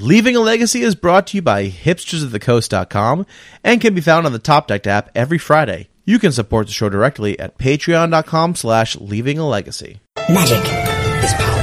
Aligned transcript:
Leaving 0.00 0.34
a 0.34 0.40
Legacy 0.40 0.80
is 0.80 0.94
brought 0.94 1.26
to 1.26 1.36
you 1.36 1.42
by 1.42 1.68
hipstersofthecoast.com 1.68 3.26
and 3.62 3.82
can 3.82 3.94
be 3.94 4.00
found 4.00 4.24
on 4.24 4.32
the 4.32 4.38
Top 4.38 4.66
Deck 4.66 4.86
app 4.86 5.10
every 5.14 5.36
Friday. 5.36 5.90
You 6.06 6.18
can 6.18 6.32
support 6.32 6.68
the 6.68 6.72
show 6.72 6.88
directly 6.88 7.38
at 7.38 7.58
patreon.com 7.58 8.54
slash 8.54 8.96
leaving 8.96 9.38
a 9.38 9.46
legacy. 9.46 10.00
Magic 10.30 10.64
is 11.22 11.34
power. 11.34 11.60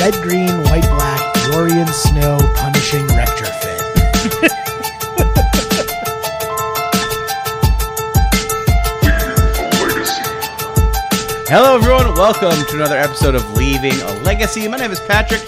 Red, 0.00 0.14
green, 0.22 0.62
white, 0.62 0.88
black, 0.96 1.52
Dorian 1.52 1.88
Snow 1.88 2.38
punishing 2.56 3.06
retrofit. 3.08 4.56
Hello, 11.50 11.74
everyone. 11.74 12.14
Welcome 12.14 12.52
to 12.66 12.76
another 12.76 12.96
episode 12.96 13.34
of 13.34 13.56
Leaving 13.56 13.92
a 13.92 14.12
Legacy. 14.22 14.68
My 14.68 14.76
name 14.76 14.92
is 14.92 15.00
Patrick. 15.00 15.42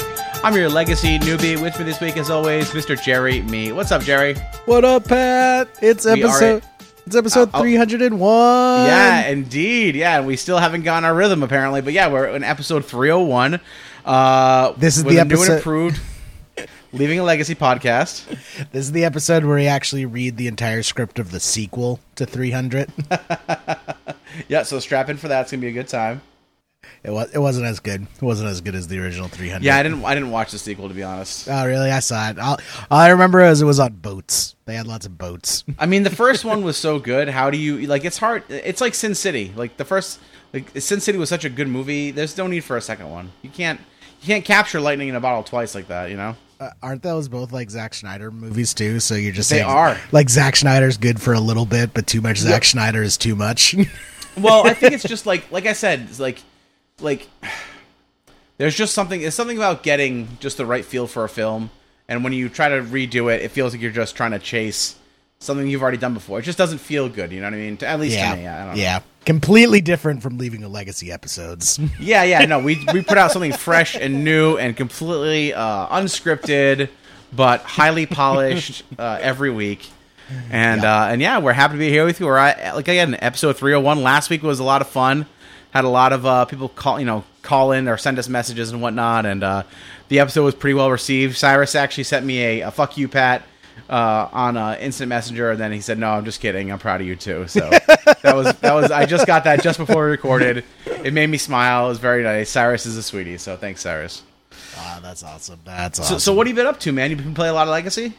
I'm 0.45 0.55
your 0.57 0.69
legacy 0.69 1.19
newbie. 1.21 1.61
With 1.61 1.79
me 1.79 1.85
this 1.85 2.01
week, 2.01 2.17
as 2.17 2.29
always, 2.29 2.71
Mr. 2.71 3.01
Jerry 3.01 3.43
Mee. 3.43 3.71
What's 3.73 3.93
up, 3.93 4.03
Jerry? 4.03 4.35
What 4.67 4.85
up, 4.85 5.05
Pat? 5.07 5.69
It's 5.81 6.05
We 6.05 6.25
are 6.25 6.27
episode. 6.27 6.63
It's 7.07 7.15
episode 7.17 7.49
Uh, 7.55 7.59
oh. 7.59 7.63
301. 7.63 8.87
yeah, 8.87 9.29
indeed. 9.29 9.95
Yeah, 9.95 10.19
and 10.19 10.27
we 10.27 10.37
still 10.37 10.59
haven't 10.59 10.83
gotten 10.83 11.05
our 11.05 11.15
rhythm, 11.15 11.43
apparently. 11.43 11.81
But 11.81 11.93
yeah, 11.93 12.09
we're 12.09 12.27
in 12.29 12.43
episode 12.43 12.85
301. 12.85 13.61
Uh, 14.05 14.73
This 14.77 14.97
is 14.99 15.05
with 15.05 15.15
the 15.15 15.21
a 15.21 15.25
new 15.25 15.35
and 15.35 15.41
episode- 15.43 15.57
improved 15.57 16.01
Leaving 16.93 17.21
a 17.21 17.25
Legacy 17.25 17.55
podcast. 17.55 18.27
This 18.73 18.85
is 18.87 18.93
the 18.93 19.05
episode 19.05 19.45
where 19.45 19.57
we 19.57 19.67
actually 19.69 20.05
read 20.05 20.37
the 20.37 20.49
entire 20.49 20.83
script 20.83 21.19
of 21.21 21.31
the 21.31 21.41
sequel 21.41 22.01
to 22.17 22.27
300. 22.27 22.91
Yeah, 24.49 24.63
so 24.63 24.79
strap 24.79 25.09
in 25.09 25.17
for 25.17 25.29
that. 25.29 25.43
It's 25.43 25.51
going 25.53 25.61
to 25.61 25.65
be 25.67 25.71
a 25.71 25.73
good 25.73 25.89
time. 25.89 26.23
it 27.05 27.11
was. 27.11 27.31
It 27.33 27.39
wasn't 27.39 27.67
as 27.67 27.81
good. 27.81 28.03
It 28.03 28.23
wasn't 28.23 28.51
as 28.51 28.61
good 28.61 28.75
as 28.75 28.89
the 28.89 28.99
original 28.99 29.29
300. 29.29 29.65
Yeah, 29.65 29.77
I 29.77 29.83
didn't 29.83 30.05
I 30.05 30.15
didn't 30.15 30.31
watch 30.31 30.51
the 30.53 30.59
sequel, 30.59 30.89
to 30.89 30.95
be 30.95 31.03
honest. 31.03 31.49
Oh, 31.51 31.67
really? 31.67 31.91
I 31.91 32.01
saw 32.01 32.31
it. 32.31 32.39
All, 32.39 32.59
all 32.91 32.99
I 32.99 33.11
remember 33.11 33.41
is 33.41 33.63
it 33.63 33.65
was 33.67 33.79
on 33.81 33.93
boats. 33.95 34.57
They 34.65 34.75
had 34.75 34.87
lots 34.87 35.07
of 35.07 35.17
boats. 35.19 35.65
I 35.79 35.87
mean, 35.87 36.03
the 36.03 36.11
first 36.11 36.45
one 36.45 36.63
was 36.65 36.77
so 36.77 36.99
good. 36.99 37.29
How 37.29 37.51
do 37.51 37.59
you 37.59 37.87
like? 37.87 38.05
It's 38.05 38.19
hard. 38.19 38.45
It's 38.49 38.81
like 38.81 38.95
Sin 38.95 39.15
City. 39.15 39.53
Like 39.55 39.77
the 39.77 39.85
first, 39.85 40.19
like 40.53 40.71
Sin 40.81 41.01
City 41.01 41.19
was 41.19 41.29
such 41.29 41.45
a 41.45 41.51
good 41.51 41.69
movie. 41.69 42.11
There's 42.11 42.37
no 42.37 42.47
need 42.47 42.65
for 42.65 42.77
a 42.77 42.83
second 42.83 43.11
one. 43.11 43.31
You 43.43 43.51
can't, 43.51 43.81
you 44.21 44.27
can't 44.27 44.45
capture 44.45 44.81
lightning 44.81 45.09
in 45.09 45.15
a 45.15 45.21
bottle 45.21 45.43
twice 45.45 45.75
like 45.75 45.89
that. 45.89 46.11
You 46.11 46.17
know? 46.17 46.37
Uh, 46.59 46.71
aren't 46.83 47.03
those 47.03 47.29
both 47.29 47.51
like 47.53 47.71
Zack 47.71 47.93
Snyder 47.95 48.31
movies 48.31 48.73
too? 48.75 48.99
So 49.01 49.15
you're 49.15 49.33
just 49.33 49.51
They 49.51 49.59
saying, 49.59 49.69
are. 49.69 49.99
like 50.13 50.29
Zack 50.31 50.55
Snyder's 50.57 50.97
good 50.97 51.21
for 51.21 51.33
a 51.33 51.41
little 51.41 51.67
bit, 51.67 51.93
but 51.95 52.07
too 52.07 52.21
much 52.21 52.39
Zack 52.39 52.51
Yep. 52.53 52.65
Snyder 52.65 53.03
is 53.03 53.17
too 53.17 53.35
much. 53.37 53.75
Well, 54.39 54.67
I 54.67 54.75
think 54.75 54.95
it's 54.95 55.05
just 55.05 55.27
like, 55.27 55.51
like 55.53 55.67
I 55.67 55.73
said, 55.73 56.01
it's 56.09 56.21
like, 56.21 56.43
like, 57.01 57.29
there's 58.59 58.75
just 58.75 58.95
something. 58.95 59.21
It's 59.23 59.37
something 59.37 59.57
about 59.57 59.83
getting 59.83 60.29
just 60.41 60.57
the 60.57 60.67
right 60.67 60.85
feel 60.85 61.07
for 61.07 61.25
a 61.25 61.29
film, 61.29 61.71
and 62.09 62.23
when 62.25 62.33
you 62.33 62.49
try 62.49 62.69
to 62.69 62.83
redo 62.83 63.33
it, 63.35 63.43
it 63.43 63.51
feels 63.51 63.73
like 63.73 63.83
you're 63.83 63.91
just 63.91 64.17
trying 64.17 64.33
to 64.33 64.39
chase 64.39 64.97
something 65.39 65.67
you've 65.67 65.83
already 65.83 65.99
done 65.99 66.15
before. 66.15 66.39
It 66.39 66.43
just 66.43 66.59
doesn't 66.59 66.79
feel 66.79 67.09
good. 67.09 67.33
You 67.33 67.41
know 67.41 67.47
what 67.47 67.55
I 67.55 67.59
mean? 67.59 67.79
At 67.83 68.01
least 68.01 68.17
yeah, 68.17 68.31
to 68.31 68.37
me. 68.37 68.47
I 68.47 68.65
don't 68.65 68.75
know. 68.75 68.81
yeah, 68.81 69.01
completely 69.25 69.81
different 69.81 70.23
from 70.23 70.39
leaving 70.39 70.63
a 70.65 70.69
legacy 70.69 71.11
episodes. 71.13 71.79
Yeah, 71.99 72.25
yeah, 72.25 72.45
no, 72.47 72.59
we 72.59 72.85
we 72.93 73.03
put 73.03 73.19
out 73.19 73.33
something 73.33 73.53
fresh 73.53 73.95
and 73.95 74.25
new 74.25 74.57
and 74.57 74.77
completely 74.77 75.55
uh, 75.55 75.87
unscripted, 75.89 76.89
but 77.33 77.63
highly 77.63 78.07
polished 78.07 78.85
uh, 78.99 79.19
every 79.21 79.51
week. 79.51 79.89
And 80.51 80.83
Yeah. 80.83 81.03
uh, 81.03 81.07
and 81.09 81.21
yeah, 81.21 81.39
we're 81.39 81.53
happy 81.53 81.75
to 81.75 81.79
be 81.79 81.91
here 81.91 82.05
with 82.05 82.21
you. 82.21 82.27
We're 82.27 82.37
at, 82.39 82.75
like 82.75 82.89
again, 82.89 83.17
episode 83.21 83.57
three 83.57 83.73
hundred 83.73 83.85
one. 83.85 84.03
Last 84.03 84.31
week 84.31 84.43
was 84.43 84.59
a 84.61 84.65
lot 84.65 84.81
of 84.81 84.89
fun. 84.89 85.27
Had 85.73 85.85
a 85.85 85.89
lot 85.89 86.13
of 86.13 86.25
uh, 86.27 86.45
people 86.47 86.69
call 86.69 86.99
you 87.01 87.07
know 87.07 87.25
call 87.43 87.73
in 87.73 87.89
or 87.89 87.97
send 87.97 88.19
us 88.19 88.29
messages 88.29 88.71
and 88.73 88.81
whatnot. 88.83 89.27
And 89.27 89.43
uh, 89.43 89.63
the 90.09 90.21
episode 90.21 90.45
was 90.45 90.55
pretty 90.55 90.75
well 90.75 90.91
received. 90.91 91.37
Cyrus 91.37 91.75
actually 91.75 92.05
sent 92.05 92.25
me 92.27 92.43
a, 92.43 92.61
a 92.69 92.71
fuck 92.71 92.97
you, 92.97 93.09
Pat. 93.09 93.43
Uh, 93.89 94.29
on 94.33 94.57
uh, 94.59 94.77
instant 94.81 95.09
messenger, 95.09 95.51
and 95.51 95.61
then 95.61 95.73
he 95.73 95.81
said, 95.81 95.99
"No, 95.99 96.11
I'm 96.11 96.25
just 96.27 96.41
kidding. 96.41 96.71
I'm 96.71 96.79
proud 96.79 97.01
of 97.01 97.07
you 97.07 97.17
too." 97.17 97.47
So 97.49 97.61
that 97.71 98.35
was 98.35 98.53
that 98.59 98.75
was. 98.75 98.91
I 98.91 99.07
just 99.07 99.27
got 99.27 99.45
that 99.45 99.63
just 99.63 99.79
before 99.79 100.05
we 100.05 100.11
recorded. 100.11 100.65
It 100.87 101.13
made 101.15 101.29
me 101.29 101.39
smile. 101.39 101.87
It 101.87 101.89
was 101.91 101.99
very 101.99 102.23
nice. 102.23 102.51
Cyrus 102.51 102.85
is 102.87 102.97
a 102.99 103.03
sweetie, 103.03 103.39
so 103.39 103.57
thanks, 103.57 103.81
Cyrus. 103.81 104.23
Ah, 104.77 105.01
that's 105.03 105.23
awesome. 105.23 105.59
That's 105.65 105.99
awesome. 106.01 106.19
so 106.21 106.33
what 106.35 106.47
have 106.47 106.55
you 106.57 106.63
been 106.63 106.67
up 106.67 106.81
to, 106.81 106.93
man? 106.93 107.11
You've 107.11 107.23
been 107.23 107.35
playing 107.35 107.51
a 107.53 107.55
lot 107.55 107.67
of 107.67 107.73
Legacy? 107.73 108.13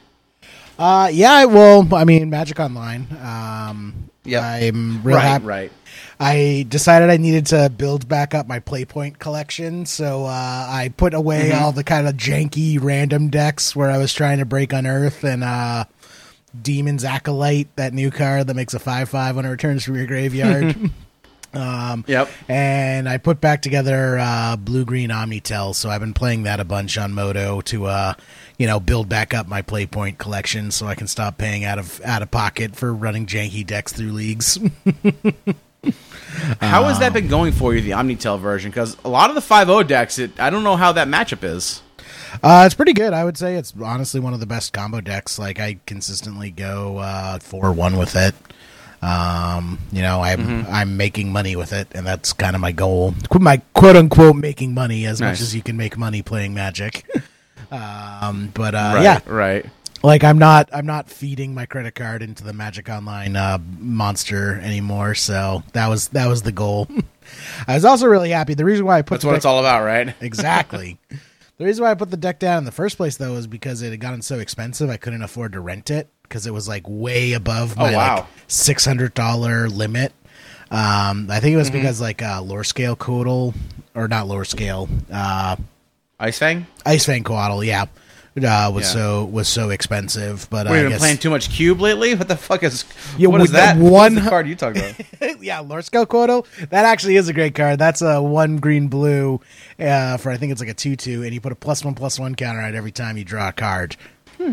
Uh, 0.78 1.09
yeah, 1.11 1.45
well, 1.45 1.88
I 1.94 2.03
mean, 2.03 2.29
Magic 2.29 2.59
Online. 2.59 3.07
Um, 3.22 4.09
yeah, 4.23 4.41
I'm 4.45 5.03
real 5.03 5.17
right, 5.17 5.23
happy. 5.23 5.45
right. 5.45 5.72
I 6.19 6.66
decided 6.69 7.09
I 7.09 7.17
needed 7.17 7.47
to 7.47 7.69
build 7.75 8.07
back 8.07 8.34
up 8.34 8.47
my 8.47 8.59
Playpoint 8.59 9.19
collection, 9.19 9.85
so 9.85 10.25
uh, 10.25 10.29
I 10.69 10.91
put 10.95 11.13
away 11.13 11.50
Mm-hmm. 11.50 11.63
all 11.63 11.72
the 11.72 11.83
kind 11.83 12.07
of 12.07 12.16
janky 12.16 12.79
random 12.81 13.29
decks 13.29 13.75
where 13.75 13.89
I 13.91 13.97
was 13.97 14.13
trying 14.13 14.38
to 14.39 14.45
break 14.45 14.72
Unearth 14.72 15.23
and 15.23 15.44
uh, 15.44 15.85
Demon's 16.59 17.03
Acolyte, 17.03 17.75
that 17.75 17.94
new 17.94 18.09
card 18.12 18.47
that 18.47 18.56
makes 18.56 18.73
a 18.73 18.79
five-five 18.79 19.35
when 19.35 19.45
it 19.45 19.50
returns 19.50 19.83
from 19.83 19.95
your 19.95 20.06
graveyard. 20.07 20.75
um, 21.53 22.06
Yep. 22.07 22.29
and 22.47 23.09
I 23.09 23.17
put 23.17 23.41
back 23.41 23.62
together 23.62 24.17
uh, 24.19 24.56
blue 24.56 24.85
green 24.85 25.12
Omni-Tell, 25.12 25.73
so 25.73 25.89
I've 25.89 26.00
been 26.01 26.13
playing 26.13 26.44
that 26.44 26.59
a 26.59 26.66
bunch 26.66 26.97
on 26.97 27.13
Moto 27.13 27.62
to 27.62 27.85
uh, 27.88 28.13
you 28.63 28.68
know 28.68 28.79
build 28.79 29.09
back 29.09 29.34
up 29.34 29.46
my 29.46 29.62
Playpoint 29.62 30.19
collection, 30.19 30.72
so 30.72 30.88
I 30.88 30.96
can 30.96 31.07
stop 31.07 31.38
paying 31.38 31.66
out 31.66 31.79
of 31.79 32.00
out 32.06 32.22
of 32.22 32.31
pocket 32.31 32.78
for 32.78 32.94
running 32.94 33.25
janky 33.25 33.68
decks 33.68 33.91
through 33.91 34.13
leagues. 34.13 34.57
How 36.62 36.85
has 36.85 37.00
that 37.00 37.12
been 37.12 37.28
going 37.28 37.51
for 37.51 37.75
you, 37.75 37.81
the 37.81 37.91
Omni-Tell 37.91 38.38
version? 38.38 38.72
Because 38.72 38.96
a 39.03 39.09
lot 39.09 39.29
of 39.29 39.35
the 39.35 39.41
5.0 39.41 39.85
decks, 39.85 40.18
it, 40.18 40.40
I 40.40 40.50
don't 40.50 40.63
know 40.63 40.78
how 40.78 40.94
that 40.94 41.09
matchup 41.09 41.44
is. 41.44 41.81
Uh, 42.41 42.63
it's 42.66 42.74
pretty 42.74 42.94
good. 42.94 43.12
I 43.12 43.25
would 43.25 43.38
say 43.38 43.56
it's 43.56 43.74
honestly 43.84 44.22
one 44.22 44.34
of 44.34 44.40
the 44.40 44.46
best 44.46 44.72
combo 44.72 45.01
decks. 45.01 45.38
Like 45.38 45.59
I 45.59 45.80
consistently 45.85 46.50
go 46.51 47.00
uh, 47.00 47.40
four 47.40 47.74
one 47.74 47.97
with 47.97 48.16
it. 48.16 48.34
Um, 49.01 49.78
you 49.91 50.01
know, 50.01 50.22
I'm 50.22 50.40
Mm-hmm. 50.40 50.72
I'm 50.74 50.95
making 50.95 51.34
money 51.34 51.57
with 51.57 51.74
it, 51.74 51.90
and 51.94 52.07
that's 52.07 52.31
kind 52.31 52.56
of 52.56 52.62
my 52.62 52.72
goal. 52.72 53.13
My 53.38 53.57
quote 53.74 53.97
unquote 53.97 54.38
making 54.38 54.74
money 54.74 55.06
as 55.06 55.19
Nice. 55.19 55.40
much 55.40 55.41
as 55.41 55.53
you 55.53 55.62
can 55.62 55.75
make 55.75 55.97
money 55.97 56.22
playing 56.22 56.53
Magic. 56.53 57.06
um, 57.73 58.51
but 58.53 58.75
uh, 58.75 58.91
right, 58.95 59.03
yeah, 59.03 59.19
right. 59.25 59.66
like 60.03 60.23
I'm 60.23 60.38
not 60.38 60.69
I'm 60.73 60.85
not 60.85 61.09
feeding 61.09 61.53
my 61.53 61.66
credit 61.66 61.95
card 61.95 62.22
into 62.22 62.44
the 62.44 62.53
Magic 62.53 62.89
Online 62.89 63.35
uh, 63.35 63.57
monster 63.79 64.59
anymore. 64.59 65.16
So 65.16 65.63
that 65.73 65.88
was 65.88 66.09
that 66.09 66.28
was 66.28 66.41
the 66.44 66.51
goal. 66.51 66.88
I 67.67 67.75
was 67.75 67.85
also 67.85 68.06
really 68.07 68.29
happy. 68.29 68.53
The 68.53 68.66
reason 68.66 68.85
why 68.85 68.97
I 68.97 69.01
put 69.01 69.16
That's 69.16 69.25
what 69.25 69.31
deck- 69.31 69.38
it's 69.38 69.45
all 69.45 69.59
about, 69.59 69.83
right? 69.83 70.13
exactly. 70.22 70.97
the 71.57 71.66
reason 71.66 71.83
why 71.83 71.91
I 71.91 71.95
put 71.95 72.12
the 72.12 72.17
deck 72.17 72.38
down 72.39 72.59
in 72.59 72.66
the 72.66 72.72
first 72.72 72.97
place, 72.97 73.17
though, 73.17 73.35
is 73.35 73.47
because 73.47 73.81
it 73.81 73.91
had 73.91 74.00
gotten 74.01 74.22
so 74.22 74.39
expensive 74.39 74.89
I 74.89 74.97
couldn't 74.97 75.23
afford 75.23 75.53
to 75.53 75.59
rent 75.62 75.89
it 75.89 76.09
because 76.23 76.45
it 76.45 76.53
was 76.53 76.67
like 76.67 76.83
way 76.88 77.33
above 77.33 77.78
my 77.78 77.94
Oh, 77.94 77.97
wow. 77.97 78.16
like 78.17 78.25
six 78.47 78.85
hundred 78.85 79.13
dollar 79.13 79.69
limit. 79.69 80.13
Um, 80.69 81.28
I 81.29 81.39
think 81.39 81.53
it 81.53 81.57
was 81.57 81.69
Mm-hmm. 81.69 81.78
because 81.78 82.01
like 82.01 82.22
uh, 82.22 82.41
Lorescale 82.41 82.97
Coatl 82.97 83.53
or 83.95 84.07
not 84.07 84.25
Lorescale, 84.28 84.89
uh, 85.12 85.56
Ice 86.23 86.39
Fang? 86.39 86.66
Ice 86.85 87.06
Fang 87.06 87.23
coatl, 87.23 87.66
yeah, 87.66 87.84
uh, 87.84 88.72
was 88.72 88.85
Yeah. 88.85 88.91
so 88.91 89.25
was 89.25 89.47
so 89.47 89.69
expensive. 89.69 90.47
But 90.50 90.67
We've 90.67 90.75
I 90.79 90.81
been 90.84 90.91
guess 90.91 91.00
playing 91.00 91.17
too 91.17 91.29
much 91.29 91.50
Cube 91.50 91.81
lately? 91.81 92.16
What 92.16 92.28
the 92.29 92.38
fuck 92.38 92.63
is. 92.63 92.85
Yeah, 93.17 93.28
what 93.28 93.41
is 93.41 93.51
that? 93.51 93.78
one- 93.78 94.19
card 94.22 94.47
you 94.47 94.56
talking 94.56 94.81
about? 94.81 95.41
yeah, 95.44 95.59
Lorescale 95.59 96.07
Coatl. 96.07 96.45
That 96.69 96.85
actually 96.85 97.17
is 97.17 97.28
a 97.28 97.33
great 97.33 97.56
card. 97.56 97.78
That's 97.78 98.01
a 98.01 98.22
one 98.22 98.57
green 98.57 98.88
blue 98.88 99.41
uh, 99.79 100.17
for 100.17 100.31
I 100.31 100.38
think 100.38 100.51
it's 100.53 100.62
like 100.62 100.69
a 100.69 100.73
two 100.73 100.95
two, 100.95 101.23
and 101.23 101.33
you 101.33 101.41
put 101.41 101.51
a 101.51 101.56
plus 101.56 101.83
one 101.83 101.94
plus 101.94 102.17
one 102.19 102.35
counter 102.35 102.62
on 102.62 102.69
it 102.73 102.75
every 102.75 102.91
time 102.91 103.17
you 103.17 103.25
draw 103.25 103.50
a 103.50 103.53
card. 103.53 103.95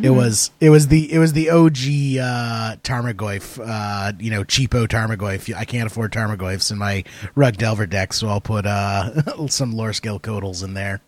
It 0.03 0.11
was 0.11 0.51
it 0.61 0.71
was 0.71 0.89
the 0.89 1.13
it 1.13 1.19
was 1.19 1.33
the 1.33 1.51
OG 1.51 1.77
uh, 2.21 2.77
Tarmogoyf, 2.83 3.61
uh, 3.65 4.13
you 4.19 4.31
know, 4.31 4.45
cheapo 4.45 4.87
Tarmogoyf. 4.87 5.55
I 5.55 5.65
can't 5.65 5.87
afford 5.87 6.13
Tarmogoyfs 6.13 6.71
in 6.71 6.79
my 6.79 7.05
Rug 7.35 7.57
Delver 7.57 7.87
deck, 7.87 8.13
so 8.13 8.29
I'll 8.29 8.41
put 8.41 8.67
uh, 8.67 9.47
some 9.49 9.75
Lorescale 9.75 10.21
Coatls 10.21 10.63
in 10.65 10.75
there. 10.75 11.01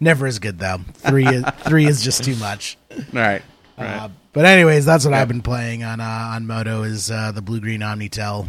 Never 0.00 0.26
as 0.26 0.38
good 0.38 0.58
though. 0.58 0.78
Three 0.94 1.26
is 1.26 1.44
three 1.58 1.86
is 1.86 2.02
just 2.02 2.24
too 2.24 2.36
much. 2.36 2.78
All 2.90 2.98
right. 3.12 3.42
All 3.78 3.84
right. 3.84 3.96
Uh, 4.02 4.08
but 4.32 4.44
anyways, 4.44 4.84
that's 4.86 5.04
what 5.04 5.10
Yeah. 5.12 5.20
I've 5.22 5.28
been 5.28 5.42
playing 5.42 5.82
on 5.84 6.00
uh, 6.00 6.04
on 6.34 6.46
Moto 6.46 6.82
is 6.84 7.10
uh, 7.10 7.32
the 7.32 7.42
blue 7.42 7.60
green 7.60 7.82
Omni-Tell. 7.82 8.46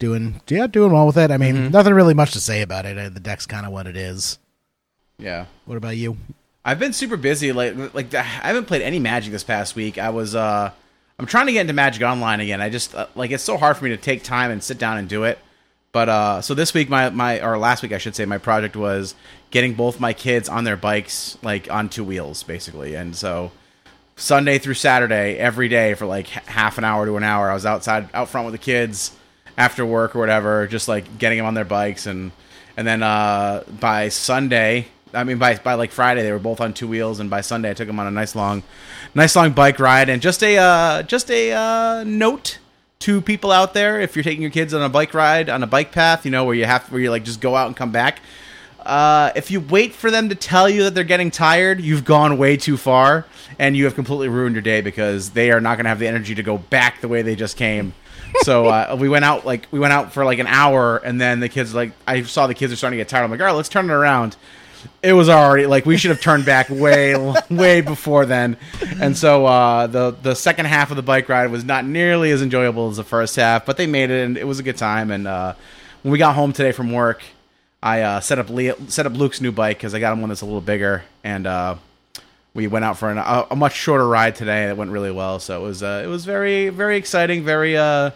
Doing 0.00 0.40
yeah, 0.48 0.66
doing 0.66 0.92
well 0.92 1.06
with 1.06 1.16
it. 1.16 1.30
I 1.30 1.36
mean, 1.36 1.54
Mm-hmm. 1.54 1.70
nothing 1.70 1.94
really 1.94 2.14
much 2.14 2.32
to 2.32 2.40
say 2.40 2.62
about 2.62 2.84
it. 2.84 2.98
Uh, 2.98 3.08
The 3.10 3.20
deck's 3.20 3.46
kind 3.46 3.64
of 3.64 3.72
what 3.72 3.86
it 3.86 3.96
is. 3.96 4.38
yeah. 5.18 5.46
What 5.66 5.76
about 5.76 5.96
you? 5.96 6.16
I've 6.64 6.78
been 6.78 6.92
super 6.92 7.16
busy. 7.16 7.52
Like, 7.52 7.94
like 7.94 8.14
I 8.14 8.22
haven't 8.22 8.66
played 8.66 8.82
any 8.82 8.98
Magic 8.98 9.32
this 9.32 9.44
past 9.44 9.76
week. 9.76 9.98
I 9.98 10.10
was, 10.10 10.34
uh, 10.34 10.70
I'm 11.18 11.26
trying 11.26 11.46
to 11.46 11.52
get 11.52 11.62
into 11.62 11.72
Magic 11.72 12.02
Online 12.02 12.40
again. 12.40 12.60
I 12.60 12.70
just 12.70 12.94
uh, 12.94 13.06
like 13.14 13.30
it's 13.30 13.42
so 13.42 13.56
hard 13.56 13.76
for 13.76 13.84
me 13.84 13.90
to 13.90 13.96
take 13.96 14.22
time 14.22 14.50
and 14.50 14.62
sit 14.62 14.78
down 14.78 14.98
and 14.98 15.08
do 15.08 15.24
it. 15.24 15.38
But 15.92 16.08
uh, 16.08 16.40
so 16.42 16.54
this 16.54 16.74
week, 16.74 16.88
my 16.88 17.10
my 17.10 17.40
or 17.40 17.56
last 17.56 17.82
week, 17.82 17.92
I 17.92 17.98
should 17.98 18.16
say, 18.16 18.24
my 18.24 18.38
project 18.38 18.74
was 18.74 19.14
getting 19.52 19.74
both 19.74 20.00
my 20.00 20.12
kids 20.12 20.48
on 20.48 20.64
their 20.64 20.76
bikes, 20.76 21.38
like 21.40 21.70
on 21.70 21.88
two 21.88 22.02
wheels, 22.02 22.42
basically. 22.42 22.96
And 22.96 23.14
so 23.14 23.52
Sunday 24.16 24.58
through 24.58 24.74
Saturday, 24.74 25.36
every 25.36 25.68
day 25.68 25.94
for 25.94 26.06
like 26.06 26.26
half 26.26 26.78
an 26.78 26.84
hour 26.84 27.06
to 27.06 27.16
an 27.16 27.22
hour, 27.22 27.48
I 27.48 27.54
was 27.54 27.64
outside, 27.64 28.08
out 28.12 28.28
front 28.28 28.46
with 28.46 28.54
the 28.54 28.58
kids 28.58 29.16
after 29.56 29.86
work 29.86 30.16
or 30.16 30.18
whatever, 30.18 30.66
just 30.66 30.88
like 30.88 31.18
getting 31.18 31.38
them 31.38 31.46
on 31.46 31.54
their 31.54 31.64
bikes 31.64 32.06
and 32.06 32.32
and 32.76 32.88
then 32.88 33.04
uh, 33.04 33.62
by 33.78 34.08
Sunday, 34.08 34.88
I 35.14 35.24
mean, 35.24 35.38
by 35.38 35.56
by 35.56 35.74
like 35.74 35.92
Friday, 35.92 36.22
they 36.22 36.32
were 36.32 36.38
both 36.38 36.60
on 36.60 36.74
two 36.74 36.88
wheels, 36.88 37.20
and 37.20 37.30
by 37.30 37.40
Sunday, 37.40 37.70
I 37.70 37.74
took 37.74 37.86
them 37.86 38.00
on 38.00 38.06
a 38.06 38.10
nice 38.10 38.34
long, 38.34 38.62
nice 39.14 39.36
long 39.36 39.52
bike 39.52 39.78
ride. 39.78 40.08
And 40.08 40.20
just 40.20 40.42
a 40.42 40.58
uh, 40.58 41.02
just 41.02 41.30
a 41.30 41.52
uh, 41.52 42.04
note 42.04 42.58
to 43.00 43.20
people 43.20 43.50
out 43.50 43.74
there: 43.74 44.00
if 44.00 44.16
you're 44.16 44.22
taking 44.22 44.42
your 44.42 44.50
kids 44.50 44.74
on 44.74 44.82
a 44.82 44.88
bike 44.88 45.14
ride 45.14 45.48
on 45.48 45.62
a 45.62 45.66
bike 45.66 45.92
path, 45.92 46.24
you 46.24 46.30
know 46.30 46.44
where 46.44 46.54
you 46.54 46.64
have 46.64 46.90
where 46.90 47.00
you 47.00 47.10
like 47.10 47.24
just 47.24 47.40
go 47.40 47.56
out 47.56 47.66
and 47.66 47.76
come 47.76 47.92
back. 47.92 48.20
Uh, 48.84 49.32
if 49.34 49.50
you 49.50 49.60
wait 49.60 49.94
for 49.94 50.10
them 50.10 50.28
to 50.28 50.34
tell 50.34 50.68
you 50.68 50.82
that 50.84 50.94
they're 50.94 51.04
getting 51.04 51.30
tired, 51.30 51.80
you've 51.80 52.04
gone 52.04 52.36
way 52.36 52.56
too 52.56 52.76
far, 52.76 53.24
and 53.58 53.76
you 53.76 53.84
have 53.84 53.94
completely 53.94 54.28
ruined 54.28 54.54
your 54.54 54.62
day 54.62 54.82
because 54.82 55.30
they 55.30 55.50
are 55.50 55.60
not 55.60 55.76
going 55.76 55.84
to 55.84 55.88
have 55.88 55.98
the 55.98 56.06
energy 56.06 56.34
to 56.34 56.42
go 56.42 56.58
back 56.58 57.00
the 57.00 57.08
way 57.08 57.22
they 57.22 57.34
just 57.34 57.56
came. 57.56 57.94
so 58.42 58.66
uh, 58.68 58.96
we 58.98 59.08
went 59.08 59.24
out 59.24 59.46
like 59.46 59.66
we 59.70 59.78
went 59.78 59.92
out 59.92 60.12
for 60.12 60.24
like 60.24 60.38
an 60.38 60.46
hour, 60.46 60.98
and 60.98 61.20
then 61.20 61.40
the 61.40 61.48
kids 61.48 61.74
like 61.74 61.92
I 62.06 62.22
saw 62.22 62.46
the 62.46 62.54
kids 62.54 62.72
are 62.72 62.76
starting 62.76 62.98
to 62.98 63.00
get 63.00 63.08
tired. 63.08 63.24
I'm 63.24 63.30
like, 63.30 63.40
all 63.40 63.46
right, 63.46 63.52
let's 63.52 63.70
turn 63.70 63.88
it 63.88 63.92
around. 63.92 64.36
It 65.02 65.12
was 65.12 65.28
already 65.28 65.66
like 65.66 65.86
we 65.86 65.96
should 65.96 66.10
have 66.10 66.20
turned 66.20 66.44
back 66.44 66.70
way 66.70 67.14
way 67.50 67.80
before 67.80 68.26
then, 68.26 68.56
and 69.00 69.16
so 69.16 69.46
uh, 69.46 69.86
the 69.86 70.16
the 70.22 70.34
second 70.34 70.66
half 70.66 70.90
of 70.90 70.96
the 70.96 71.02
bike 71.02 71.28
ride 71.28 71.50
was 71.50 71.64
not 71.64 71.84
nearly 71.84 72.30
as 72.30 72.42
enjoyable 72.42 72.88
as 72.90 72.96
the 72.96 73.04
first 73.04 73.36
half, 73.36 73.66
but 73.66 73.76
they 73.76 73.86
made 73.86 74.10
it, 74.10 74.24
and 74.24 74.36
it 74.38 74.46
was 74.46 74.58
a 74.58 74.62
good 74.62 74.76
time. 74.76 75.10
And 75.10 75.26
uh, 75.26 75.54
when 76.02 76.12
we 76.12 76.18
got 76.18 76.34
home 76.34 76.52
today 76.52 76.72
from 76.72 76.92
work, 76.92 77.22
I 77.82 78.00
uh, 78.00 78.20
set 78.20 78.38
up 78.38 78.48
set 78.88 79.06
up 79.06 79.12
Luke's 79.12 79.40
new 79.40 79.52
bike 79.52 79.76
because 79.76 79.94
I 79.94 80.00
got 80.00 80.12
him 80.12 80.20
one 80.20 80.30
that's 80.30 80.40
a 80.40 80.46
little 80.46 80.60
bigger, 80.62 81.04
and 81.22 81.46
uh, 81.46 81.76
we 82.54 82.66
went 82.66 82.84
out 82.84 82.96
for 82.96 83.10
an, 83.10 83.18
a, 83.18 83.46
a 83.50 83.56
much 83.56 83.74
shorter 83.74 84.06
ride 84.06 84.36
today. 84.36 84.62
and 84.62 84.70
It 84.70 84.76
went 84.76 84.90
really 84.90 85.10
well, 85.12 85.38
so 85.38 85.62
it 85.62 85.66
was 85.66 85.82
uh, 85.82 86.02
it 86.02 86.08
was 86.08 86.24
very 86.24 86.70
very 86.70 86.96
exciting, 86.96 87.44
very 87.44 87.76
uh, 87.76 88.10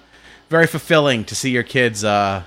very 0.48 0.66
fulfilling 0.66 1.24
to 1.24 1.34
see 1.34 1.50
your 1.50 1.64
kids 1.64 2.02
uh, 2.02 2.42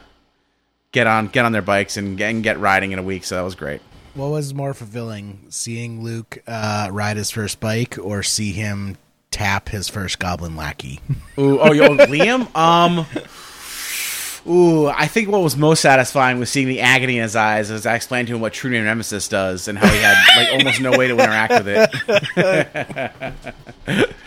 get 0.91 1.05
on 1.05 1.27
get 1.27 1.45
on 1.45 1.51
their 1.51 1.61
bikes 1.61 1.95
and 1.97 2.19
and 2.19 2.43
get 2.43 2.59
riding 2.59 2.91
in 2.91 2.97
a 2.97 3.03
week. 3.03 3.23
So 3.23 3.35
that 3.35 3.43
was 3.43 3.55
great. 3.55 3.81
What 4.13 4.27
was 4.27 4.53
more 4.53 4.73
fulfilling, 4.73 5.45
seeing 5.49 6.03
Luke 6.03 6.43
uh, 6.45 6.89
ride 6.91 7.15
his 7.15 7.31
first 7.31 7.61
bike 7.61 7.97
or 8.01 8.23
see 8.23 8.51
him 8.51 8.97
tap 9.31 9.69
his 9.69 9.87
first 9.87 10.19
Goblin 10.19 10.57
Lackey? 10.57 10.99
Ooh, 11.37 11.59
oh, 11.59 11.71
yo, 11.71 11.95
Liam. 11.95 12.53
Um, 12.53 13.05
ooh, 14.51 14.87
I 14.87 15.07
think 15.07 15.29
what 15.29 15.41
was 15.41 15.55
most 15.55 15.79
satisfying 15.79 16.39
was 16.39 16.49
seeing 16.49 16.67
the 16.67 16.81
agony 16.81 17.17
in 17.17 17.23
his 17.23 17.37
eyes 17.37 17.71
as 17.71 17.85
I 17.85 17.95
explained 17.95 18.27
to 18.27 18.35
him 18.35 18.41
what 18.41 18.51
True 18.51 18.69
Nemesis 18.71 19.29
does 19.29 19.69
and 19.69 19.77
how 19.77 19.87
he 19.87 19.99
had 19.99 20.17
like 20.35 20.51
almost 20.51 20.81
no 20.81 20.91
way 20.91 21.07
to 21.07 21.13
interact 21.13 21.63
with 21.63 21.67
it. 21.69 21.89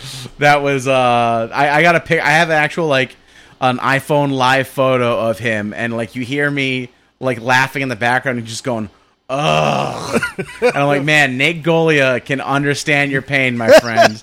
that 0.39 0.63
was 0.63 0.89
uh, 0.89 1.51
I, 1.53 1.69
I 1.69 1.83
got 1.83 1.95
a 1.97 2.01
pic. 2.01 2.21
I 2.21 2.31
have 2.31 2.49
an 2.49 2.57
actual 2.57 2.87
like 2.87 3.17
an 3.61 3.77
iPhone 3.79 4.33
live 4.33 4.67
photo 4.67 5.29
of 5.29 5.39
him, 5.39 5.75
and 5.75 5.95
like 5.95 6.17
you 6.17 6.25
hear 6.25 6.51
me 6.51 6.89
like 7.21 7.39
laughing 7.39 7.83
in 7.83 7.91
the 7.91 7.97
background 7.97 8.39
and 8.39 8.47
just 8.47 8.65
going. 8.65 8.89
Ugh. 9.29 10.21
and 10.61 10.77
I'm 10.77 10.87
like, 10.87 11.03
man, 11.03 11.39
Nate 11.39 11.63
Golia 11.63 12.23
can 12.25 12.41
understand 12.41 13.11
your 13.11 13.23
pain, 13.23 13.57
my 13.57 13.71
friend. 13.79 14.23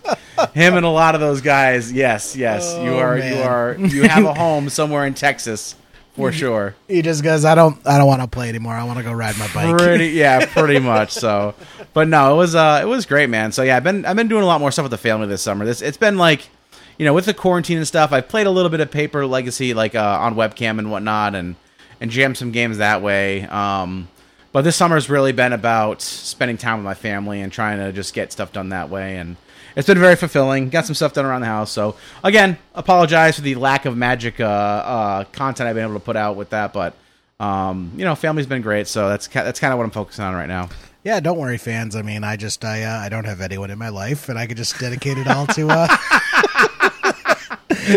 Him 0.54 0.76
and 0.76 0.86
a 0.86 0.90
lot 0.90 1.16
of 1.16 1.22
those 1.22 1.42
guys, 1.42 1.92
yes, 1.92 2.36
yes. 2.36 2.76
you 2.82 2.92
Oh, 2.92 3.00
are 3.00 3.18
you 3.18 3.36
are 3.42 3.76
you 3.80 4.04
have 4.08 4.26
a 4.26 4.34
home 4.34 4.70
somewhere 4.70 5.06
in 5.06 5.14
Texas 5.14 5.76
for 6.14 6.32
sure. 6.32 6.76
He 6.88 7.02
just 7.02 7.24
goes, 7.24 7.46
I 7.46 7.56
don't, 7.56 7.80
I 7.88 7.98
don't 7.98 8.08
want 8.08 8.22
to 8.22 8.28
play 8.28 8.50
anymore. 8.50 8.74
I 8.74 8.84
want 8.84 8.98
to 8.98 9.04
go 9.04 9.12
ride 9.12 9.38
my 9.38 9.52
bike. 9.54 9.78
Pretty 9.78 10.08
yeah, 10.10 10.46
pretty 10.46 10.80
much 10.80 11.12
so. 11.12 11.56
But 11.94 12.08
no, 12.08 12.34
it 12.34 12.38
was 12.38 12.54
uh 12.54 12.80
it 12.82 12.86
was 12.86 13.06
great, 13.06 13.30
man. 13.30 13.52
So 13.52 13.64
yeah, 13.64 13.78
I've 13.78 13.84
been 13.84 14.06
I've 14.06 14.16
been 14.16 14.28
doing 14.28 14.44
a 14.44 14.46
lot 14.46 14.60
more 14.60 14.72
stuff 14.72 14.84
with 14.84 14.92
the 14.92 14.98
family 14.98 15.28
this 15.28 15.42
summer. 15.42 15.66
This 15.66 15.82
it's 15.82 15.98
been 15.98 16.18
like 16.18 16.48
you 16.98 17.06
know, 17.06 17.14
with 17.14 17.26
the 17.26 17.34
quarantine 17.34 17.78
and 17.78 17.88
stuff, 17.88 18.12
I've 18.12 18.28
played 18.28 18.46
a 18.46 18.52
little 18.52 18.70
bit 18.70 18.80
of 18.82 18.92
Paper 18.92 19.26
Legacy 19.26 19.74
like 19.74 19.96
uh, 19.96 20.20
on 20.22 20.36
webcam 20.36 20.78
and 20.80 20.92
whatnot 20.92 21.34
and 21.34 21.56
and 22.00 22.12
jammed 22.12 22.38
some 22.38 22.52
games 22.52 22.78
that 22.78 23.02
way. 23.02 23.44
Um 23.44 24.08
but 24.52 24.64
this 24.64 24.76
summer's 24.76 25.10
really 25.10 25.32
been 25.32 25.54
about 25.54 26.02
spending 26.02 26.58
time 26.58 26.78
with 26.78 26.86
my 26.86 26.94
family 26.94 27.42
and 27.42 27.52
trying 27.52 27.80
to 27.80 27.92
just 27.92 28.14
get 28.14 28.32
stuff 28.32 28.52
done 28.52 28.70
that 28.70 28.90
way 28.90 29.18
and 29.18 29.38
it's 29.76 29.88
been 29.88 30.00
very 30.00 30.16
fulfilling. 30.16 30.70
Got 30.70 30.86
some 30.86 30.96
stuff 30.96 31.14
done 31.14 31.26
around 31.26 31.42
the 31.42 31.48
house. 31.48 31.72
So 31.72 31.96
again, 32.24 32.58
apologize 32.76 33.36
for 33.36 33.42
the 33.42 33.56
lack 33.56 33.86
of 33.86 33.96
magic 33.96 34.40
uh, 34.40 34.44
uh, 34.44 35.24
content 35.26 35.70
I've 35.70 35.76
been 35.76 35.86
able 35.86 35.94
to 35.94 36.02
put 36.02 36.18
out 36.18 36.36
with 36.36 36.50
that, 36.50 36.74
but 36.74 36.94
um, 37.40 37.92
you 37.96 38.06
know, 38.06 38.14
family's 38.16 38.48
been 38.48 38.62
great. 38.62 38.88
So 38.88 39.10
that's 39.10 39.28
that's 39.28 39.60
kind 39.60 39.74
of 39.74 39.80
what 39.80 39.86
I'm 39.86 39.92
focusing 39.92 40.24
on 40.24 40.36
right 40.36 40.48
now. 40.48 40.70
Yeah, 41.04 41.20
don't 41.20 41.40
worry, 41.40 41.58
fans. 41.58 41.96
I 41.96 42.04
mean, 42.04 42.24
I 42.24 42.36
just, 42.36 42.64
I, 42.64 42.84
uh, 42.84 43.00
I 43.00 43.10
don't 43.10 43.26
have 43.26 43.42
anyone 43.42 43.72
in 43.72 43.80
my 43.80 43.90
life, 43.90 44.30
and 44.30 44.38
I 44.38 44.46
could 44.46 44.58
just 44.58 44.80
dedicate 44.80 45.18
it 45.18 45.28
all 45.28 45.48
to, 45.48 45.68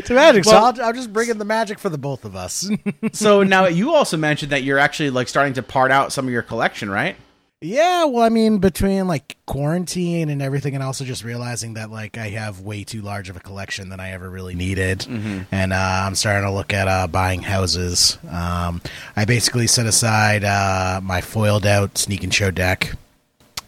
to 0.05 0.15
magic. 0.15 0.45
so 0.45 0.53
Well- 0.53 0.65
I'll, 0.67 0.83
I'll 0.83 0.93
just 0.93 1.13
bring 1.13 1.29
in 1.31 1.39
the 1.39 1.45
magic 1.45 1.79
for 1.79 1.89
the 1.89 1.99
both 1.99 2.25
of 2.25 2.35
us. 2.37 2.69
so 3.13 3.43
now 3.43 3.67
you 3.67 3.95
also 3.95 4.17
mentioned 4.17 4.53
that 4.53 4.63
you're 4.63 4.79
actually 4.79 5.11
like 5.11 5.29
starting 5.29 5.55
to 5.55 5.63
part 5.63 5.91
out 5.91 6.13
some 6.13 6.27
of 6.27 6.33
your 6.33 6.43
collection, 6.43 6.91
right? 6.91 7.17
Yeah, 7.61 8.05
well, 8.05 8.23
I 8.23 8.29
mean, 8.29 8.59
between 8.59 9.07
like 9.09 9.39
quarantine 9.47 10.29
and 10.29 10.43
everything, 10.43 10.75
and 10.75 10.83
also 10.85 11.03
just 11.07 11.25
realizing 11.25 11.75
that 11.75 11.91
like 11.91 12.19
I 12.19 12.29
have 12.29 12.61
way 12.61 12.85
too 12.85 13.01
large 13.01 13.31
of 13.31 13.37
a 13.37 13.41
collection 13.41 13.89
than 13.89 14.01
I 14.01 14.11
ever 14.11 14.29
really 14.29 14.55
needed, 14.55 15.07
and 15.51 15.73
uh, 15.73 16.03
I'm 16.07 16.15
starting 16.15 16.45
to 16.47 16.53
look 16.53 16.75
at 16.75 16.89
uh, 16.89 17.07
buying 17.07 17.41
houses. 17.41 18.19
Um, 18.31 18.83
I 19.17 19.25
basically 19.25 19.67
set 19.67 19.87
aside 19.87 20.45
uh, 20.45 21.01
my 21.03 21.23
foiled 21.23 21.65
out 21.65 21.97
sneak 21.97 22.23
and 22.23 22.35
show 22.35 22.51
deck, 22.51 22.97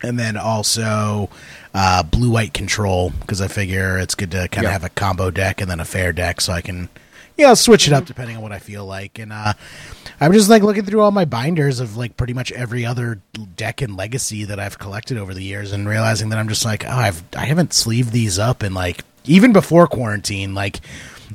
and 0.07 0.19
then 0.19 0.37
also 0.37 1.29
uh, 1.75 2.03
blue 2.03 2.31
white 2.31 2.55
control 2.55 3.11
because 3.21 3.41
I 3.41 3.49
figure 3.49 3.99
it's 3.99 4.15
good 4.15 4.31
to 4.31 4.49
kind 4.49 4.59
of 4.67 4.71
Yeah. 4.71 4.73
have 4.73 4.85
a 4.85 4.89
combo 4.89 5.31
deck 5.31 5.61
and 5.61 5.71
then 5.71 5.81
a 5.81 5.85
fair 5.85 6.13
deck 6.13 6.41
so 6.41 6.53
I 6.53 6.61
can 6.63 6.89
you 7.37 7.47
know 7.47 7.53
switch 7.55 7.87
it 7.87 7.93
up 7.93 8.07
depending 8.07 8.37
on 8.37 8.43
what 8.43 8.53
I 8.53 8.59
feel 8.59 8.87
like. 8.87 9.19
And 9.19 9.33
uh, 9.33 9.53
I'm 10.21 10.33
just 10.33 10.49
like 10.49 10.63
looking 10.63 10.85
through 10.87 11.03
all 11.03 11.11
my 11.11 11.27
binders 11.27 11.81
of 11.81 11.97
like 11.97 12.17
pretty 12.17 12.33
much 12.33 12.51
every 12.53 12.87
other 12.87 13.21
deck 13.57 13.83
and 13.83 13.97
legacy 13.97 14.45
that 14.45 14.59
I've 14.59 14.79
collected 14.79 15.19
over 15.19 15.35
the 15.35 15.43
years 15.43 15.73
and 15.73 15.87
realizing 15.87 16.31
that 16.31 16.39
I'm 16.39 16.49
just 16.49 16.65
like 16.65 16.85
oh 16.87 16.91
I've 16.91 17.23
I 17.37 17.45
haven't 17.45 17.75
sleeved 17.75 18.13
these 18.13 18.39
up 18.39 18.63
and 18.63 18.75
like 18.75 19.03
even 19.25 19.53
before 19.53 19.87
quarantine 19.87 20.55
like. 20.55 20.81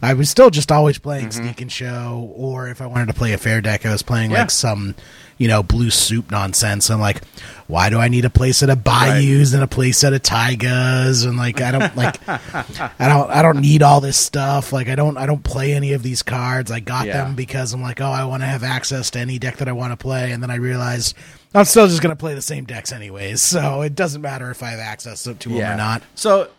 I 0.02 0.14
was 0.14 0.30
still 0.30 0.50
just 0.50 0.72
always 0.72 0.98
playing 0.98 1.32
Sneak 1.32 1.60
and 1.60 1.70
Show, 1.70 2.32
or 2.36 2.70
if 2.70 2.82
I 2.82 2.86
wanted 2.86 3.08
to 3.08 3.14
play 3.14 3.34
a 3.34 3.38
fair 3.38 3.60
deck, 3.60 3.86
I 3.86 3.92
was 3.92 4.02
playing 4.02 4.32
Yeah. 4.32 4.40
like 4.40 4.50
some, 4.52 4.96
you 5.42 5.48
know, 5.48 5.64
blue 5.64 5.90
soup 5.90 6.30
nonsense. 6.30 6.92
I'm 6.92 7.00
like, 7.00 7.24
why 7.66 7.90
do 7.90 7.98
I 7.98 8.10
need 8.10 8.26
a 8.26 8.30
playset 8.30 8.72
of 8.72 8.84
Bayous 8.84 9.54
and 9.54 9.64
a 9.64 9.68
playset 9.68 10.14
of 10.14 10.22
Taigas? 10.22 11.26
And 11.26 11.36
like, 11.36 11.60
I 11.62 11.72
don't 11.72 11.96
like, 11.98 12.28
I 12.30 13.08
don't, 13.10 13.30
I 13.32 13.42
don't 13.42 13.60
need 13.60 13.82
all 13.82 14.02
this 14.02 14.18
stuff. 14.18 14.72
Like, 14.72 14.88
I 14.88 14.94
don't, 14.96 15.18
I 15.18 15.26
don't 15.26 15.44
play 15.44 15.74
any 15.74 15.94
of 15.94 16.04
these 16.04 16.22
cards. 16.22 16.70
I 16.70 16.80
got 16.80 17.08
Yeah. 17.08 17.24
them 17.24 17.36
because 17.36 17.74
I'm 17.74 17.82
like, 17.82 18.00
oh, 18.02 18.06
I 18.12 18.24
want 18.26 18.44
to 18.44 18.48
have 18.48 18.64
access 18.64 19.10
to 19.12 19.20
any 19.20 19.40
deck 19.40 19.58
that 19.58 19.68
I 19.68 19.72
want 19.72 19.94
to 19.94 19.98
play. 19.98 20.32
And 20.32 20.44
then 20.44 20.52
I 20.52 20.56
realized 20.56 21.16
I'm 21.56 21.66
still 21.66 21.88
just 21.88 22.02
gonna 22.02 22.16
play 22.16 22.34
the 22.36 22.42
same 22.42 22.66
decks 22.66 22.92
anyways, 22.92 23.42
so 23.42 23.82
it 23.82 23.96
doesn't 23.96 24.22
matter 24.22 24.52
if 24.52 24.62
I 24.62 24.70
have 24.70 24.80
access 24.80 25.24
to, 25.24 25.34
to 25.34 25.50
them 25.50 25.58
or 25.74 25.76
not. 25.76 26.04
So, 26.16 26.50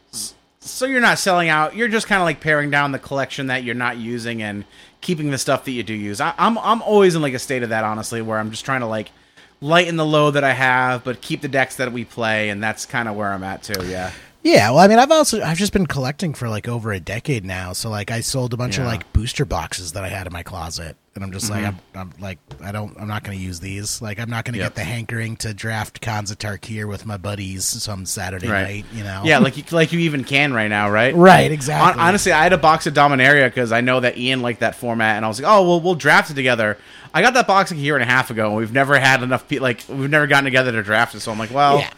so 0.64 0.86
you're 0.86 1.00
not 1.00 1.18
selling 1.18 1.48
out. 1.48 1.74
You're 1.74 1.88
just 1.88 2.06
kind 2.06 2.22
of 2.22 2.24
like 2.24 2.40
paring 2.40 2.70
down 2.70 2.92
the 2.92 2.98
collection 2.98 3.48
that 3.48 3.64
you're 3.64 3.74
not 3.74 3.98
using 3.98 4.42
and 4.42 4.64
keeping 5.00 5.30
the 5.30 5.38
stuff 5.38 5.64
that 5.64 5.72
you 5.72 5.82
do 5.82 5.94
use. 5.94 6.20
I, 6.20 6.34
I'm 6.38 6.56
I'm 6.58 6.82
always 6.82 7.14
in 7.14 7.22
like 7.22 7.34
a 7.34 7.38
state 7.38 7.62
of 7.62 7.70
that 7.70 7.84
honestly, 7.84 8.22
where 8.22 8.38
I'm 8.38 8.50
just 8.50 8.64
trying 8.64 8.80
to 8.80 8.86
like 8.86 9.10
lighten 9.60 9.96
the 9.96 10.06
load 10.06 10.32
that 10.32 10.44
I 10.44 10.52
have, 10.52 11.04
but 11.04 11.20
keep 11.20 11.40
the 11.40 11.48
decks 11.48 11.76
that 11.76 11.92
we 11.92 12.04
play, 12.04 12.50
and 12.50 12.62
that's 12.62 12.86
kind 12.86 13.08
of 13.08 13.16
where 13.16 13.32
I'm 13.32 13.42
at 13.42 13.62
too. 13.62 13.86
Yeah. 13.86 14.12
Yeah, 14.44 14.70
well, 14.70 14.80
I 14.80 14.88
mean, 14.88 14.98
I've 14.98 15.10
also 15.12 15.40
I've 15.40 15.56
just 15.58 15.72
been 15.72 15.86
collecting 15.86 16.34
for 16.34 16.48
like 16.48 16.66
over 16.66 16.90
a 16.92 16.98
decade 16.98 17.44
now. 17.44 17.72
So 17.72 17.88
like, 17.90 18.10
I 18.10 18.20
sold 18.22 18.52
a 18.52 18.56
bunch 18.56 18.76
of 18.78 18.84
like 18.86 19.12
booster 19.12 19.44
boxes 19.44 19.92
that 19.92 20.02
I 20.02 20.08
had 20.08 20.26
in 20.26 20.32
my 20.32 20.42
closet, 20.42 20.96
and 21.14 21.22
I'm 21.22 21.30
just 21.30 21.48
like, 21.48 21.62
mm-hmm. 21.64 21.96
I'm, 21.96 22.12
I'm 22.14 22.20
like, 22.20 22.38
I 22.60 22.72
don't, 22.72 22.96
I'm 23.00 23.06
not 23.06 23.22
going 23.22 23.38
to 23.38 23.44
use 23.44 23.60
these. 23.60 24.02
Like, 24.02 24.18
I'm 24.18 24.28
not 24.28 24.44
going 24.44 24.54
to 24.54 24.58
Yep. 24.58 24.70
get 24.70 24.74
the 24.74 24.84
hankering 24.84 25.36
to 25.36 25.54
draft 25.54 26.04
of 26.04 26.38
Tarkir 26.38 26.88
with 26.88 27.06
my 27.06 27.16
buddies 27.18 27.64
some 27.64 28.04
Saturday 28.04 28.48
Right. 28.48 28.62
night. 28.64 28.86
You 28.92 29.04
know? 29.04 29.22
Yeah, 29.24 29.38
like 29.38 29.56
you, 29.58 29.64
like 29.70 29.92
you 29.92 30.00
even 30.00 30.24
can 30.24 30.52
right 30.52 30.66
now, 30.68 30.90
right? 30.90 31.14
right, 31.14 31.52
exactly. 31.52 32.02
honestly, 32.02 32.32
I 32.32 32.42
had 32.42 32.52
a 32.52 32.58
box 32.58 32.88
of 32.88 32.94
Dominaria 32.94 33.46
because 33.46 33.70
I 33.70 33.80
know 33.80 34.00
that 34.00 34.18
Ian 34.18 34.42
liked 34.42 34.58
that 34.60 34.74
format, 34.74 35.14
and 35.16 35.24
I 35.24 35.28
was 35.28 35.40
like, 35.40 35.48
"Oh, 35.48 35.62
well, 35.68 35.80
we'll 35.80 35.94
draft 35.94 36.30
it 36.32 36.34
together." 36.34 36.78
I 37.14 37.22
got 37.22 37.34
that 37.34 37.46
box 37.46 37.70
like 37.70 37.78
a 37.78 37.82
year 37.82 37.94
and 37.94 38.02
a 38.02 38.06
half 38.06 38.30
ago, 38.30 38.48
and 38.48 38.56
we've 38.56 38.72
never 38.72 38.98
had 38.98 39.22
enough. 39.22 39.46
Pe- 39.46 39.58
like, 39.60 39.84
we've 39.88 40.10
never 40.10 40.26
gotten 40.26 40.44
together 40.46 40.72
to 40.72 40.82
draft 40.82 41.14
it, 41.14 41.20
so 41.20 41.30
I'm 41.30 41.38
like, 41.38 41.52
"Well, 41.52 41.78
Yeah. 41.78 41.90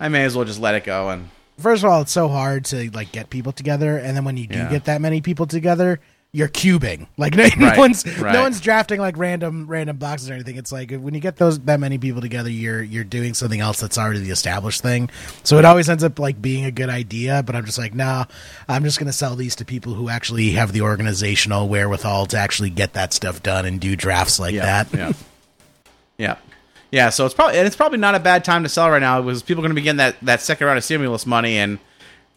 I 0.00 0.08
may 0.08 0.24
as 0.24 0.34
well 0.34 0.46
just 0.46 0.60
let 0.60 0.74
it 0.74 0.84
go." 0.84 1.10
And 1.10 1.28
First 1.60 1.84
of 1.84 1.90
all, 1.90 2.02
it's 2.02 2.12
so 2.12 2.28
hard 2.28 2.64
to 2.66 2.90
like 2.90 3.12
get 3.12 3.30
people 3.30 3.52
together, 3.52 3.96
and 3.98 4.16
then 4.16 4.24
when 4.24 4.36
you 4.36 4.46
do 4.46 4.58
Yeah. 4.58 4.70
get 4.70 4.84
that 4.86 5.00
many 5.00 5.20
people 5.20 5.46
together. 5.46 6.00
You're 6.32 6.46
cubing 6.46 7.08
like 7.16 7.34
no, 7.34 7.42
Right, 7.58 7.76
one's 7.76 8.06
right. 8.20 8.32
no 8.32 8.42
one's 8.42 8.60
drafting 8.60 9.00
like 9.00 9.16
random 9.16 9.66
random 9.66 9.96
boxes 9.96 10.30
or 10.30 10.34
anything. 10.34 10.54
It's 10.58 10.70
like 10.70 10.92
when 10.92 11.12
you 11.12 11.18
get 11.18 11.38
those 11.38 11.58
that 11.62 11.80
many 11.80 11.98
people 11.98 12.20
together, 12.20 12.48
you're 12.48 12.80
you're 12.84 13.02
doing 13.02 13.34
something 13.34 13.58
else 13.58 13.80
that's 13.80 13.98
already 13.98 14.20
the 14.20 14.30
established 14.30 14.80
thing. 14.80 15.10
So 15.42 15.58
it 15.58 15.64
always 15.64 15.88
ends 15.88 16.04
up 16.04 16.20
like 16.20 16.40
being 16.40 16.64
a 16.66 16.70
good 16.70 16.88
idea. 16.88 17.42
But 17.42 17.56
I'm 17.56 17.64
just 17.66 17.78
like, 17.78 17.96
nah, 17.96 18.26
I'm 18.68 18.84
just 18.84 19.00
gonna 19.00 19.12
sell 19.12 19.34
these 19.34 19.56
to 19.56 19.64
people 19.64 19.94
who 19.94 20.08
actually 20.08 20.50
have 20.52 20.70
the 20.70 20.82
organizational 20.82 21.68
wherewithal 21.68 22.26
to 22.26 22.38
actually 22.38 22.70
get 22.70 22.92
that 22.92 23.12
stuff 23.12 23.42
done 23.42 23.66
and 23.66 23.80
do 23.80 23.96
drafts 23.96 24.38
like 24.38 24.54
yeah, 24.54 24.84
that. 24.84 24.94
yeah, 24.96 25.12
yeah, 26.16 26.36
yeah. 26.90 27.10
So 27.10 27.24
it's 27.26 27.34
probably 27.34 27.58
and 27.58 27.66
it's 27.66 27.76
probably 27.76 27.98
not 27.98 28.14
a 28.14 28.20
bad 28.20 28.44
time 28.44 28.62
to 28.62 28.68
sell 28.68 28.90
right 28.90 29.00
now 29.00 29.20
because 29.22 29.42
people 29.42 29.62
are 29.62 29.66
going 29.66 29.74
to 29.74 29.80
be 29.80 29.82
getting 29.82 29.98
that 29.98 30.16
that 30.22 30.40
second 30.40 30.66
round 30.66 30.78
of 30.78 30.84
stimulus 30.84 31.26
money, 31.26 31.56
and 31.56 31.78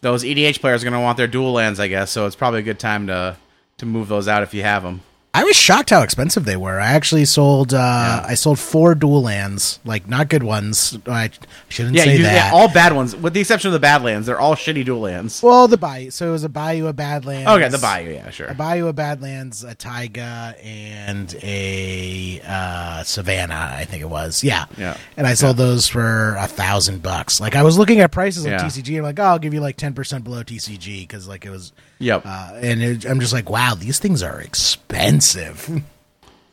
those 0.00 0.24
EDH 0.24 0.60
players 0.60 0.82
are 0.82 0.86
going 0.86 0.98
to 0.98 1.00
want 1.00 1.16
their 1.16 1.26
dual 1.26 1.52
lands, 1.52 1.80
I 1.80 1.88
guess. 1.88 2.10
So 2.10 2.26
it's 2.26 2.36
probably 2.36 2.60
a 2.60 2.64
good 2.64 2.78
time 2.78 3.06
to 3.08 3.36
to 3.78 3.86
move 3.86 4.08
those 4.08 4.28
out 4.28 4.42
if 4.42 4.54
you 4.54 4.62
have 4.62 4.82
them. 4.82 5.00
I 5.36 5.42
was 5.42 5.56
shocked 5.56 5.90
how 5.90 6.02
expensive 6.02 6.44
they 6.44 6.56
were. 6.56 6.78
I 6.80 6.92
actually 6.92 7.24
sold 7.24 7.74
uh 7.74 7.76
Yeah. 7.76 8.24
I 8.28 8.34
sold 8.34 8.60
four 8.60 8.94
dual 8.94 9.20
lands, 9.22 9.80
like 9.84 10.06
not 10.08 10.28
good 10.28 10.44
ones. 10.44 10.96
I 11.08 11.30
shouldn't 11.68 11.96
Yeah, 11.96 12.04
say 12.04 12.16
you, 12.18 12.22
that. 12.22 12.52
yeah, 12.52 12.56
all 12.56 12.72
bad 12.72 12.92
ones, 12.94 13.16
with 13.16 13.34
the 13.34 13.40
exception 13.40 13.66
of 13.68 13.72
the 13.72 13.80
Badlands. 13.80 14.28
They're 14.28 14.38
all 14.38 14.54
shitty 14.54 14.84
dual 14.84 15.00
lands. 15.00 15.42
well, 15.42 15.66
the 15.66 15.76
Bayou. 15.76 16.10
So 16.12 16.28
it 16.28 16.30
was 16.30 16.44
a 16.44 16.48
Bayou, 16.48 16.86
a 16.86 16.92
Badlands. 16.92 17.48
Okay, 17.50 17.68
the 17.68 17.78
Bayou, 17.78 18.12
yeah, 18.12 18.30
sure. 18.30 18.46
A 18.46 18.54
Bayou, 18.54 18.86
a 18.86 18.92
Badlands, 18.92 19.64
a 19.64 19.74
Taiga, 19.74 20.54
and 20.62 21.34
a 21.42 22.40
uh, 22.46 23.02
Savannah. 23.02 23.74
I 23.76 23.86
think 23.86 24.02
it 24.02 24.08
was. 24.08 24.44
Yeah. 24.44 24.66
Yeah. 24.78 24.96
And 25.16 25.26
I 25.26 25.34
sold 25.34 25.56
those 25.56 25.88
for 25.88 26.36
a 26.36 26.46
thousand 26.46 27.02
bucks. 27.02 27.40
Like 27.40 27.56
I 27.56 27.64
was 27.64 27.76
looking 27.76 27.98
at 28.00 28.12
prices 28.12 28.46
on 28.46 28.52
Yeah. 28.52 28.58
TCG. 28.62 28.98
I'm 28.98 29.02
like, 29.02 29.18
oh, 29.18 29.24
I'll 29.24 29.38
give 29.40 29.52
you 29.52 29.60
like 29.60 29.76
ten 29.76 29.94
percent 29.94 30.22
below 30.22 30.44
TCG 30.44 31.00
because 31.08 31.26
like 31.26 31.44
it 31.44 31.50
was. 31.50 31.72
Yep. 31.98 32.22
Uh, 32.26 32.52
and 32.56 32.82
it, 32.82 33.04
I'm 33.06 33.20
just 33.20 33.32
like, 33.32 33.48
wow, 33.48 33.74
these 33.74 33.98
things 33.98 34.22
are 34.22 34.40
expensive. 34.40 35.82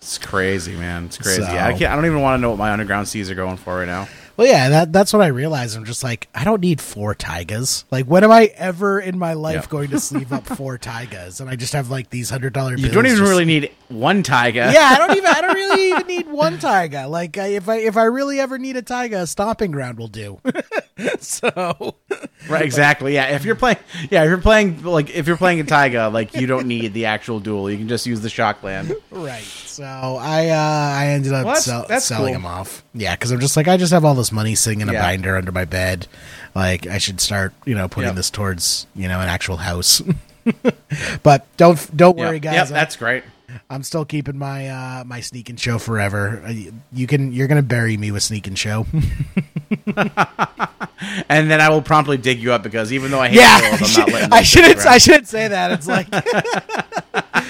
It's 0.03 0.17
crazy, 0.17 0.75
man. 0.75 1.05
It's 1.05 1.19
crazy. 1.19 1.43
So- 1.43 1.47
I 1.47 1.73
can't. 1.77 1.91
I 1.91 1.95
don't 1.95 2.07
even 2.07 2.21
want 2.21 2.39
to 2.39 2.41
know 2.41 2.49
what 2.49 2.57
my 2.57 2.71
underground 2.71 3.07
seas 3.07 3.29
are 3.29 3.35
going 3.35 3.57
for 3.57 3.77
right 3.77 3.85
now. 3.85 4.07
Well, 4.37 4.47
yeah, 4.47 4.69
that 4.69 4.93
that's 4.93 5.13
what 5.13 5.21
I 5.21 5.27
realized. 5.27 5.75
I'm 5.77 5.85
just 5.85 6.03
like, 6.03 6.27
I 6.33 6.43
don't 6.43 6.61
need 6.61 6.81
four 6.81 7.13
taigas. 7.15 7.83
Like, 7.91 8.05
when 8.05 8.23
am 8.23 8.31
I 8.31 8.45
ever 8.55 8.99
in 8.99 9.19
my 9.19 9.33
life 9.33 9.55
Yeah. 9.55 9.65
going 9.69 9.89
to 9.89 9.99
sleeve 10.01 10.31
up 10.33 10.45
four 10.47 10.77
taigas? 10.77 11.41
And 11.41 11.49
I 11.49 11.55
just 11.55 11.73
have 11.73 11.89
like 11.89 12.09
these 12.09 12.29
hundred 12.29 12.53
dollar. 12.53 12.75
You 12.75 12.89
don't 12.89 13.05
even 13.05 13.21
really 13.23 13.45
need 13.45 13.71
one 13.89 14.23
Taiga. 14.23 14.71
Yeah, 14.73 14.89
I 14.93 14.97
don't 14.97 15.17
even. 15.17 15.29
I 15.29 15.41
don't 15.41 15.53
really 15.55 15.89
even 15.89 16.07
need 16.07 16.27
one 16.29 16.57
taiga. 16.59 17.07
Like, 17.07 17.37
I, 17.37 17.47
if 17.47 17.67
I 17.69 17.77
if 17.77 17.97
I 17.97 18.03
really 18.05 18.39
ever 18.39 18.57
need 18.57 18.77
a 18.77 18.81
taiga, 18.81 19.21
a 19.21 19.27
stomping 19.27 19.71
ground 19.71 19.97
will 19.97 20.07
do. 20.07 20.39
so, 21.19 21.95
Right, 22.49 22.63
exactly. 22.63 23.13
Yeah, 23.13 23.27
if 23.35 23.45
you're 23.45 23.55
playing, 23.55 23.77
yeah, 24.09 24.23
if 24.23 24.29
you're 24.29 24.37
playing 24.39 24.83
like 24.83 25.09
if 25.09 25.27
you're 25.27 25.37
playing 25.37 25.59
a 25.59 25.63
Taiga, 25.63 26.09
like 26.09 26.35
you 26.35 26.47
don't 26.47 26.67
need 26.67 26.93
the 26.93 27.05
actual 27.05 27.39
duel. 27.39 27.69
You 27.69 27.77
can 27.77 27.87
just 27.87 28.05
use 28.05 28.21
the 28.21 28.29
shock 28.29 28.63
land. 28.63 28.93
right. 29.11 29.43
So 29.71 29.83
I 29.85 30.49
uh 30.49 30.55
I 30.99 31.07
ended 31.07 31.33
up 31.33 31.45
Well, 31.45 31.53
that's- 31.55 31.65
sell, 31.65 31.85
that's 31.87 32.05
selling 32.05 32.33
cool. 32.33 32.41
them 32.41 32.45
off. 32.45 32.83
Yeah, 32.93 33.15
because 33.15 33.31
I'm 33.31 33.39
just 33.39 33.55
like, 33.57 33.67
I 33.67 33.77
just 33.77 33.93
have 33.93 34.03
all 34.05 34.15
this 34.15 34.31
money 34.31 34.53
sitting 34.55 34.81
in 34.81 34.89
a 34.89 34.93
Yeah. 34.93 35.01
binder 35.01 35.37
under 35.37 35.51
my 35.51 35.65
bed. 35.65 36.07
Like, 36.53 36.87
I 36.87 36.97
should 36.97 37.21
start, 37.21 37.53
you 37.65 37.73
know, 37.75 37.87
putting 37.87 38.09
Yep. 38.09 38.15
this 38.15 38.29
towards, 38.29 38.87
you 38.95 39.07
know, 39.07 39.19
an 39.21 39.29
actual 39.29 39.57
house. 39.57 40.01
but 41.23 41.45
don't 41.57 41.95
don't 41.95 42.17
Yeah, 42.17 42.25
worry, 42.27 42.39
guys. 42.39 42.53
Yep, 42.53 42.65
I'm- 42.65 42.73
that's 42.73 42.95
great. 42.95 43.23
I'm 43.69 43.83
still 43.83 44.05
keeping 44.05 44.37
my 44.37 44.69
uh 44.69 45.03
my 45.05 45.19
sneak 45.19 45.49
and 45.49 45.59
show 45.59 45.77
forever. 45.77 46.41
Uh, 46.45 46.53
You 46.93 47.05
can 47.07 47.33
you're 47.33 47.47
gonna 47.47 47.61
bury 47.61 47.97
me 47.97 48.11
with 48.11 48.23
sneak 48.23 48.47
and 48.47 48.57
show. 48.57 48.85
And 51.29 51.49
then 51.49 51.59
I 51.59 51.69
will 51.69 51.81
promptly 51.81 52.17
dig 52.17 52.39
you 52.39 52.53
up 52.53 52.61
because 52.61 52.93
even 52.93 53.09
though 53.11 53.19
I 53.19 53.29
hate 53.29 53.37
yeah, 53.39 53.59
I'm 53.63 53.79
not 53.79 54.09
letting. 54.11 54.33
I 54.33 54.43
shouldn't 54.43 54.85
I 54.85 54.97
shouldn't 54.99 55.27
say 55.27 55.47
that. 55.47 55.71
It's 55.71 55.87
like 55.87 56.07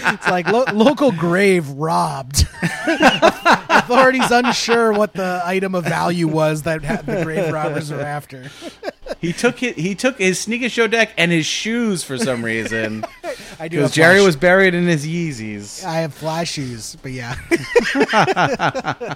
it's 0.06 0.28
like 0.28 0.48
lo- 0.48 0.66
local 0.74 1.12
grave 1.12 1.68
robbed. 1.70 2.48
Authorities 2.88 4.30
unsure 4.32 4.92
what 4.94 5.14
the 5.14 5.42
item 5.46 5.76
of 5.76 5.84
value 5.86 6.28
was 6.28 6.64
that 6.64 6.84
ha- 6.84 7.02
the 7.06 7.24
grave 7.24 7.52
robbers 7.52 7.92
were 7.92 8.02
after. 8.02 8.50
He 9.20 9.34
took 9.34 9.60
his, 9.60 9.76
he 9.76 9.96
took 9.96 10.18
his 10.18 10.40
sneak 10.40 10.62
and 10.64 10.72
show 10.72 10.88
deck 10.88 11.12
and 11.18 11.32
his 11.32 11.46
shoes 11.46 12.04
for 12.04 12.18
some 12.18 12.44
reason 12.44 13.06
I 13.60 13.68
do. 13.68 13.78
because 13.78 13.92
Jerry 13.92 14.18
flash- 14.18 14.26
was 14.26 14.36
buried 14.36 14.74
in 14.74 14.86
his 14.88 15.06
Yeezys. 15.06 15.84
I 15.86 15.96
have 15.98 16.14
flash 16.14 16.52
shoes, 16.52 16.96
but 17.02 17.12
yeah. 17.12 17.36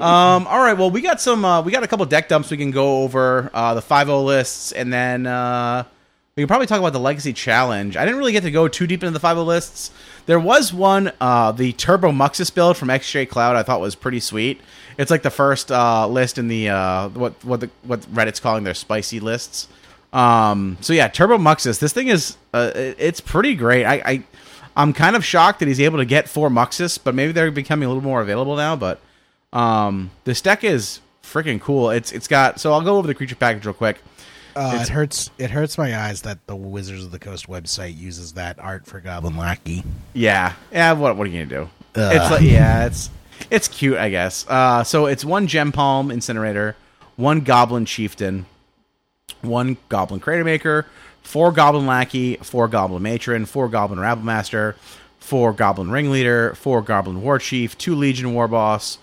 Um, 0.00 0.46
all 0.46 0.58
right, 0.58 0.74
well 0.76 0.90
we 0.90 1.00
got 1.00 1.20
some 1.22 1.44
uh, 1.44 1.62
we 1.62 1.70
got 1.72 1.82
a 1.82 1.86
couple 1.86 2.04
deck 2.06 2.28
dumps 2.28 2.50
we 2.50 2.56
can 2.58 2.70
go 2.70 3.02
over 3.02 3.50
uh, 3.54 3.72
the 3.74 3.80
5-0 3.80 4.24
lists 4.24 4.72
and 4.72 4.92
then 4.92 5.26
uh, 5.26 5.84
we 6.36 6.42
can 6.42 6.48
probably 6.48 6.66
talk 6.66 6.80
about 6.80 6.92
the 6.92 7.00
Legacy 7.00 7.32
Challenge. 7.32 7.96
I 7.96 8.04
didn't 8.04 8.18
really 8.18 8.32
get 8.32 8.42
to 8.42 8.50
go 8.50 8.68
too 8.68 8.86
deep 8.86 9.02
into 9.02 9.18
the 9.18 9.26
5-0 9.26 9.46
lists. 9.46 9.90
There 10.26 10.38
was 10.38 10.70
one 10.70 11.10
uh, 11.18 11.50
the 11.52 11.72
Turbo 11.72 12.12
Muxus 12.12 12.54
build 12.54 12.76
from 12.76 12.88
XJ 12.88 13.30
Cloud 13.30 13.56
I 13.56 13.62
thought 13.62 13.80
was 13.80 13.94
pretty 13.94 14.20
sweet. 14.20 14.60
It's 14.98 15.10
like 15.10 15.22
the 15.22 15.30
first 15.30 15.72
uh, 15.72 16.06
list 16.06 16.36
in 16.36 16.48
the 16.48 16.68
uh, 16.68 17.08
what 17.08 17.42
what 17.42 17.60
the, 17.60 17.70
what 17.84 18.02
Reddit's 18.12 18.38
calling 18.38 18.64
their 18.64 18.74
spicy 18.74 19.18
lists. 19.18 19.68
Um, 20.12 20.76
so 20.82 20.92
yeah, 20.92 21.08
Turbo 21.08 21.38
Muxus. 21.38 21.78
This 21.78 21.94
thing 21.94 22.08
is 22.08 22.36
uh, 22.52 22.70
it's 22.74 23.22
pretty 23.22 23.54
great. 23.54 23.86
I, 23.86 23.94
I 23.94 24.24
I'm 24.76 24.92
kind 24.92 25.16
of 25.16 25.24
shocked 25.24 25.60
that 25.60 25.68
he's 25.68 25.80
able 25.80 25.96
to 26.00 26.04
get 26.04 26.28
four 26.28 26.50
Muxus, 26.50 27.02
but 27.02 27.14
maybe 27.14 27.32
they're 27.32 27.50
becoming 27.50 27.86
a 27.86 27.88
little 27.88 28.04
more 28.04 28.20
available 28.20 28.56
now. 28.56 28.76
But 28.76 29.00
um, 29.54 30.10
this 30.24 30.42
deck 30.42 30.64
is 30.64 31.00
freaking 31.22 31.62
cool. 31.62 31.88
It's 31.88 32.12
it's 32.12 32.28
got 32.28 32.60
so 32.60 32.74
I'll 32.74 32.82
go 32.82 32.98
over 32.98 33.06
the 33.06 33.14
creature 33.14 33.36
package 33.36 33.64
real 33.64 33.72
quick. 33.72 34.02
Uh, 34.56 34.78
it 34.80 34.88
hurts. 34.88 35.30
It 35.36 35.50
hurts 35.50 35.76
my 35.76 35.96
eyes 35.96 36.22
that 36.22 36.46
the 36.46 36.56
Wizards 36.56 37.04
of 37.04 37.10
the 37.10 37.18
Coast 37.18 37.46
website 37.46 37.96
uses 37.98 38.32
that 38.32 38.58
art 38.58 38.86
for 38.86 39.00
Goblin 39.00 39.36
Lackey. 39.36 39.84
Yeah, 40.14 40.54
yeah. 40.72 40.92
What 40.92 41.16
what 41.16 41.26
are 41.26 41.30
you 41.30 41.44
gonna 41.44 41.62
do? 41.62 41.70
Ugh. 42.00 42.16
It's 42.16 42.30
like 42.30 42.42
yeah, 42.42 42.86
it's 42.86 43.10
it's 43.50 43.68
cute, 43.68 43.98
I 43.98 44.08
guess. 44.08 44.46
Uh, 44.48 44.82
so 44.82 45.06
it's 45.06 45.24
one 45.24 45.46
gem 45.46 45.72
palm 45.72 46.10
incinerator, 46.10 46.74
one 47.16 47.42
goblin 47.42 47.84
chieftain, 47.84 48.46
one 49.42 49.76
goblin 49.88 50.20
crater 50.20 50.44
maker, 50.44 50.86
four 51.22 51.52
goblin 51.52 51.86
lackey, 51.86 52.36
four 52.36 52.66
goblin 52.68 53.02
matron, 53.02 53.44
four 53.44 53.68
goblin 53.68 54.00
rabble 54.00 54.22
master, 54.22 54.76
four 55.18 55.52
goblin 55.52 55.90
ringleader, 55.90 56.54
four 56.54 56.80
goblin 56.82 57.20
war 57.22 57.38
chief, 57.38 57.76
two 57.76 57.94
legion 57.94 58.32
war 58.32 58.48
boss, 58.48 58.98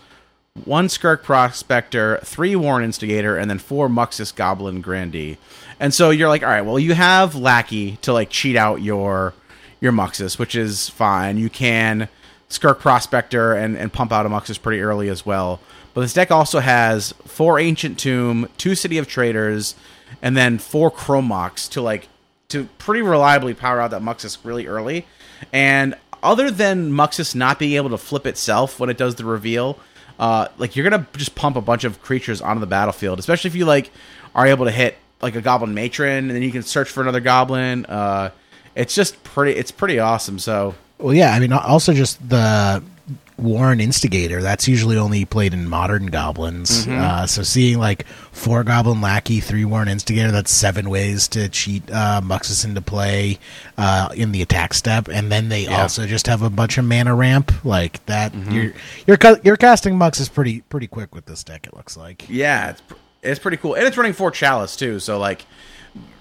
one 0.66 0.88
Skirk 0.88 1.24
Prospector, 1.24 2.20
three 2.24 2.56
Warren 2.56 2.84
Instigator, 2.84 3.38
and 3.38 3.50
then 3.50 3.58
four 3.58 3.90
Muxus 3.90 4.34
Goblin 4.34 4.82
Grandee. 4.82 5.38
And 5.80 5.94
so 5.94 6.12
you're 6.12 6.30
like, 6.30 6.44
all 6.44 6.50
right, 6.50 6.62
well, 6.62 6.78
you 6.80 6.94
have 6.94 7.36
Lackey 7.36 7.98
to 7.98 8.14
like 8.14 8.30
cheat 8.30 8.56
out 8.56 8.82
your 8.82 9.34
your 9.82 9.92
Muxus, 9.92 10.38
which 10.40 10.56
is 10.56 10.90
fine. 10.90 11.38
You 11.38 11.50
can 11.50 12.08
Skirk 12.50 12.80
Prospector 12.80 13.54
and, 13.54 13.76
and 13.76 13.92
pump 13.92 14.12
out 14.12 14.26
a 14.26 14.30
Muxus 14.30 14.62
pretty 14.62 14.82
early 14.82 15.10
as 15.10 15.26
well. 15.26 15.60
But 15.94 16.02
this 16.02 16.14
deck 16.14 16.32
also 16.32 16.60
has 16.60 17.14
four 17.26 17.60
Ancient 17.60 18.00
Tomb, 18.00 18.48
two 18.58 18.76
City 18.76 18.98
of 18.98 19.08
Traders, 19.08 19.76
and 20.22 20.38
then 20.38 20.60
four 20.60 20.90
Chrome 20.90 21.26
Mox 21.26 21.68
to 21.70 21.82
like 21.82 22.08
to 22.50 22.66
pretty 22.78 23.02
reliably 23.02 23.56
power 23.56 23.82
out 23.82 23.92
that 23.92 24.04
Muxus 24.04 24.38
really 24.44 24.68
early. 24.68 25.08
And 25.52 25.96
other 26.22 26.52
than 26.52 26.92
Muxus 26.92 27.34
not 27.36 27.60
being 27.60 27.74
able 27.74 27.90
to 27.90 27.98
flip 27.98 28.28
itself 28.28 28.80
when 28.80 28.90
it 28.90 28.98
does 28.98 29.16
the 29.16 29.26
reveal, 29.26 29.80
uh, 30.20 30.48
like 30.58 30.76
you're 30.76 30.90
gonna 30.90 31.06
just 31.18 31.36
pump 31.36 31.56
a 31.56 31.62
bunch 31.62 31.84
of 31.84 32.02
creatures 32.02 32.42
onto 32.42 32.60
the 32.60 32.68
battlefield, 32.68 33.20
especially 33.20 33.50
if 33.50 33.56
you 33.56 33.66
like 33.66 33.92
are 34.36 34.48
able 34.48 34.66
to 34.66 34.72
hit 34.72 34.98
like 35.22 35.36
a 35.36 35.42
Goblin 35.42 35.74
Matron, 35.74 36.26
and 36.26 36.32
then 36.32 36.42
you 36.44 36.52
can 36.52 36.64
search 36.64 36.90
for 36.90 37.02
another 37.02 37.20
Goblin. 37.20 37.86
Uh, 37.86 38.32
it's 38.76 38.96
just 38.96 39.24
pretty. 39.24 39.58
It's 39.58 39.72
pretty 39.72 40.00
awesome. 40.00 40.40
So 40.40 40.76
Well, 40.98 41.14
yeah. 41.14 41.34
I 41.34 41.40
mean, 41.40 41.54
also 41.54 41.94
just 41.94 42.28
the 42.28 42.84
Warren 43.38 43.80
Instigator. 43.80 44.42
That's 44.42 44.68
usually 44.68 44.98
only 44.98 45.26
played 45.26 45.54
in 45.54 45.68
modern 45.70 46.08
goblins. 46.08 46.88
Uh, 46.88 47.28
so 47.28 47.44
seeing 47.44 47.80
like 47.80 48.06
four 48.34 48.64
Goblin 48.66 49.00
Lackey, 49.00 49.40
three 49.40 49.64
Warren 49.64 49.88
Instigator. 49.88 50.32
That's 50.32 50.52
seven 50.52 50.90
ways 50.90 51.28
to 51.30 51.48
cheat 51.48 51.90
uh, 51.90 52.20
Muxus 52.22 52.66
into 52.66 52.82
play 52.82 53.40
uh, 53.78 54.10
in 54.16 54.32
the 54.34 54.42
attack 54.42 54.74
step, 54.74 55.08
and 55.08 55.32
then 55.32 55.48
they 55.50 55.64
Yeah. 55.64 55.82
also 55.84 56.06
just 56.06 56.28
have 56.28 56.42
a 56.42 56.50
bunch 56.50 56.78
of 56.78 56.84
mana 56.86 57.16
ramp 57.16 57.64
like 57.64 58.06
that. 58.08 58.36
You're 58.36 58.74
you're 59.08 59.18
ca- 59.18 59.38
you're 59.44 59.56
casting 59.58 59.96
Muxus 59.96 60.28
pretty 60.34 60.62
pretty 60.62 60.88
quick 60.88 61.16
with 61.16 61.26
this 61.26 61.44
deck. 61.44 61.66
It 61.68 61.74
looks 61.76 61.96
like. 61.96 62.26
yeah, 62.30 62.72
it's 62.72 62.82
pr- 62.82 62.94
it's 63.22 63.40
pretty 63.40 63.58
cool, 63.58 63.76
and 63.76 63.86
it's 63.86 63.96
running 63.96 64.14
four 64.14 64.32
Chalice 64.32 64.76
too. 64.76 65.00
So 65.00 65.18
like. 65.18 65.46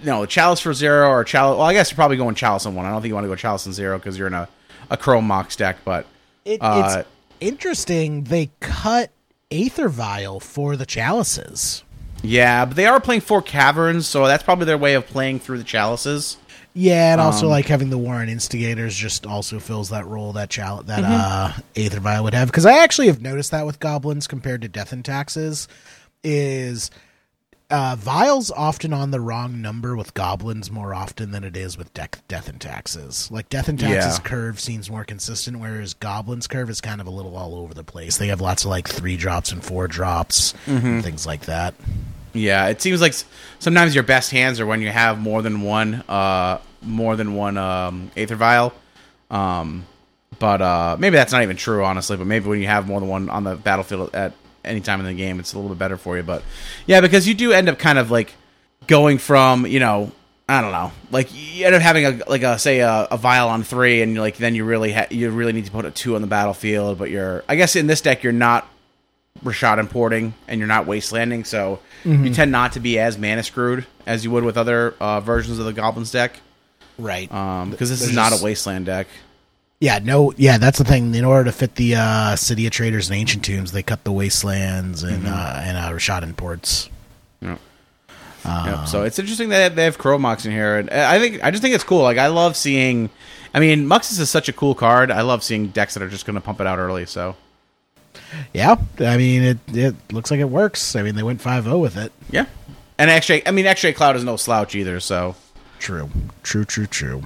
No, 0.03 0.27
Chalice 0.27 0.59
for 0.59 0.71
zero 0.71 1.09
or 1.09 1.23
Chalice. 1.23 1.57
Well, 1.57 1.65
I 1.65 1.73
guess 1.73 1.89
you're 1.89 1.95
probably 1.95 2.17
going 2.17 2.35
Chalice 2.35 2.67
on 2.67 2.75
one. 2.75 2.85
I 2.85 2.91
don't 2.91 3.01
think 3.01 3.09
you 3.09 3.15
want 3.15 3.23
to 3.25 3.27
go 3.29 3.35
Chalice 3.35 3.65
on 3.65 3.73
zero 3.73 3.97
because 3.97 4.19
you're 4.19 4.27
in 4.27 4.35
a, 4.35 4.47
a 4.91 4.97
Chrome 4.97 5.25
Mox 5.25 5.55
deck. 5.55 5.77
But 5.83 6.05
It, 6.45 6.59
Uh, 6.61 6.97
it's 6.99 7.07
interesting. 7.39 8.25
They 8.25 8.51
cut 8.59 9.09
Aether 9.49 9.89
Vial 9.89 10.39
for 10.39 10.75
the 10.75 10.85
chalices. 10.85 11.82
Yeah, 12.23 12.65
but 12.65 12.75
they 12.75 12.85
are 12.87 12.99
playing 12.99 13.21
four 13.21 13.41
Caverns, 13.41 14.07
so 14.07 14.25
that's 14.25 14.41
probably 14.43 14.65
their 14.65 14.77
way 14.77 14.95
of 14.95 15.05
playing 15.05 15.39
through 15.39 15.59
the 15.59 15.63
Chalices. 15.63 16.37
Yeah, 16.75 17.11
and 17.11 17.21
Um, 17.21 17.27
also 17.27 17.47
like 17.47 17.67
having 17.67 17.91
the 17.91 17.99
Warren 17.99 18.29
Instigators 18.29 18.95
just 18.95 19.27
also 19.27 19.59
fills 19.59 19.89
that 19.89 20.07
role 20.07 20.33
that 20.33 20.49
chal- 20.49 20.81
that 20.83 21.03
Mm-hmm. 21.03 21.13
uh, 21.13 21.53
Aether 21.75 21.99
Vial 21.99 22.23
would 22.23 22.33
have. 22.33 22.47
Because 22.47 22.65
I 22.65 22.79
actually 22.79 23.07
have 23.07 23.21
noticed 23.21 23.51
that 23.51 23.67
with 23.67 23.79
goblins 23.79 24.25
compared 24.25 24.61
to 24.63 24.67
Death 24.67 24.91
and 24.91 25.05
Taxes, 25.05 25.67
is 26.23 26.89
uh, 27.69 27.95
vials 27.99 28.49
often 28.51 28.91
on 28.93 29.11
the 29.11 29.19
wrong 29.19 29.61
number 29.61 29.95
with 29.95 30.13
goblins 30.13 30.71
more 30.71 30.93
often 30.95 31.31
than 31.31 31.43
it 31.43 31.55
is 31.57 31.77
with 31.77 31.93
deck, 31.93 32.19
Death 32.27 32.47
and 32.49 32.59
Taxes. 32.61 33.29
Like 33.31 33.49
Death 33.49 33.67
and 33.67 33.79
Taxes 33.79 34.17
Yeah. 34.17 34.23
curve 34.23 34.59
seems 34.59 34.89
more 34.89 35.03
consistent, 35.03 35.59
whereas 35.59 35.93
goblins 35.95 36.47
curve 36.47 36.69
is 36.69 36.81
kind 36.81 37.01
of 37.01 37.07
a 37.07 37.11
little 37.11 37.35
all 37.35 37.53
over 37.55 37.73
the 37.73 37.83
place. 37.83 38.17
They 38.17 38.27
have 38.29 38.41
lots 38.41 38.63
of 38.63 38.69
like 38.71 38.87
three 38.87 39.17
drops 39.17 39.51
and 39.51 39.63
four 39.63 39.87
drops, 39.87 40.53
Mm-hmm. 40.65 40.85
and 40.87 41.03
things 41.03 41.25
like 41.27 41.41
that. 41.45 41.73
Yeah, 42.33 42.67
it 42.67 42.81
seems 42.81 42.99
like 42.99 43.13
sometimes 43.59 43.93
your 43.93 44.03
best 44.03 44.31
hands 44.31 44.59
are 44.59 44.65
when 44.65 44.81
you 44.81 44.89
have 44.89 45.19
more 45.19 45.41
than 45.41 45.61
one, 45.61 46.03
uh, 46.09 46.59
more 46.81 47.15
than 47.15 47.35
one 47.35 47.57
um, 47.57 48.11
Aether 48.17 48.35
Vial. 48.35 48.73
Um, 49.29 49.85
but 50.39 50.61
uh, 50.61 50.97
maybe 50.99 51.15
that's 51.15 51.31
not 51.31 51.43
even 51.43 51.55
true, 51.57 51.83
honestly. 51.83 52.17
But 52.17 52.27
maybe 52.27 52.47
when 52.47 52.59
you 52.59 52.67
have 52.67 52.87
more 52.87 52.99
than 52.99 53.09
one 53.09 53.29
on 53.29 53.43
the 53.43 53.55
battlefield 53.55 54.13
at 54.15 54.33
any 54.65 54.81
time 54.81 54.99
in 54.99 55.05
the 55.05 55.13
game, 55.13 55.39
it's 55.39 55.53
a 55.53 55.57
little 55.57 55.69
bit 55.69 55.79
better 55.79 55.97
for 55.97 56.17
you. 56.17 56.23
But 56.23 56.43
yeah, 56.87 57.01
because 57.01 57.27
you 57.27 57.33
do 57.33 57.51
end 57.51 57.69
up 57.69 57.77
kind 57.77 57.99
of 57.99 58.09
like 58.11 58.33
going 58.87 59.19
from 59.19 59.65
you 59.67 59.79
know, 59.79 60.11
I 60.49 60.61
don't 60.61 60.71
know. 60.71 60.91
Like 61.11 61.29
you 61.31 61.65
end 61.65 61.75
up 61.75 61.81
having 61.81 62.05
a 62.05 62.19
like 62.27 62.43
a 62.43 62.57
say 62.57 62.79
a, 62.79 63.07
a 63.11 63.17
vial 63.17 63.49
on 63.49 63.63
three, 63.63 64.01
and 64.01 64.17
like 64.17 64.37
then 64.37 64.55
you 64.55 64.65
really 64.65 64.91
ha- 64.91 65.07
you 65.11 65.29
really 65.29 65.53
need 65.53 65.65
to 65.65 65.71
put 65.71 65.85
a 65.85 65.91
two 65.91 66.15
on 66.15 66.21
the 66.21 66.27
battlefield. 66.27 66.97
But 66.97 67.09
you're 67.11 67.43
I 67.47 67.55
guess 67.55 67.75
in 67.75 67.87
this 67.87 68.01
deck 68.01 68.23
you're 68.23 68.33
not 68.33 68.67
Rishadan 69.43 69.89
Porting 69.89 70.33
and 70.47 70.59
you're 70.59 70.67
not 70.67 70.85
wastelanding, 70.85 71.45
so 71.45 71.79
you 72.05 72.33
tend 72.33 72.51
not 72.51 72.73
to 72.73 72.79
be 72.79 72.99
as 72.99 73.17
mana 73.17 73.43
screwed 73.43 73.85
as 74.05 74.23
you 74.23 74.31
would 74.31 74.43
with 74.43 74.57
other 74.57 74.95
uh, 74.99 75.19
versions 75.21 75.59
of 75.59 75.65
the 75.65 75.73
goblins 75.73 76.11
deck. 76.11 76.39
Right. 76.97 77.31
Um, 77.31 77.71
because 77.71 77.89
this 77.89 77.99
There's 77.99 78.11
is 78.11 78.15
not 78.15 78.31
just- 78.31 78.41
a 78.41 78.45
wasteland 78.45 78.85
deck. 78.85 79.07
Yeah, 79.79 79.99
no, 80.01 80.31
yeah, 80.37 80.57
that's 80.59 80.77
the 80.77 80.85
thing. 80.85 81.13
In 81.13 81.25
order 81.25 81.43
to 81.45 81.51
fit 81.51 81.75
the 81.75 81.95
uh, 81.95 82.35
City 82.37 82.65
of 82.65 82.71
Traders 82.71 83.09
and 83.09 83.17
Ancient 83.19 83.43
Tombs, 83.43 83.73
they 83.73 83.83
cut 83.83 84.05
the 84.05 84.13
Wastelands 84.13 85.03
and 85.03 85.27
uh, 85.27 85.59
and 85.61 85.77
uh, 85.77 85.89
Rishadan 85.89 86.37
Ports. 86.37 86.89
Yeah. 87.41 87.57
Yep. 88.45 88.87
So 88.87 89.03
it's 89.03 89.19
interesting 89.19 89.49
that 89.49 89.75
they 89.75 89.83
have 89.83 89.97
Chrome 89.97 90.21
Mox 90.21 90.45
in 90.45 90.51
here, 90.53 90.77
and 90.77 90.89
I 90.89 91.19
think 91.19 91.43
I 91.43 91.51
just 91.51 91.61
think 91.61 91.75
it's 91.75 91.83
cool. 91.83 92.01
Like 92.01 92.17
I 92.17 92.27
love 92.27 92.55
seeing. 92.55 93.09
I 93.53 93.59
mean, 93.59 93.85
Muxus 93.85 94.19
is 94.19 94.29
such 94.29 94.47
a 94.47 94.53
cool 94.53 94.73
card. 94.73 95.11
I 95.11 95.21
love 95.21 95.43
seeing 95.43 95.67
decks 95.67 95.95
that 95.95 96.03
are 96.03 96.09
just 96.09 96.25
going 96.25 96.35
to 96.35 96.41
pump 96.41 96.61
it 96.61 96.67
out 96.67 96.79
early. 96.79 97.05
So 97.05 97.35
Yeah, 98.53 98.75
I 98.99 99.17
mean 99.17 99.43
it. 99.43 99.57
It 99.67 99.95
looks 100.11 100.31
like 100.31 100.39
it 100.39 100.49
works. 100.49 100.95
I 100.95 101.01
mean 101.03 101.15
they 101.15 101.23
went 101.23 101.41
5-0 101.41 101.79
with 101.79 101.97
it. 101.97 102.11
yeah, 102.31 102.45
and 102.97 103.09
X-ray. 103.09 103.43
I 103.45 103.51
mean, 103.51 103.65
X-ray 103.65 103.93
Cloud 103.93 104.15
is 104.15 104.23
no 104.23 104.37
slouch 104.37 104.75
either. 104.75 104.99
So 104.99 105.35
True, 105.79 106.09
true, 106.43 106.63
true, 106.63 106.85
true. 106.87 107.21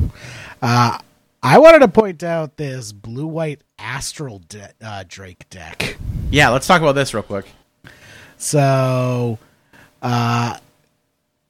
Uh, 0.64 0.98
I 1.44 1.60
wanted 1.60 1.80
to 1.80 1.88
point 1.88 2.24
out 2.24 2.58
this 2.58 2.92
blue 2.92 3.28
white 3.28 3.62
Astral 3.78 4.42
de- 4.50 4.74
uh, 4.84 5.04
Drake 5.08 5.48
deck. 5.52 5.96
yeah, 6.32 6.50
let's 6.50 6.66
talk 6.66 6.82
about 6.82 6.94
this 6.94 7.14
real 7.14 7.22
quick. 7.22 7.46
So, 8.38 9.38
uh, 10.02 10.58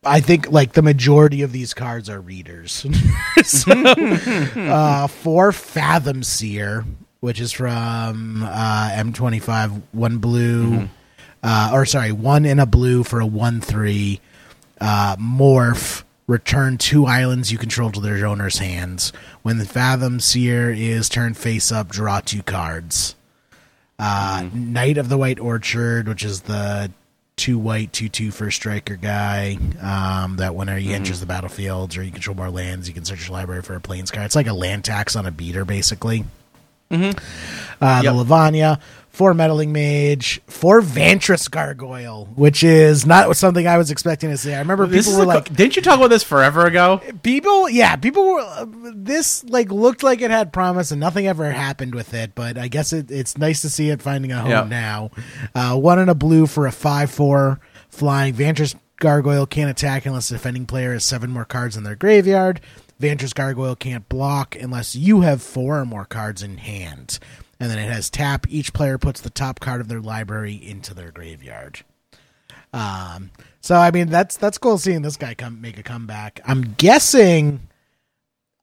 I 0.06 0.20
think 0.20 0.52
like 0.52 0.74
the 0.74 0.82
majority 0.82 1.42
of 1.42 1.52
these 1.54 1.74
cards 1.74 2.10
are 2.10 2.20
readers. 2.20 2.86
so, 3.46 3.72
uh, 3.72 5.08
for 5.08 5.52
Fathom 5.54 6.24
Seer, 6.24 6.84
which 7.20 7.40
is 7.40 7.52
from 7.52 8.44
uh, 8.44 8.90
M25, 8.94 9.82
one 9.92 10.18
blue, 10.18 10.90
uh, 11.44 11.72
or 11.74 11.86
sorry, 11.86 12.12
one 12.12 12.46
in 12.46 12.60
a 12.60 12.66
blue 12.66 13.04
for 13.04 13.20
a 13.20 13.26
one 13.26 13.62
three. 13.62 14.22
Uh, 14.80 15.16
morph. 15.18 16.04
Return 16.28 16.78
two 16.78 17.06
islands 17.06 17.54
you 17.54 17.58
control 17.58 17.90
to 17.90 18.02
their 18.02 18.26
owner's 18.26 18.58
hands. 18.58 19.14
When 19.44 19.60
the 19.60 19.66
Fathom 19.66 20.20
Seer 20.20 20.70
is 20.70 21.08
turned 21.08 21.38
face 21.38 21.72
up, 21.72 21.88
draw 21.88 22.20
two 22.20 22.44
cards 22.44 23.16
uh, 24.00 24.48
Knight 24.54 24.98
of 24.98 25.10
the 25.10 25.18
White 25.18 25.40
Orchard, 25.40 26.08
which 26.08 26.24
is 26.24 26.42
the 26.42 26.92
two 27.36 27.58
white, 27.58 27.94
two 27.94 28.10
two 28.10 28.32
first 28.32 28.58
striker 28.58 28.96
guy. 28.96 29.58
Um, 29.82 30.38
that 30.38 30.56
whenever 30.56 30.80
he 30.80 30.94
enters 30.94 31.20
the 31.20 31.26
battlefield 31.26 31.98
or 31.98 32.04
you 32.04 32.12
control 32.12 32.36
more 32.36 32.50
lands, 32.50 32.88
you 32.88 32.94
can 32.94 33.06
search 33.06 33.28
your 33.28 33.38
library 33.38 33.62
for 33.62 33.76
a 33.76 33.82
plains 33.82 34.12
card. 34.12 34.26
It's 34.26 34.36
like 34.36 34.48
a 34.48 34.54
land 34.54 34.86
tax 34.86 35.16
on 35.16 35.26
a 35.26 35.32
beater, 35.32 35.66
basically. 35.66 36.26
Mm-hmm. 36.92 37.84
Uh, 37.84 38.02
Yep. 38.04 38.04
The 38.04 38.14
Lavinia, 38.14 38.80
four 39.10 39.34
meddling 39.34 39.72
mage, 39.72 40.42
four 40.48 40.82
Vantress 40.82 41.50
gargoyle, 41.50 42.26
which 42.36 42.64
is 42.64 43.06
not 43.06 43.36
something 43.38 43.68
I 43.68 43.78
was 43.78 43.92
expecting 43.92 44.30
to 44.32 44.38
see. 44.38 44.54
I 44.54 44.60
remember 44.60 44.86
This 44.88 45.06
people 45.06 45.20
were 45.20 45.26
co- 45.26 45.40
like, 45.40 45.54
didn't 45.54 45.76
you 45.76 45.82
talk 45.82 45.98
about 45.98 46.10
this 46.10 46.24
forever 46.24 46.66
ago? 46.66 47.02
people 47.24 47.70
yeah 47.70 47.96
people 47.98 48.26
were 48.26 48.40
uh, 48.42 48.66
this 48.96 49.44
like 49.46 49.72
looked 49.72 50.02
like 50.04 50.22
it 50.22 50.32
had 50.32 50.54
promise 50.54 50.92
and 50.92 51.00
nothing 51.00 51.28
ever 51.28 51.52
happened 51.52 51.94
with 51.96 52.14
it 52.14 52.34
but 52.36 52.58
i 52.58 52.68
guess 52.68 52.94
it, 52.94 53.10
it's 53.12 53.38
nice 53.38 53.62
to 53.62 53.70
see 53.70 53.90
it 53.90 54.02
finding 54.02 54.32
a 54.32 54.40
home 54.40 54.50
Yeah. 54.52 54.64
now 54.70 55.12
uh, 55.56 55.76
one 55.76 56.00
in 56.00 56.10
a 56.10 56.16
blue 56.16 56.46
for 56.48 56.68
a 56.68 56.72
5-4 56.72 57.60
flying 57.90 58.34
vantress 58.34 58.76
gargoyle 59.00 59.46
can't 59.46 59.70
attack 59.70 60.06
unless 60.06 60.30
the 60.30 60.36
defending 60.36 60.66
player 60.66 60.94
has 60.94 61.04
seven 61.06 61.30
more 61.32 61.46
cards 61.46 61.76
in 61.78 61.84
their 61.84 61.96
graveyard 61.96 62.62
vantress 63.00 63.34
gargoyle 63.34 63.76
can't 63.76 64.08
block 64.10 64.56
unless 64.56 64.96
you 64.96 65.22
have 65.22 65.42
four 65.42 65.80
or 65.80 65.86
more 65.86 66.06
cards 66.06 66.42
in 66.42 66.58
hand 66.58 67.20
and 67.60 67.70
then 67.72 67.80
it 67.80 67.90
has 67.90 68.10
tap 68.10 68.46
each 68.50 68.74
player 68.74 68.98
puts 68.98 69.22
the 69.22 69.30
top 69.30 69.60
card 69.60 69.82
of 69.82 69.88
their 69.88 70.02
library 70.02 70.56
into 70.56 70.94
their 70.94 71.12
graveyard 71.12 71.84
um, 72.74 73.32
so 73.62 73.76
I 73.76 73.92
mean 73.92 74.10
that's 74.10 74.38
that's 74.38 74.58
cool 74.58 74.78
seeing 74.78 75.02
this 75.02 75.18
guy 75.18 75.34
come 75.34 75.62
make 75.62 75.78
a 75.78 75.84
comeback. 75.84 76.40
I'm 76.46 76.74
guessing, 76.78 77.68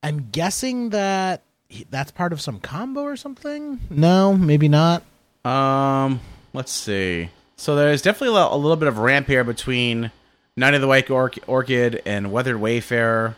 I'm 0.03 0.29
guessing 0.31 0.90
that 0.90 1.42
he, 1.68 1.87
that's 1.90 2.11
part 2.11 2.33
of 2.33 2.40
some 2.40 2.61
combo 2.61 3.03
or 3.03 3.16
something. 3.16 3.81
No, 3.90 4.37
maybe 4.37 4.68
not. 4.68 5.03
Um, 5.44 6.20
let's 6.53 6.73
see. 6.73 7.31
So 7.57 7.77
there's 7.77 8.03
definitely 8.03 8.38
a, 8.40 8.57
little 8.57 8.77
bit 8.77 8.88
of 8.88 8.99
ramp 8.99 9.27
here 9.27 9.44
between 9.44 10.11
Knight 10.57 10.75
of 10.75 10.81
the 10.81 10.88
White 10.88 11.07
Orch- 11.07 11.38
Orchid 11.47 12.03
and 12.05 12.33
Weathered 12.33 12.61
Wayfarer 12.61 13.37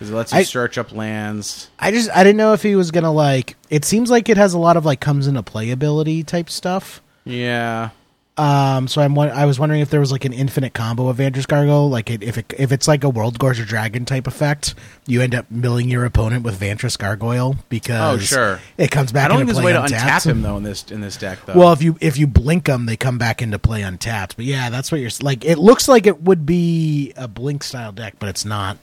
because 0.00 0.10
it 0.10 0.14
lets 0.14 0.32
you 0.32 0.38
I- 0.38 0.42
search 0.44 0.78
up 0.78 0.92
lands. 0.92 1.68
I 1.78 1.90
just 1.90 2.08
I 2.10 2.24
didn't 2.24 2.38
know 2.38 2.54
if 2.54 2.62
he 2.62 2.74
was 2.74 2.90
gonna 2.90 3.12
like. 3.12 3.56
It 3.68 3.84
seems 3.84 4.10
like 4.10 4.30
it 4.30 4.38
has 4.38 4.54
a 4.54 4.58
lot 4.58 4.78
of 4.78 4.86
like 4.86 4.98
comes 5.00 5.26
into 5.26 5.42
playability 5.42 6.24
type 6.26 6.48
stuff. 6.48 7.02
Yeah. 7.24 7.90
Um, 8.38 8.88
so 8.88 9.02
I'm 9.02 9.18
I 9.18 9.44
was 9.44 9.58
wondering 9.58 9.82
if 9.82 9.90
there 9.90 10.00
was 10.00 10.10
like 10.10 10.24
an 10.24 10.32
infinite 10.32 10.72
combo 10.72 11.08
of 11.08 11.18
Vantress 11.18 11.46
Gargoyle, 11.46 11.90
like 11.90 12.08
it, 12.08 12.22
if 12.22 12.38
it, 12.38 12.54
if 12.56 12.72
it's 12.72 12.88
like 12.88 13.04
a 13.04 13.10
World 13.10 13.38
Gorger 13.38 13.66
Dragon 13.66 14.06
type 14.06 14.26
effect, 14.26 14.74
you 15.06 15.20
end 15.20 15.34
up 15.34 15.50
milling 15.50 15.90
your 15.90 16.06
opponent 16.06 16.42
with 16.42 16.58
Vantress 16.58 16.96
Gargoyle 16.96 17.56
because 17.68 18.14
Oh, 18.14 18.24
sure. 18.24 18.60
it 18.78 18.90
comes 18.90 19.12
back. 19.12 19.26
I 19.26 19.28
don't 19.28 19.38
think 19.38 19.48
there's 19.48 19.58
a 19.58 19.62
way 19.62 19.74
to 19.74 19.80
untap 19.80 20.24
him 20.24 20.40
though 20.40 20.56
in 20.56 20.62
this 20.62 20.90
in 20.90 21.02
this 21.02 21.18
deck 21.18 21.40
though. 21.44 21.52
Well, 21.58 21.72
if 21.74 21.82
you 21.82 21.98
if 22.00 22.16
you 22.16 22.26
blink 22.26 22.64
them, 22.64 22.86
they 22.86 22.96
come 22.96 23.18
back 23.18 23.42
into 23.42 23.58
play 23.58 23.82
untapped. 23.82 24.36
But 24.36 24.46
yeah, 24.46 24.70
that's 24.70 24.90
what 24.90 25.02
you're 25.02 25.10
like. 25.20 25.44
It 25.44 25.58
looks 25.58 25.86
like 25.86 26.06
it 26.06 26.22
would 26.22 26.46
be 26.46 27.12
a 27.18 27.28
blink 27.28 27.62
style 27.62 27.92
deck, 27.92 28.14
but 28.18 28.30
it's 28.30 28.46
not. 28.46 28.78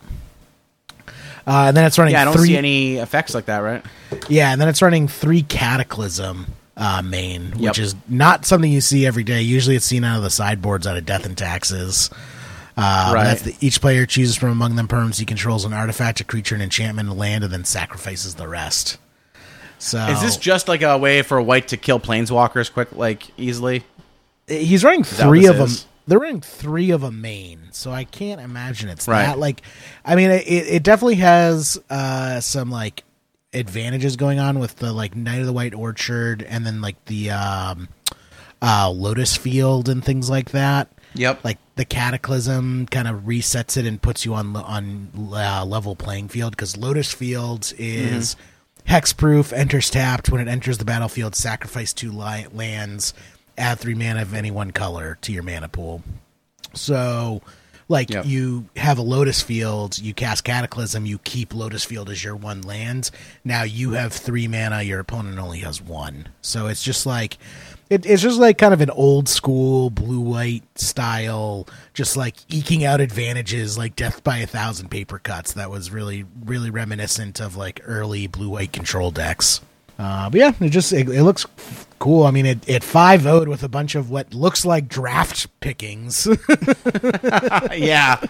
Uh, 1.47 1.67
and 1.69 1.77
then 1.77 1.86
it's 1.86 1.97
running 1.97 2.13
yeah, 2.13 2.23
I 2.23 2.25
don't 2.25 2.36
three. 2.36 2.49
see 2.49 2.57
any 2.57 2.97
effects 2.97 3.33
like 3.33 3.45
that, 3.45 3.60
right? 3.60 3.83
Yeah, 4.27 4.51
and 4.51 4.60
then 4.60 4.67
it's 4.67 4.81
running 4.81 5.07
three 5.07 5.43
Cataclysm 5.43 6.47
uh, 6.75 7.01
main, 7.01 7.53
Yep. 7.55 7.60
which 7.62 7.79
is 7.79 7.95
not 8.10 8.45
something 8.45 8.69
you 8.71 8.81
see 8.81 9.05
every 9.05 9.23
day. 9.23 9.41
Usually, 9.41 9.75
it's 9.77 9.86
seen 9.86 10.03
out 10.03 10.17
of 10.17 10.23
the 10.23 10.29
sideboards 10.29 10.86
out 10.86 10.97
of 10.97 11.05
Death 11.05 11.25
and 11.25 11.38
Taxes. 11.38 12.10
Uh, 12.75 13.12
Right. 13.13 13.23
That's 13.23 13.41
the, 13.43 13.55
each 13.62 13.79
player 13.81 14.05
chooses 14.05 14.36
from 14.36 14.49
among 14.49 14.75
them 14.75 14.88
perms 14.89 15.17
he 15.19 15.25
controls 15.25 15.63
an 15.65 15.73
artifact, 15.73 16.19
a 16.19 16.23
creature, 16.25 16.53
an 16.53 16.62
enchantment, 16.62 17.07
a 17.10 17.13
land, 17.13 17.43
and 17.45 17.51
then 17.53 17.63
sacrifices 17.63 18.36
the 18.36 18.47
rest. 18.47 18.97
So 19.79 19.99
Is 20.07 20.21
this 20.21 20.38
just 20.38 20.67
like 20.67 20.81
a 20.81 20.97
way 20.97 21.21
for 21.21 21.41
white 21.41 21.69
to 21.69 21.77
kill 21.77 21.99
planeswalkers 21.99 22.71
quick, 22.73 22.91
like 22.95 23.23
easily? 23.38 23.83
he's 24.47 24.83
running 24.83 25.03
three 25.03 25.45
of 25.45 25.57
them. 25.57 25.69
They're 26.07 26.19
running 26.19 26.41
three 26.41 26.91
of 26.91 27.03
a 27.03 27.11
main, 27.11 27.67
so 27.71 27.91
I 27.91 28.05
can't 28.05 28.39
imagine 28.41 28.87
it's 28.89 29.07
Right. 29.07 29.25
that. 29.25 29.37
Like, 29.39 29.61
I 30.05 30.15
mean, 30.15 30.31
it, 30.31 30.45
it 30.47 30.83
definitely 30.83 31.15
has 31.15 31.77
uh, 31.89 32.39
some 32.39 32.71
like 32.71 33.03
advantages 33.53 34.15
going 34.15 34.39
on 34.39 34.59
with 34.59 34.77
the 34.77 34.93
like 34.93 35.15
Knight 35.15 35.39
of 35.41 35.45
the 35.45 35.53
White 35.53 35.73
Orchard, 35.73 36.43
and 36.43 36.65
then 36.65 36.79
like 36.81 37.03
the 37.05 37.31
um, 37.31 37.89
uh, 38.61 38.89
Lotus 38.89 39.35
Field 39.35 39.89
and 39.89 40.03
things 40.03 40.29
like 40.29 40.51
that. 40.51 40.89
Yep. 41.13 41.43
Like 41.43 41.57
the 41.75 41.85
Cataclysm 41.85 42.85
kind 42.87 43.07
of 43.07 43.21
resets 43.21 43.75
it 43.77 43.85
and 43.85 44.01
puts 44.01 44.23
you 44.25 44.33
on 44.33 44.55
on 44.55 45.09
uh, 45.33 45.65
level 45.65 45.95
playing 45.95 46.27
field 46.29 46.51
because 46.51 46.77
Lotus 46.77 47.11
Field 47.13 47.73
is 47.77 48.35
hexproof, 48.87 49.51
enters 49.51 49.89
tapped. 49.89 50.29
When 50.29 50.39
it 50.39 50.47
enters 50.49 50.77
the 50.77 50.85
battlefield, 50.85 51.35
sacrifice 51.35 51.91
two 51.93 52.11
li- 52.11 52.47
lands, 52.53 53.13
add 53.57 53.79
three 53.79 53.95
mana 53.95 54.21
of 54.21 54.33
any 54.33 54.51
one 54.51 54.71
color 54.71 55.17
to 55.21 55.31
your 55.31 55.43
mana 55.43 55.67
pool. 55.67 56.03
So, 56.73 57.41
like 57.89 58.09
Yep. 58.09 58.25
you 58.25 58.65
have 58.75 58.97
a 58.97 59.01
Lotus 59.01 59.41
Field, 59.41 59.97
you 59.97 60.13
cast 60.13 60.43
Cataclysm, 60.43 61.05
you 61.05 61.19
keep 61.19 61.53
Lotus 61.53 61.85
Field 61.85 62.09
as 62.09 62.23
your 62.23 62.35
one 62.35 62.61
land. 62.61 63.09
Now 63.45 63.63
you 63.63 63.91
have 63.91 64.11
three 64.13 64.47
mana, 64.47 64.81
your 64.81 64.99
opponent 64.99 65.39
only 65.39 65.59
has 65.59 65.81
one. 65.81 66.27
So 66.41 66.67
it's 66.67 66.83
just 66.83 67.05
like 67.05 67.37
it, 67.89 68.05
it's 68.05 68.21
just 68.21 68.37
like 68.37 68.57
kind 68.57 68.73
of 68.73 68.81
an 68.81 68.89
old 68.89 69.29
school 69.29 69.89
blue 69.89 70.19
white 70.19 70.63
style, 70.77 71.65
just 71.93 72.17
like 72.17 72.35
eking 72.53 72.83
out 72.83 72.99
advantages 72.99 73.77
like 73.77 73.95
Death 73.95 74.21
by 74.25 74.39
a 74.39 74.45
Thousand 74.47 74.89
paper 74.91 75.19
cuts. 75.19 75.53
That 75.53 75.71
was 75.71 75.89
really 75.89 76.25
really 76.45 76.69
reminiscent 76.69 77.39
of 77.39 77.55
like 77.55 77.79
early 77.85 78.27
blue 78.27 78.49
white 78.49 78.73
control 78.73 79.11
decks. 79.11 79.61
Uh, 79.99 80.29
but 80.29 80.39
yeah, 80.39 80.53
it 80.60 80.69
just 80.69 80.93
it, 80.93 81.10
it 81.10 81.23
looks 81.23 81.45
cool. 81.99 82.23
I 82.25 82.31
mean, 82.31 82.45
it 82.45 82.60
it 82.69 82.83
five 82.83 83.25
would 83.25 83.47
with 83.47 83.63
a 83.63 83.69
bunch 83.69 83.95
of 83.95 84.10
what 84.12 84.33
looks 84.33 84.65
like 84.65 84.88
draft 84.88 85.47
pickings. 85.60 86.27
yeah, 87.75 88.21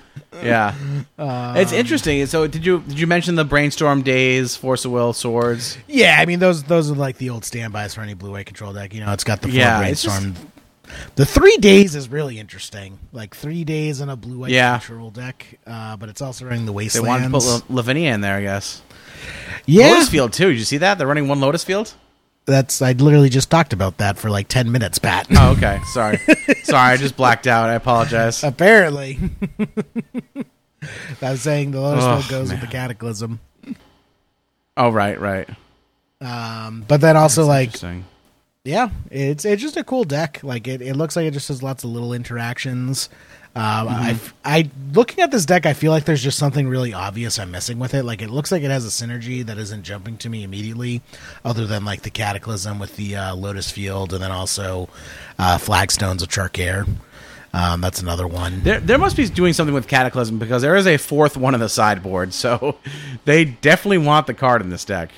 yeah. 0.42 0.74
Um, 1.18 1.58
it's 1.58 1.72
interesting. 1.72 2.26
So, 2.28 2.48
did 2.48 2.66
you 2.66 2.80
did 2.88 3.00
you 3.00 3.08
mention 3.08 3.36
the 3.36 3.44
brainstorm 3.46 4.02
Daze, 4.02 4.56
force 4.56 4.86
of 4.86 4.92
will, 4.92 5.14
swords? 5.14 5.78
yeah, 5.88 6.18
I 6.20 6.26
mean 6.26 6.40
those 6.40 6.64
those 6.64 6.90
are 6.92 6.96
like 6.96 7.18
the 7.18 7.30
old 7.30 7.44
standbys 7.46 7.94
for 7.96 8.02
any 8.02 8.14
blue 8.14 8.32
white 8.32 8.46
control 8.46 8.74
deck. 8.74 8.94
You 8.94 9.02
know, 9.02 9.12
it's 9.14 9.24
got 9.24 9.42
the 9.42 9.50
Yeah, 9.50 9.80
brainstorm. 9.80 10.36
The 11.16 11.26
three 11.26 11.58
Daze 11.58 11.96
is 11.96 12.08
really 12.08 12.40
interesting. 12.40 12.98
Like 13.12 13.36
three 13.36 13.66
Daze 13.66 14.00
in 14.00 14.08
a 14.08 14.16
blue 14.16 14.40
white 14.40 14.52
Yeah. 14.52 14.80
control 14.80 15.12
deck, 15.12 15.60
uh, 15.68 15.98
but 15.98 16.08
it's 16.08 16.22
also 16.22 16.46
running 16.46 16.66
the 16.66 16.72
wastelands. 16.72 17.04
They 17.04 17.08
wanted 17.10 17.26
to 17.26 17.62
put 17.62 17.70
La- 17.70 17.76
Lavinia 17.76 18.14
in 18.14 18.22
there, 18.22 18.38
I 18.38 18.42
guess. 18.42 18.82
Yeah, 19.68 19.90
Lotus 19.92 20.10
Field 20.10 20.34
too. 20.34 20.50
Did 20.50 20.58
you 20.58 20.66
see 20.66 20.78
that? 20.80 20.98
They're 20.98 21.06
running 21.08 21.28
one 21.28 21.40
Lotus 21.40 21.64
Field. 21.64 21.94
that's 22.46 22.82
I 22.82 22.94
literally 22.94 23.30
just 23.30 23.52
talked 23.52 23.74
about 23.74 23.98
that 24.00 24.18
for 24.18 24.30
like 24.32 24.48
ten 24.48 24.72
minutes, 24.72 24.98
Pat. 24.98 25.28
Oh, 25.32 25.52
okay. 25.52 25.80
Sorry, 25.94 26.18
sorry. 26.64 26.94
I 26.94 26.98
just 26.98 27.16
blacked 27.16 27.46
out. 27.46 27.70
I 27.70 27.74
apologize. 27.76 28.44
Apparently. 28.44 29.20
I 31.22 31.32
was 31.32 31.42
saying 31.42 31.72
the 31.72 31.82
Lotus 31.82 32.04
Oh, 32.04 32.18
Field 32.22 32.30
goes 32.30 32.52
with 32.52 32.62
the 32.62 32.68
Cataclysm. 32.68 33.40
Oh 34.76 34.90
right, 34.90 35.20
right. 35.20 35.50
Um, 36.22 36.84
but 36.88 37.02
then 37.02 37.18
also 37.18 37.46
That's 37.46 37.84
like 37.84 38.04
yeah, 38.64 38.90
it's 39.10 39.46
it's 39.46 39.62
just 39.62 39.78
a 39.78 39.84
cool 39.84 40.04
deck. 40.04 40.42
Like 40.44 40.68
it, 40.68 40.82
it 40.82 40.96
looks 40.96 41.16
like 41.16 41.26
it 41.26 41.32
just 41.32 41.48
has 41.48 41.64
lots 41.64 41.84
of 41.84 41.90
little 41.90 42.14
interactions. 42.14 43.10
Um, 43.58 43.88
I, 43.88 44.20
I 44.46 44.70
looking 44.94 45.24
at 45.24 45.32
this 45.32 45.44
deck, 45.44 45.66
I 45.66 45.74
feel 45.74 45.92
like 45.92 46.06
there's 46.06 46.22
just 46.22 46.38
something 46.38 46.68
really 46.68 46.94
obvious 46.94 47.40
I'm 47.40 47.50
missing 47.50 47.80
with 47.80 47.96
it. 47.96 48.04
Like 48.04 48.22
it 48.22 48.30
looks 48.30 48.52
like 48.52 48.62
it 48.62 48.70
has 48.70 48.86
a 48.86 48.90
synergy 48.90 49.44
that 49.44 49.58
isn't 49.58 49.82
jumping 49.82 50.18
to 50.18 50.30
me 50.30 50.44
immediately, 50.44 51.02
other 51.44 51.66
than 51.66 51.84
like 51.84 52.04
the 52.04 52.12
Cataclysm 52.12 52.78
with 52.78 52.98
the 52.98 53.16
uh, 53.16 53.36
Lotus 53.36 53.72
Field, 53.72 54.14
and 54.14 54.22
then 54.22 54.32
also 54.32 54.90
uh, 55.40 55.58
Flagstones 55.58 56.22
of 56.22 56.30
Trokair. 56.30 56.88
Um, 57.52 57.82
that's 57.82 58.00
another 58.00 58.28
one. 58.28 58.62
There, 58.62 58.80
there 58.80 59.00
must 59.00 59.18
be 59.18 59.28
doing 59.28 59.54
something 59.54 59.74
with 59.74 59.88
Cataclysm 59.88 60.38
because 60.38 60.62
there 60.62 60.76
is 60.76 60.86
a 60.86 60.98
fourth 60.98 61.36
one 61.36 61.56
in 61.56 61.60
the 61.60 61.70
sideboard, 61.70 62.36
so 62.36 62.78
they 63.26 63.44
definitely 63.46 63.98
want 63.98 64.28
the 64.28 64.36
card 64.36 64.62
in 64.62 64.70
this 64.70 64.86
deck. 64.86 65.12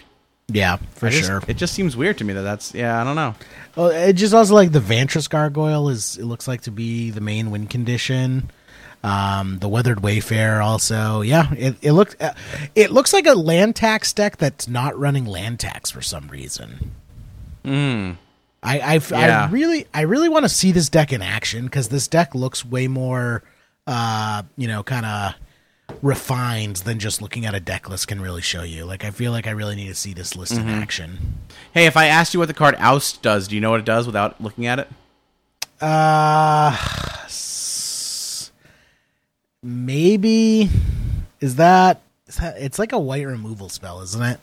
Yeah, 0.51 0.77
for 0.95 1.07
I 1.07 1.09
just- 1.11 1.25
sure. 1.27 1.41
It 1.47 1.57
just 1.57 1.73
seems 1.73 1.95
weird 1.95 2.17
to 2.19 2.23
me 2.23 2.33
that 2.33 2.41
that's 2.41 2.73
yeah. 2.73 2.99
I 2.99 3.03
don't 3.03 3.15
know. 3.15 3.35
Well, 3.75 3.89
it 3.89 4.13
just 4.13 4.33
also 4.33 4.53
like 4.55 4.71
the 4.71 4.79
Vantress 4.79 5.29
Gargoyle 5.29 5.89
is 5.89 6.17
it 6.17 6.25
looks 6.25 6.47
like 6.47 6.61
to 6.61 6.71
be 6.71 7.11
the 7.11 7.21
main 7.21 7.51
win 7.51 7.67
condition. 7.67 8.49
Um, 9.01 9.59
the 9.59 9.69
Weathered 9.69 10.01
Wayfarer 10.03 10.61
also, 10.61 11.21
yeah. 11.21 11.53
It 11.53 11.75
it 11.81 11.91
looked 11.93 12.21
uh, 12.21 12.33
it 12.75 12.91
looks 12.91 13.13
like 13.13 13.27
a 13.27 13.33
land 13.33 13.75
tax 13.75 14.11
deck 14.11 14.35
that's 14.37 14.67
not 14.67 14.97
running 14.99 15.25
land 15.25 15.59
tax 15.59 15.89
for 15.91 16.01
some 16.01 16.27
reason. 16.27 16.91
Mm. 17.63 18.17
I 18.61 18.79
I, 18.79 18.95
f- 18.95 19.13
I 19.13 19.27
Yeah. 19.27 19.47
really 19.51 19.87
I 19.93 20.01
really 20.01 20.27
want 20.29 20.43
to 20.45 20.49
see 20.49 20.71
this 20.73 20.89
deck 20.89 21.13
in 21.13 21.21
action 21.21 21.65
because 21.65 21.87
this 21.89 22.07
deck 22.09 22.35
looks 22.35 22.65
way 22.65 22.87
more, 22.89 23.43
uh, 23.87 24.43
you 24.57 24.67
know, 24.67 24.83
kind 24.83 25.05
of 25.05 25.33
refined 26.01 26.77
than 26.77 26.99
just 26.99 27.21
looking 27.21 27.45
at 27.45 27.53
a 27.53 27.59
deck 27.59 27.89
list 27.89 28.07
can 28.07 28.21
really 28.21 28.41
show 28.41 28.63
you. 28.63 28.85
Like 28.85 29.03
I 29.03 29.11
feel 29.11 29.31
like 29.31 29.47
I 29.47 29.51
really 29.51 29.75
need 29.75 29.87
to 29.87 29.95
see 29.95 30.13
this 30.13 30.35
list 30.35 30.53
in 30.53 30.67
action. 30.69 31.39
Hey, 31.73 31.85
if 31.85 31.97
I 31.97 32.07
asked 32.07 32.33
you 32.33 32.39
what 32.39 32.47
the 32.47 32.53
card 32.53 32.75
Oust 32.79 33.21
does, 33.21 33.47
do 33.47 33.55
you 33.55 33.61
know 33.61 33.71
what 33.71 33.79
it 33.79 33.85
does 33.85 34.05
without 34.05 34.39
looking 34.41 34.65
at 34.65 34.79
it? 34.79 34.87
Uh, 35.81 36.75
maybe 39.63 40.69
is 41.39 41.55
that, 41.55 42.01
is 42.27 42.35
that? 42.35 42.57
It's 42.57 42.79
like 42.79 42.91
a 42.91 42.99
white 42.99 43.25
removal 43.25 43.69
spell, 43.69 44.01
isn't 44.01 44.21
it? 44.21 44.39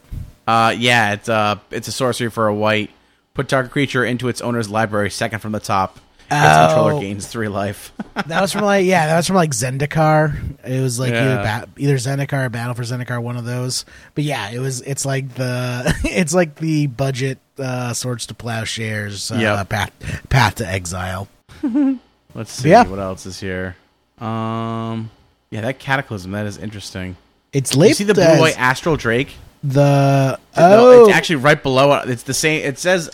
Uh, 0.46 0.74
yeah, 0.76 1.12
it's 1.12 1.28
uh, 1.28 1.56
it's 1.70 1.88
a 1.88 1.92
sorcery 1.92 2.30
for 2.30 2.46
a 2.46 2.54
white. 2.54 2.90
Put 3.34 3.48
target 3.48 3.72
creature 3.72 4.04
into 4.04 4.28
its 4.28 4.40
owner's 4.40 4.70
library, 4.70 5.10
second 5.10 5.40
from 5.40 5.52
the 5.52 5.60
top. 5.60 5.98
Oh. 6.30 6.66
controller 6.66 7.00
gains 7.00 7.26
three 7.26 7.48
life. 7.48 7.92
That 8.26 8.40
was 8.40 8.50
from 8.50 8.62
like 8.64 8.86
yeah, 8.86 9.06
that 9.08 9.16
was 9.16 9.26
from 9.26 9.36
like 9.36 9.50
Zendikar. 9.50 10.34
It 10.66 10.80
was 10.80 10.98
like 10.98 11.10
either, 11.12 11.34
Yeah. 11.42 11.60
ba- 11.60 11.68
either 11.76 11.96
Zendikar 11.96 12.46
or 12.46 12.48
Battle 12.48 12.72
for 12.74 12.82
Zendikar, 12.82 13.20
one 13.22 13.36
of 13.36 13.44
those. 13.44 13.84
But 14.14 14.24
yeah, 14.24 14.50
it 14.50 14.58
was. 14.58 14.80
It's 14.80 15.04
like 15.04 15.34
the 15.34 15.94
it's 16.04 16.32
like 16.32 16.54
the 16.56 16.86
budget 16.86 17.38
uh, 17.58 17.92
Swords 17.92 18.24
to 18.28 18.34
Plowshares 18.34 19.30
uh, 19.30 19.34
Yep. 19.36 19.68
path 19.68 19.92
path 20.30 20.54
to 20.56 20.66
exile. 20.66 21.28
Let's 22.34 22.52
see 22.52 22.70
Yeah. 22.70 22.84
what 22.86 22.98
else 22.98 23.26
is 23.26 23.38
here. 23.38 23.76
Um, 24.18 25.10
yeah, 25.50 25.60
that 25.60 25.78
cataclysm 25.78 26.32
that 26.32 26.46
is 26.46 26.56
interesting. 26.58 27.16
It's 27.52 27.76
You 27.76 27.92
see 27.94 28.04
the 28.04 28.14
blue 28.14 28.40
white 28.40 28.58
astral 28.58 28.96
drake? 28.96 29.34
the 29.62 30.38
No, 30.56 30.96
oh 31.02 31.04
it's 31.06 31.14
actually 31.14 31.36
right 31.36 31.62
below 31.62 31.92
it. 31.98 32.08
It's 32.10 32.22
the 32.22 32.34
same. 32.34 32.64
It 32.64 32.78
says. 32.78 33.10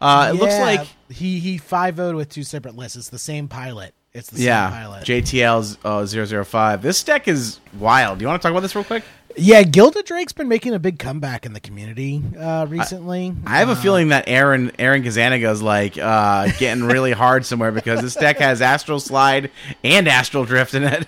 Uh, 0.00 0.30
it 0.32 0.38
looks 0.38 0.58
like 0.58 0.88
he 1.10 1.40
he 1.40 1.58
five 1.58 1.98
would 1.98 2.14
with 2.14 2.28
two 2.28 2.42
separate 2.44 2.76
lists. 2.76 2.96
It's 2.96 3.08
the 3.08 3.18
same 3.18 3.48
pilot. 3.48 3.94
It's 4.12 4.30
the 4.30 4.38
same 4.38 4.72
pilot. 4.72 5.04
JTL's 5.04 5.78
uh, 5.84 6.44
005. 6.44 6.82
This 6.82 7.02
deck 7.04 7.28
is 7.28 7.60
wild. 7.78 8.18
Do 8.18 8.24
you 8.24 8.28
want 8.28 8.42
to 8.42 8.46
talk 8.46 8.50
about 8.50 8.60
this 8.62 8.74
real 8.74 8.84
quick? 8.84 9.04
Yeah, 9.36 9.62
Gilded 9.62 10.06
Drake's 10.06 10.32
been 10.32 10.48
making 10.48 10.74
a 10.74 10.80
big 10.80 10.98
comeback 10.98 11.46
in 11.46 11.52
the 11.52 11.60
community 11.60 12.20
uh, 12.36 12.66
recently. 12.68 13.32
I 13.46 13.58
have 13.58 13.68
a 13.68 13.76
feeling 13.76 14.08
that 14.08 14.24
Aaron 14.26 14.72
Aaron 14.78 15.04
Kazanaga 15.04 15.52
is 15.52 15.62
like 15.62 15.96
uh, 15.96 16.50
getting 16.58 16.84
really 16.84 17.12
hard 17.24 17.46
somewhere 17.46 17.70
because 17.70 18.00
this 18.00 18.14
deck 18.14 18.38
has 18.38 18.60
Astral 18.60 18.98
Slide 18.98 19.52
and 19.84 20.08
Astral 20.08 20.44
Drift 20.44 20.74
in 20.74 20.82
it. 20.82 21.06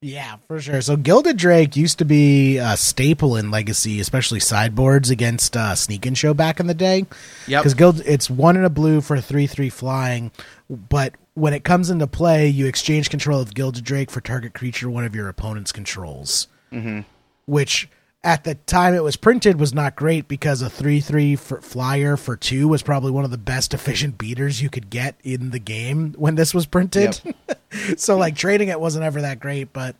Yeah, 0.00 0.36
for 0.46 0.60
sure. 0.60 0.80
So 0.82 0.96
Gilded 0.96 1.36
Drake 1.36 1.76
used 1.76 1.98
to 1.98 2.04
be 2.04 2.58
a 2.58 2.76
staple 2.76 3.36
in 3.36 3.50
Legacy, 3.50 4.00
especially 4.00 4.40
sideboards 4.40 5.10
against 5.10 5.56
uh, 5.56 5.74
Sneak 5.74 6.04
and 6.06 6.16
Show 6.16 6.34
back 6.34 6.60
in 6.60 6.66
the 6.66 6.74
day. 6.74 7.06
Yeah, 7.46 7.60
because 7.60 7.74
Gild 7.74 8.02
it's 8.04 8.28
one 8.28 8.56
in 8.56 8.64
a 8.64 8.70
blue 8.70 9.00
for 9.00 9.16
a 9.16 9.22
three 9.22 9.46
three 9.46 9.70
flying, 9.70 10.30
but 10.68 11.14
when 11.34 11.54
it 11.54 11.64
comes 11.64 11.90
into 11.90 12.06
play, 12.06 12.48
you 12.48 12.66
exchange 12.66 13.10
control 13.10 13.40
of 13.40 13.54
Gilded 13.54 13.84
Drake 13.84 14.10
for 14.10 14.20
target 14.20 14.54
creature 14.54 14.90
one 14.90 15.04
of 15.04 15.14
your 15.14 15.28
opponent's 15.28 15.72
controls. 15.72 16.48
Mm-hmm. 16.72 17.00
Which 17.46 17.88
at 18.26 18.42
the 18.42 18.56
time 18.56 18.92
it 18.92 19.04
was 19.04 19.14
printed 19.14 19.60
was 19.60 19.72
not 19.72 19.94
great 19.94 20.26
because 20.26 20.60
a 20.60 20.68
three 20.68 20.98
three 20.98 21.36
for 21.36 21.60
flyer 21.62 22.16
for 22.16 22.36
two 22.36 22.66
was 22.66 22.82
probably 22.82 23.12
one 23.12 23.24
of 23.24 23.30
the 23.30 23.38
best 23.38 23.72
efficient 23.72 24.18
beaters 24.18 24.60
you 24.60 24.68
could 24.68 24.90
get 24.90 25.14
in 25.22 25.50
the 25.50 25.60
game 25.60 26.12
when 26.18 26.34
this 26.34 26.52
was 26.52 26.66
printed. 26.66 27.20
so 27.96 28.16
like 28.16 28.34
trading 28.34 28.68
it 28.68 28.80
wasn't 28.80 29.04
ever 29.04 29.20
that 29.20 29.38
great, 29.38 29.72
but 29.72 29.94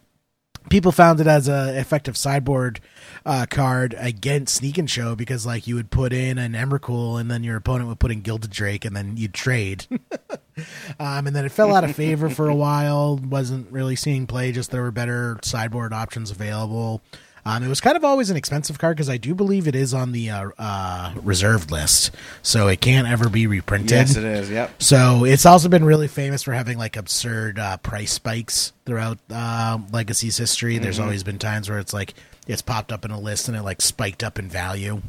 people 0.68 0.90
found 0.90 1.20
it 1.20 1.28
as 1.28 1.46
a 1.46 1.78
effective 1.78 2.16
sideboard 2.16 2.80
uh, 3.24 3.46
card 3.48 3.94
against 3.96 4.56
Sneak 4.56 4.76
and 4.76 4.90
Show 4.90 5.14
because 5.14 5.46
like 5.46 5.68
you 5.68 5.76
would 5.76 5.92
put 5.92 6.12
in 6.12 6.36
an 6.36 6.54
Emrakul 6.54 7.20
and 7.20 7.30
then 7.30 7.44
your 7.44 7.56
opponent 7.56 7.88
would 7.88 8.00
put 8.00 8.10
in 8.10 8.22
Gilded 8.22 8.50
Drake 8.50 8.84
and 8.84 8.96
then 8.96 9.16
you'd 9.16 9.34
trade. 9.34 9.86
um, 10.98 11.28
and 11.28 11.36
then 11.36 11.44
it 11.44 11.52
fell 11.52 11.72
out 11.72 11.84
of 11.84 11.94
favor 11.94 12.28
for 12.28 12.48
a 12.48 12.56
while. 12.56 13.18
Wasn't 13.18 13.70
really 13.70 13.94
seeing 13.94 14.26
play. 14.26 14.50
Just 14.50 14.72
there 14.72 14.82
were 14.82 14.90
better 14.90 15.38
sideboard 15.42 15.92
options 15.92 16.32
available. 16.32 17.02
Um, 17.46 17.62
it 17.62 17.68
was 17.68 17.80
kind 17.80 17.96
of 17.96 18.04
always 18.04 18.28
an 18.28 18.36
expensive 18.36 18.76
card 18.76 18.96
because 18.96 19.08
I 19.08 19.18
do 19.18 19.32
believe 19.32 19.68
it 19.68 19.76
is 19.76 19.94
on 19.94 20.10
the 20.10 20.30
uh, 20.30 20.50
uh, 20.58 21.14
reserved 21.22 21.70
list, 21.70 22.10
so 22.42 22.66
it 22.66 22.80
can't 22.80 23.06
ever 23.06 23.28
be 23.28 23.46
reprinted. 23.46 24.16
is. 24.16 24.50
Yep. 24.50 24.82
So 24.82 25.24
it's 25.24 25.46
also 25.46 25.68
been 25.68 25.84
really 25.84 26.08
famous 26.08 26.42
for 26.42 26.52
having 26.52 26.76
like 26.76 26.96
absurd 26.96 27.60
uh, 27.60 27.76
price 27.76 28.12
spikes 28.12 28.72
throughout 28.84 29.18
uh, 29.30 29.78
Legacy's 29.92 30.36
history. 30.36 30.78
There's 30.78 30.98
always 30.98 31.22
been 31.22 31.38
times 31.38 31.70
where 31.70 31.78
it's 31.78 31.92
like 31.92 32.14
it's 32.48 32.62
popped 32.62 32.90
up 32.90 33.04
in 33.04 33.12
a 33.12 33.20
list 33.20 33.46
and 33.46 33.56
it 33.56 33.62
like 33.62 33.80
spiked 33.80 34.24
up 34.24 34.40
in 34.40 34.48
value. 34.48 35.00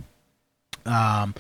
Um, 0.86 1.34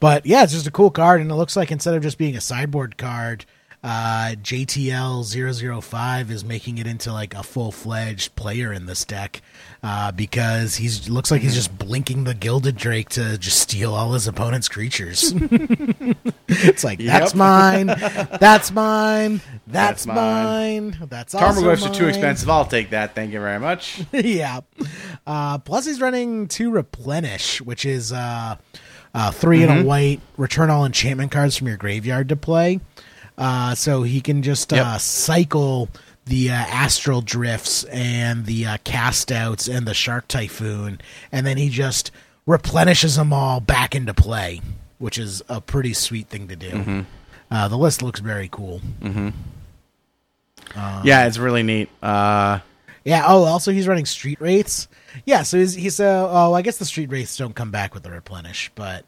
but 0.00 0.26
yeah, 0.26 0.42
it's 0.42 0.52
just 0.52 0.66
a 0.66 0.70
cool 0.70 0.90
card, 0.90 1.22
and 1.22 1.30
it 1.30 1.34
looks 1.34 1.56
like 1.56 1.72
instead 1.72 1.94
of 1.94 2.02
just 2.02 2.18
being 2.18 2.36
a 2.36 2.42
sideboard 2.42 2.98
card, 2.98 3.46
uh, 3.84 4.34
JTL 4.40 5.82
005 5.82 6.30
is 6.30 6.44
making 6.44 6.78
it 6.78 6.86
into 6.86 7.12
like 7.12 7.34
a 7.34 7.42
full 7.42 7.72
fledged 7.72 8.34
player 8.36 8.72
in 8.72 8.86
this 8.86 9.04
deck 9.04 9.42
uh, 9.82 10.12
because 10.12 10.76
he 10.76 10.88
looks 11.10 11.30
like 11.32 11.40
he's 11.42 11.54
just 11.54 11.76
blinking 11.78 12.22
the 12.24 12.34
Gilded 12.34 12.76
Drake 12.76 13.08
to 13.10 13.36
just 13.38 13.58
steal 13.58 13.92
all 13.94 14.12
his 14.12 14.28
opponent's 14.28 14.68
creatures. 14.68 15.34
it's 16.48 16.84
like 16.84 16.98
that's 17.00 17.32
Yep. 17.32 17.34
mine, 17.36 17.86
that's 17.86 18.70
mine, 18.72 19.40
that's, 19.66 20.04
That's 20.04 20.06
mine. 20.06 20.90
mine. 20.90 21.08
that's 21.08 21.34
Tarmogoyfs 21.34 21.90
are 21.90 21.94
too 21.94 22.06
expensive. 22.06 22.48
I'll 22.48 22.64
take 22.64 22.90
that. 22.90 23.14
Thank 23.16 23.32
you 23.32 23.40
very 23.40 23.58
much. 23.58 24.02
yeah. 24.12 24.60
Uh, 25.26 25.58
plus, 25.58 25.86
he's 25.86 26.00
running 26.00 26.46
two 26.46 26.70
replenish, 26.70 27.60
which 27.60 27.84
is 27.84 28.12
uh, 28.12 28.56
uh, 29.14 29.30
3 29.32 29.64
and 29.64 29.80
a 29.80 29.84
white. 29.84 30.20
Return 30.36 30.70
all 30.70 30.84
enchantment 30.84 31.32
cards 31.32 31.56
from 31.56 31.66
your 31.68 31.76
graveyard 31.76 32.28
to 32.28 32.36
play. 32.36 32.78
Uh, 33.38 33.74
so 33.74 34.02
he 34.02 34.20
can 34.20 34.42
just 34.42 34.72
uh, 34.72 34.98
cycle 34.98 35.88
the 36.26 36.50
uh, 36.50 36.54
astral 36.54 37.20
drifts 37.20 37.84
and 37.84 38.46
the 38.46 38.66
uh, 38.66 38.76
cast 38.84 39.32
outs 39.32 39.68
and 39.68 39.86
the 39.86 39.94
shark 39.94 40.28
typhoon, 40.28 41.00
and 41.32 41.46
then 41.46 41.56
he 41.56 41.68
just 41.68 42.10
replenishes 42.46 43.16
them 43.16 43.32
all 43.32 43.58
back 43.60 43.94
into 43.94 44.14
play, 44.14 44.60
which 44.98 45.18
is 45.18 45.42
a 45.48 45.60
pretty 45.60 45.92
sweet 45.94 46.28
thing 46.28 46.48
to 46.48 46.56
do. 46.56 47.06
Uh, 47.50 47.68
the 47.68 47.76
list 47.78 48.02
looks 48.02 48.20
very 48.20 48.48
cool. 48.50 48.80
yeah, 51.04 51.26
it's 51.26 51.38
really 51.38 51.62
neat. 51.62 51.88
Uh, 52.02 52.60
Yeah. 53.04 53.24
Oh, 53.26 53.44
also 53.44 53.72
he's 53.72 53.88
running 53.88 54.06
street 54.06 54.40
wraiths. 54.40 54.88
Yeah. 55.24 55.42
So 55.42 55.58
he's 55.58 55.74
he's 55.74 56.00
uh, 56.00 56.28
oh 56.30 56.52
I 56.54 56.62
guess 56.62 56.78
the 56.78 56.84
street 56.84 57.10
wraiths 57.10 57.36
don't 57.36 57.54
come 57.54 57.70
back 57.70 57.94
with 57.94 58.04
the 58.04 58.10
replenish, 58.10 58.70
but 58.74 59.04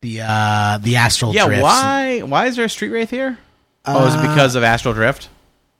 the 0.00 0.20
uh 0.22 0.78
the 0.82 0.96
astral 0.96 1.32
yeah, 1.34 1.46
drifts. 1.46 1.62
why 1.62 2.20
why 2.20 2.46
is 2.46 2.56
there 2.56 2.64
a 2.64 2.68
Street 2.68 2.90
Wraith 2.90 3.10
here? 3.10 3.38
Oh, 3.86 4.06
is 4.06 4.14
it 4.14 4.22
because 4.22 4.54
of 4.54 4.62
Astral 4.62 4.94
Drift? 4.94 5.28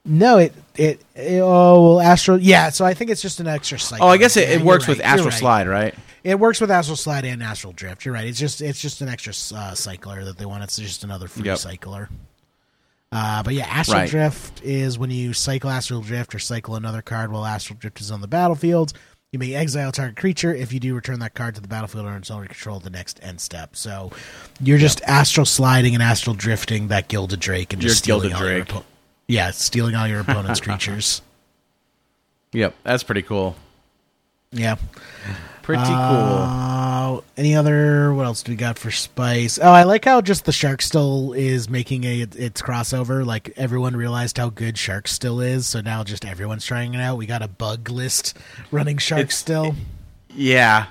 No, 0.04 0.38
it, 0.38 0.54
it 0.76 1.00
it 1.16 1.40
oh 1.40 1.82
well 1.96 2.00
astral 2.00 2.38
yeah. 2.38 2.70
So 2.70 2.84
I 2.84 2.94
think 2.94 3.10
it's 3.10 3.20
just 3.22 3.40
an 3.40 3.48
extra 3.48 3.78
cycle. 3.78 4.06
Oh, 4.06 4.10
I 4.10 4.18
guess 4.18 4.36
it, 4.36 4.48
Yeah, 4.48 4.54
it 4.54 4.58
you're 4.58 4.66
works 4.66 4.84
right, 4.84 4.88
with 4.90 4.98
you're 4.98 5.06
Astral 5.06 5.30
right. 5.30 5.38
Slide, 5.38 5.68
right? 5.68 5.94
It 6.22 6.38
works 6.40 6.60
with 6.60 6.70
astral 6.72 6.96
slide 6.96 7.24
and 7.24 7.42
astral 7.42 7.72
drift. 7.72 8.04
You're 8.04 8.14
right. 8.14 8.26
It's 8.26 8.38
just 8.38 8.60
it's 8.60 8.80
just 8.80 9.00
an 9.00 9.08
extra 9.08 9.32
uh, 9.56 9.74
cycler 9.74 10.24
that 10.24 10.38
they 10.38 10.44
want. 10.46 10.62
It's 10.64 10.76
just 10.76 11.02
another 11.04 11.26
free 11.28 11.44
Yep. 11.44 11.58
cycler. 11.58 12.08
Uh, 13.12 13.42
but 13.42 13.54
yeah, 13.54 13.64
astral 13.66 13.98
Right. 14.00 14.10
drift 14.10 14.62
is 14.64 14.98
when 14.98 15.10
you 15.10 15.32
cycle 15.32 15.70
astral 15.70 16.00
drift 16.02 16.34
or 16.34 16.38
cycle 16.40 16.74
another 16.74 17.02
card 17.02 17.30
while 17.32 17.44
astral 17.46 17.78
drift 17.78 18.00
is 18.00 18.10
on 18.10 18.20
the 18.20 18.26
battlefield. 18.28 18.92
You 19.32 19.38
may 19.38 19.54
exile 19.54 19.92
target 19.92 20.16
creature. 20.16 20.54
If 20.54 20.72
you 20.72 20.80
do, 20.80 20.94
return 20.94 21.18
that 21.20 21.34
card 21.34 21.56
to 21.56 21.60
the 21.60 21.68
battlefield 21.68 22.06
or 22.06 22.16
its 22.16 22.30
owner 22.30 22.46
control 22.46 22.78
the 22.80 22.90
next 22.90 23.18
end 23.22 23.40
step. 23.40 23.74
So 23.76 24.12
you're 24.60 24.78
just 24.78 25.02
astral 25.02 25.44
sliding 25.44 25.94
and 25.94 26.02
astral 26.02 26.34
drifting 26.34 26.88
that 26.88 27.08
gilded 27.08 27.40
drake 27.40 27.72
and 27.72 27.82
just 27.82 28.06
Your 28.06 28.18
stealing 28.18 28.32
all 28.34 28.40
your 28.46 28.60
Drake. 28.64 28.68
oppo- 28.68 28.84
yeah, 29.26 29.50
stealing 29.50 29.94
all 29.96 30.06
your 30.06 30.20
opponent's 30.20 30.60
creatures. 30.62 31.22
Yep, 32.52 32.74
that's 32.84 33.02
pretty 33.02 33.22
cool. 33.22 33.56
Yeah. 34.52 34.76
Pretty 35.66 35.82
cool. 35.82 35.92
Uh, 35.96 37.20
any 37.36 37.56
other? 37.56 38.14
What 38.14 38.24
else 38.24 38.44
do 38.44 38.52
we 38.52 38.56
got 38.56 38.78
for 38.78 38.92
spice? 38.92 39.58
Oh, 39.60 39.72
I 39.72 39.82
like 39.82 40.04
how 40.04 40.20
just 40.20 40.44
the 40.44 40.52
shark 40.52 40.80
still 40.80 41.32
is 41.32 41.68
making 41.68 42.04
a 42.04 42.20
its 42.20 42.62
crossover. 42.62 43.26
Like 43.26 43.52
everyone 43.56 43.96
realized 43.96 44.38
how 44.38 44.48
good 44.48 44.78
shark 44.78 45.08
still 45.08 45.40
is, 45.40 45.66
so 45.66 45.80
now 45.80 46.04
just 46.04 46.24
everyone's 46.24 46.64
trying 46.64 46.94
it 46.94 47.00
out. 47.00 47.18
We 47.18 47.26
got 47.26 47.42
a 47.42 47.48
bug 47.48 47.90
list 47.90 48.38
running 48.70 48.98
shark 48.98 49.22
It's- 49.22 49.36
still. 49.36 49.74
Yeah, 50.32 50.86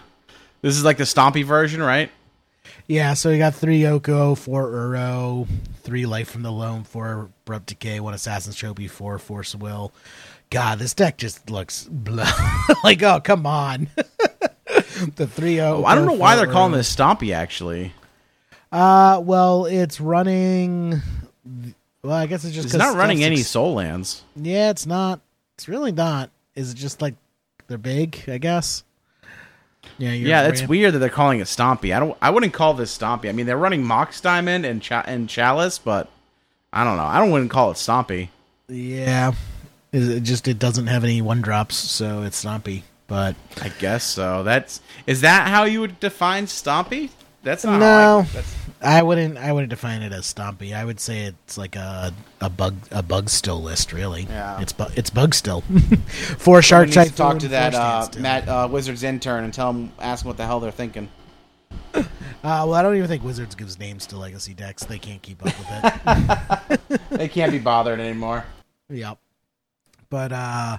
this 0.62 0.76
is 0.76 0.84
like 0.84 0.98
the 0.98 1.06
Stompy 1.06 1.46
version, 1.46 1.82
right? 1.82 2.12
Yeah, 2.86 3.14
so 3.14 3.30
we 3.32 3.38
got 3.38 3.56
three 3.56 3.86
Oko, 3.86 4.36
four 4.36 4.68
Uro, 4.70 5.48
three 5.84 6.06
Life 6.06 6.30
from 6.30 6.42
the 6.44 6.52
Loam, 6.52 6.84
four 6.84 7.30
Abrupt 7.46 7.68
Decay, 7.68 8.02
one 8.02 8.14
Assassin's 8.14 8.58
Trophy, 8.58 8.90
four 8.90 9.18
Force 9.20 9.56
Will. 9.56 9.94
God, 10.50 10.80
this 10.80 10.94
deck 10.94 11.18
just 11.18 11.50
looks 11.50 11.86
blah. 11.90 12.30
like, 12.84 13.02
oh, 13.04 13.20
come 13.22 13.46
on. 13.46 13.88
the 15.15 15.28
three 15.28 15.60
O. 15.62 15.84
I 15.84 15.96
don't 15.96 16.06
know 16.06 16.13
why 16.13 16.36
they're 16.36 16.48
calling 16.52 16.74
this 16.74 16.94
Stompy. 16.94 17.34
Actually, 17.34 17.94
Uh, 18.72 19.22
well, 19.24 19.65
it's 19.65 20.00
running. 20.02 21.02
Well, 22.04 22.13
I 22.15 22.28
guess 22.28 22.44
it's 22.46 22.54
just 22.54 22.68
it's 22.68 22.76
not 22.76 22.96
running 22.96 23.24
any 23.24 23.39
ex- 23.39 23.48
Sol 23.48 23.74
Lands. 23.76 24.24
yeah, 24.36 24.70
it's 24.70 24.86
not. 24.86 25.20
It's 25.56 25.68
really 25.68 25.91
not. 25.91 26.30
Is 26.56 26.72
it 26.72 26.76
just 26.76 27.02
like 27.02 27.15
they're 27.68 27.78
big? 27.78 28.24
I 28.28 28.38
guess. 28.38 28.84
Yeah, 29.98 30.12
you're 30.13 30.30
Yeah, 30.30 30.48
it's 30.48 30.68
weird 30.68 30.94
that 30.94 31.00
they're 31.00 31.10
calling 31.10 31.39
it 31.39 31.46
Stompy. 31.48 31.96
I 31.96 32.00
don't. 32.00 32.18
I 32.22 32.30
wouldn't 32.32 32.54
call 32.54 32.74
this 32.74 32.96
Stompy. 32.98 33.30
I 33.30 33.32
mean, 33.32 33.46
they're 33.46 33.58
running 33.58 33.84
Mox 33.84 34.20
Diamond 34.20 34.65
and 34.65 34.82
Cha- 34.82 35.04
and 35.06 35.30
Chalice, 35.30 35.78
but 35.78 36.10
I 36.74 36.84
don't 36.84 36.98
know. 36.98 37.04
I 37.06 37.20
don't 37.20 37.32
wouldn't 37.32 37.52
call 37.52 37.72
it 37.72 37.76
Stompy. 37.76 38.30
Yeah, 38.68 39.34
it 39.94 40.22
just 40.22 40.48
it 40.48 40.58
doesn't 40.60 40.88
have 40.88 41.04
any 41.04 41.22
one 41.22 41.41
drops, 41.41 41.76
so 41.76 42.24
it's 42.24 42.44
stompy. 42.44 42.82
But 43.08 43.36
I 43.62 43.70
guess 43.80 44.04
so. 44.04 44.44
That's 44.44 44.82
is 45.06 45.22
that 45.22 45.48
how 45.48 45.63
you 45.65 45.82
would 45.82 46.00
define 46.00 46.46
Stompy? 46.48 47.10
That's 47.44 47.63
not 47.63 47.80
No. 47.80 48.20
I, 48.20 48.34
that's, 48.34 48.56
I 48.82 49.04
wouldn't. 49.04 49.38
I 49.38 49.52
wouldn't 49.52 49.70
define 49.70 50.02
it 50.02 50.12
as 50.12 50.32
stompy. 50.32 50.76
I 50.76 50.84
would 50.84 51.00
say 51.00 51.22
it's 51.26 51.58
like 51.58 51.76
a 51.76 52.12
a 52.41 52.50
bug 52.50 52.76
a 52.91 53.04
bug 53.04 53.30
still 53.30 53.62
list. 53.62 53.94
Really, 53.94 54.24
Yeah. 54.24 54.60
It's 54.62 54.74
bu- 54.74 54.91
it's 54.96 55.10
bug 55.12 55.34
still. 55.36 55.62
Four 56.39 56.62
shark 56.63 56.89
type. 56.89 57.10
to 57.10 57.15
talk 57.15 57.39
to 57.39 57.48
that 57.50 57.76
uh, 57.76 58.08
Matt 58.20 58.48
uh, 58.48 58.68
Wizards 58.72 59.04
intern 59.04 59.44
and 59.44 59.54
tell 59.54 59.72
him 59.72 59.91
ask 60.00 60.24
him 60.26 60.30
what 60.30 60.38
the 60.38 60.46
hell 60.46 60.60
they're 60.60 60.72
thinking. 60.72 61.08
Uh, 61.94 62.04
well, 62.44 62.74
I 62.74 62.82
don't 62.82 62.96
even 62.96 63.08
think 63.08 63.24
Wizards 63.24 63.54
gives 63.56 63.80
names 63.80 64.06
to 64.08 64.18
legacy 64.18 64.54
decks. 64.54 64.84
They 64.84 65.00
can't 65.00 65.22
keep 65.22 65.46
up 65.46 65.54
with 65.58 66.80
it. 66.89 67.00
They 67.10 67.28
can't 67.28 67.52
be 67.52 67.60
bothered 67.60 68.00
anymore. 68.00 68.44
Yep. 68.89 69.18
But 70.10 70.32
uh 70.32 70.78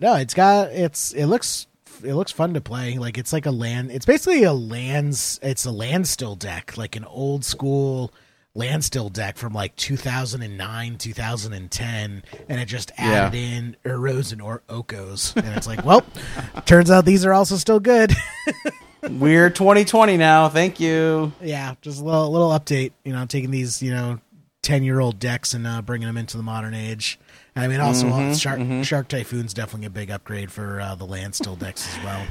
no, 0.00 0.14
it's 0.16 0.34
got 0.34 0.70
it's 0.72 1.12
it 1.12 1.26
looks 1.26 1.66
it 2.02 2.14
looks 2.14 2.32
fun 2.32 2.54
to 2.54 2.60
play. 2.60 2.98
Like 2.98 3.18
it's 3.18 3.32
like 3.32 3.46
a 3.46 3.50
land 3.50 3.90
it's 3.90 4.06
basically 4.06 4.42
a 4.44 4.52
lands 4.52 5.38
it's 5.42 5.64
a 5.64 5.70
land 5.70 6.08
still 6.08 6.34
deck, 6.36 6.76
like 6.76 6.96
an 6.96 7.04
old 7.04 7.44
school 7.44 8.12
land 8.54 8.84
still 8.84 9.08
deck 9.08 9.36
from 9.36 9.52
like 9.52 9.76
2009, 9.76 10.96
2010 10.98 12.22
and 12.48 12.60
it 12.60 12.66
just 12.66 12.90
added 12.98 13.36
in 13.38 13.76
Uros 13.84 14.32
and 14.32 14.42
or- 14.42 14.62
Okos 14.68 15.36
and 15.36 15.56
it's 15.56 15.66
like, 15.66 15.84
well, 15.84 16.04
turns 16.66 16.90
out 16.90 17.04
these 17.04 17.24
are 17.24 17.32
also 17.32 17.56
still 17.56 17.80
good. 17.80 18.12
We're 19.08 19.48
2020 19.50 20.16
now. 20.18 20.48
Thank 20.50 20.78
you. 20.80 21.32
yeah, 21.40 21.74
just 21.80 22.00
a 22.00 22.04
little 22.04 22.30
little 22.30 22.50
update, 22.50 22.92
you 23.04 23.12
know, 23.12 23.24
taking 23.26 23.50
these, 23.50 23.82
you 23.82 23.92
know, 23.92 24.20
10-year-old 24.62 25.18
decks 25.18 25.54
and 25.54 25.66
uh, 25.66 25.80
bringing 25.80 26.06
them 26.06 26.18
into 26.18 26.36
the 26.36 26.42
modern 26.42 26.74
age. 26.74 27.18
I 27.60 27.68
mean, 27.68 27.80
also 27.80 28.08
uh, 28.08 28.34
Shark 28.34 28.60
Shark 28.84 29.08
Typhoon's 29.08 29.52
definitely 29.52 29.86
a 29.86 29.90
big 29.90 30.10
upgrade 30.10 30.50
for 30.50 30.80
uh, 30.80 30.94
the 30.94 31.04
land 31.04 31.34
still 31.34 31.56
decks 31.56 31.86
as 31.94 32.04
well. 32.04 32.26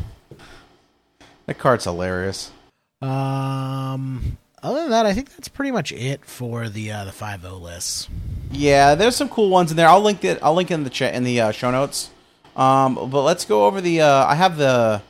That 1.45 1.59
card's 1.59 1.83
hilarious. 1.83 2.51
Um, 3.01 4.39
other 4.63 4.81
than 4.81 4.89
that, 4.89 5.05
I 5.05 5.13
think 5.13 5.35
that's 5.35 5.47
pretty 5.47 5.71
much 5.71 5.91
it 5.91 6.25
for 6.25 6.67
the 6.67 6.91
uh, 6.91 7.05
the 7.05 7.11
five 7.11 7.45
O 7.45 7.57
lists. 7.57 8.09
Yeah, 8.51 8.95
there's 8.95 9.15
some 9.15 9.29
cool 9.29 9.49
ones 9.49 9.69
in 9.69 9.77
there. 9.77 9.87
I'll 9.87 10.01
link 10.01 10.23
it. 10.23 10.39
I'll 10.41 10.55
link 10.55 10.71
it 10.71 10.73
in 10.73 10.83
the 10.83 10.89
chat 10.89 11.13
in 11.13 11.23
the 11.23 11.39
uh, 11.39 11.51
show 11.51 11.69
notes. 11.69 12.09
Um, 12.55 12.95
but 12.95 13.21
let's 13.21 13.45
go 13.45 13.67
over 13.67 13.81
the. 13.81 14.01
Uh, 14.01 14.25
I 14.25 14.33
have 14.33 14.57
the 14.57 15.03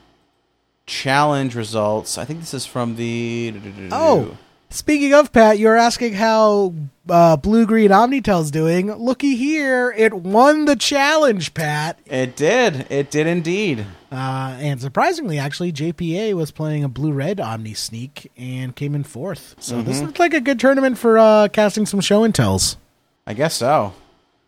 challenge 0.86 1.56
results. 1.56 2.18
I 2.18 2.26
think 2.26 2.42
this 2.42 2.54
is 2.54 2.66
from 2.66 2.98
the. 2.98 3.54
Oh, 3.92 4.38
speaking 4.70 5.14
of 5.14 5.32
Pat, 5.32 5.58
you're 5.58 5.78
asking 5.78 6.14
how 6.14 6.74
uh, 7.10 7.38
Blue 7.38 7.66
Green 7.66 7.92
Omni-Tell's 7.92 8.52
doing. 8.52 8.92
Looky 8.94 9.36
here, 9.36 9.94
it 9.96 10.14
won 10.14 10.66
the 10.66 10.76
challenge, 10.76 11.54
Pat. 11.54 12.00
it 12.06 12.36
did. 12.36 12.88
It 12.90 13.12
did 13.12 13.28
indeed. 13.28 13.86
Uh, 14.12 14.58
and 14.60 14.82
surprisingly, 14.82 15.38
actually, 15.38 15.72
JPA 15.72 16.34
was 16.34 16.52
playing 16.52 16.84
a 16.84 16.90
blue 16.90 17.12
red 17.12 17.40
Omni 17.40 17.74
Sneak 17.76 18.32
and 18.38 18.76
came 18.76 18.96
in 18.96 19.04
fourth. 19.04 19.56
So 19.60 19.82
this 19.82 20.02
looked 20.02 20.20
like 20.20 20.34
a 20.34 20.42
good 20.42 20.60
tournament 20.60 20.98
for 20.98 21.18
uh, 21.20 21.48
casting 21.50 21.86
some 21.86 22.02
show 22.02 22.24
and 22.24 22.34
tells. 22.34 22.78
I 23.28 23.34
guess 23.34 23.54
so. 23.56 23.94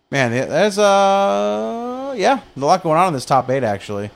Man, 0.09 0.31
there's 0.31 0.77
uh, 0.77 2.13
yeah, 2.17 2.41
a 2.55 2.59
lot 2.59 2.83
going 2.83 2.97
on 2.97 3.09
in 3.09 3.13
this 3.13 3.25
top 3.25 3.49
eight 3.49 3.63
actually. 3.63 4.09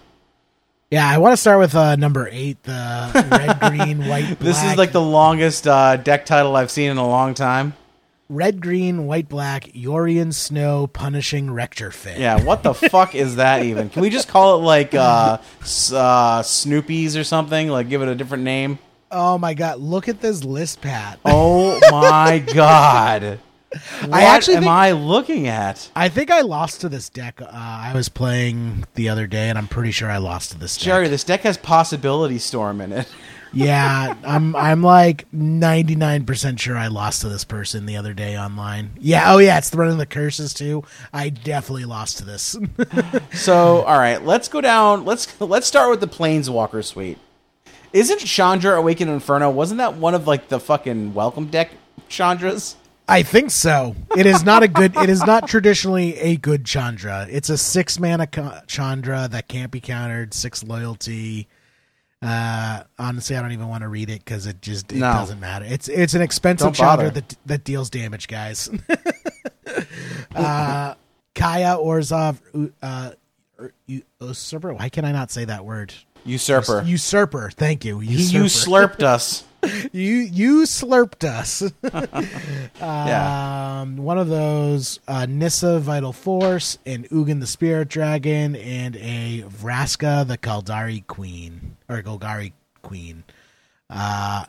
Yeah, 0.92 1.08
I 1.08 1.18
want 1.18 1.34
to 1.34 1.38
start 1.38 1.60
with 1.60 1.76
uh, 1.76 1.96
number 1.96 2.28
eight, 2.32 2.62
the 2.64 3.28
red, 3.32 3.60
green, 3.60 4.08
white, 4.08 4.26
black. 4.26 4.40
This 4.40 4.64
is 4.64 4.78
like 4.78 4.92
the 4.92 5.02
longest 5.02 5.68
uh, 5.68 5.98
deck 5.98 6.26
title 6.26 6.56
I've 6.56 6.72
seen 6.72 6.92
in 6.92 6.98
a 6.98 7.08
long 7.08 7.34
time. 7.34 7.74
Red, 8.28 8.60
green, 8.60 9.06
white, 9.06 9.30
black, 9.30 9.66
Yorion 9.74 10.34
Snow 10.34 10.88
punishing 10.88 11.52
Rector 11.52 11.92
Fit. 11.92 12.18
Yeah, 12.18 12.44
what 12.44 12.64
the 12.64 12.74
fuck 12.74 13.14
is 13.14 13.36
that 13.36 13.64
even? 13.64 13.90
Can 13.90 14.02
we 14.02 14.10
just 14.10 14.28
call 14.28 14.58
it 14.60 14.64
like 14.64 14.96
uh, 14.96 15.38
s- 15.62 15.92
uh, 15.94 16.42
Snoopy's 16.42 17.16
or 17.16 17.24
something? 17.24 17.68
Like 17.70 17.88
give 17.88 18.02
it 18.02 18.08
a 18.08 18.16
different 18.16 18.44
name? 18.44 18.80
Oh 19.12 19.38
my 19.38 19.54
god, 19.54 19.80
look 19.80 20.10
at 20.10 20.22
this 20.22 20.44
list, 20.44 20.82
Pat. 20.82 21.20
Oh 21.24 21.80
my 21.92 22.40
god! 22.54 23.40
What 24.06 24.22
actually 24.24 24.56
am 24.58 24.64
think- 24.64 24.72
I 24.72 24.92
looking 24.92 25.48
at? 25.48 25.90
I 25.96 26.10
think 26.10 26.32
I 26.32 26.42
lost 26.42 26.82
to 26.82 26.90
this 26.90 27.10
deck. 27.10 27.42
Uh, 27.42 27.48
I 27.52 27.92
was 27.94 28.10
playing 28.10 28.86
the 28.96 29.10
other 29.10 29.28
day, 29.28 29.50
and 29.50 29.58
I'm 29.58 29.68
pretty 29.68 29.92
sure 29.92 30.10
I 30.10 30.18
lost 30.18 30.52
to 30.52 30.58
this 30.58 30.76
deck. 30.78 30.84
Jerry, 30.86 31.08
this 31.08 31.24
deck 31.24 31.42
has 31.42 31.58
Possibility 31.58 32.38
Storm 32.40 32.82
in 32.82 32.92
it. 32.92 33.08
Yeah, 33.58 34.16
I'm 34.26 34.54
I'm 34.54 34.84
like 34.84 35.32
99% 35.32 36.60
sure 36.60 36.76
I 36.76 36.88
lost 36.88 37.22
to 37.22 37.30
this 37.30 37.46
person 37.46 37.86
the 37.86 37.96
other 37.96 38.14
day 38.14 38.38
online. 38.38 38.92
Yeah, 39.00 39.34
oh 39.34 39.38
yeah, 39.38 39.58
it's 39.58 39.70
the 39.70 39.78
running 39.78 39.98
the 39.98 40.06
curses 40.06 40.54
too. 40.54 40.84
I 41.14 41.30
definitely 41.30 41.86
lost 41.86 42.18
to 42.18 42.26
this. 42.26 42.58
So, 43.34 43.84
all 43.84 43.98
right, 43.98 44.22
let's 44.22 44.50
go 44.50 44.60
down. 44.60 45.06
Let's 45.06 45.40
let's 45.40 45.68
start 45.68 45.90
with 45.90 46.02
the 46.02 46.08
Planeswalker 46.08 46.84
suite. 46.84 47.18
Isn't 47.94 48.20
Chandra 48.20 48.78
Awakened 48.78 49.10
Inferno? 49.10 49.50
Wasn't 49.50 49.78
that 49.78 49.96
one 49.96 50.16
of 50.16 50.28
like 50.28 50.50
the 50.50 50.60
fucking 50.60 51.14
welcome 51.14 51.46
deck 51.46 51.72
Chandras? 52.10 52.76
I 53.08 53.22
think 53.24 53.52
so. 53.52 53.96
It 54.18 54.26
is 54.26 54.44
not 54.44 54.64
a 54.64 54.68
good 54.68 54.96
it 54.98 55.10
is 55.10 55.24
not 55.26 55.48
traditionally 55.48 56.18
a 56.18 56.38
good 56.38 56.66
Chandra. 56.66 57.28
It's 57.30 57.50
a 57.50 57.58
6 57.58 58.00
mana 58.00 58.28
Chandra 58.68 59.28
that 59.32 59.48
can't 59.48 59.72
be 59.72 59.80
countered, 59.80 60.34
6 60.34 60.64
loyalty. 60.64 61.48
Uh 62.22 62.84
honestly, 62.98 63.36
I 63.36 63.42
don't 63.42 63.52
even 63.52 63.68
want 63.68 63.84
to 63.84 63.90
read 63.90 64.10
it 64.10 64.26
cuz 64.26 64.48
it 64.48 64.62
just 64.62 64.92
it 64.92 64.98
No. 64.98 65.14
doesn't 65.14 65.40
matter. 65.40 65.66
It's 65.68 65.88
it's 65.88 66.14
an 66.16 66.22
expensive 66.22 66.74
Chandra 66.74 67.12
that 67.12 67.36
that 67.46 67.64
deals 67.64 67.90
damage, 67.92 68.28
guys. 68.28 68.70
uh 70.36 70.96
Kaya 71.36 71.76
Orzhov 71.78 72.38
uh 72.82 73.12
usurper. 73.88 74.74
Why 74.74 74.90
can 74.90 75.06
I 75.06 75.12
not 75.12 75.32
say 75.32 75.46
that 75.46 75.66
word? 75.66 75.94
Usurper. 76.26 76.82
Usurper. 76.84 77.52
Thank 77.52 77.86
you. 77.86 78.00
You 78.02 78.18
Usurper. 78.18 78.46
slurped 78.48 79.04
us. 79.04 79.44
You 79.92 80.16
you 80.16 80.64
slurped 80.64 81.24
us. 81.24 81.64
Yeah. 82.80 83.80
um, 83.82 83.98
one 83.98 84.18
of 84.18 84.28
those 84.28 85.00
uh, 85.08 85.26
Nissa 85.28 85.80
Vital 85.80 86.12
Force, 86.14 86.78
and 86.86 87.08
Ugin 87.10 87.40
the 87.40 87.48
Spirit 87.48 87.88
Dragon, 87.88 88.56
and 88.56 88.96
a 88.98 89.44
Vraska 89.48 90.28
the 90.28 90.38
Kaldari 90.38 91.06
Queen 91.08 91.78
or 91.88 92.02
Golgari 92.02 92.52
Queen. 92.82 93.24
Uh, 93.90 94.46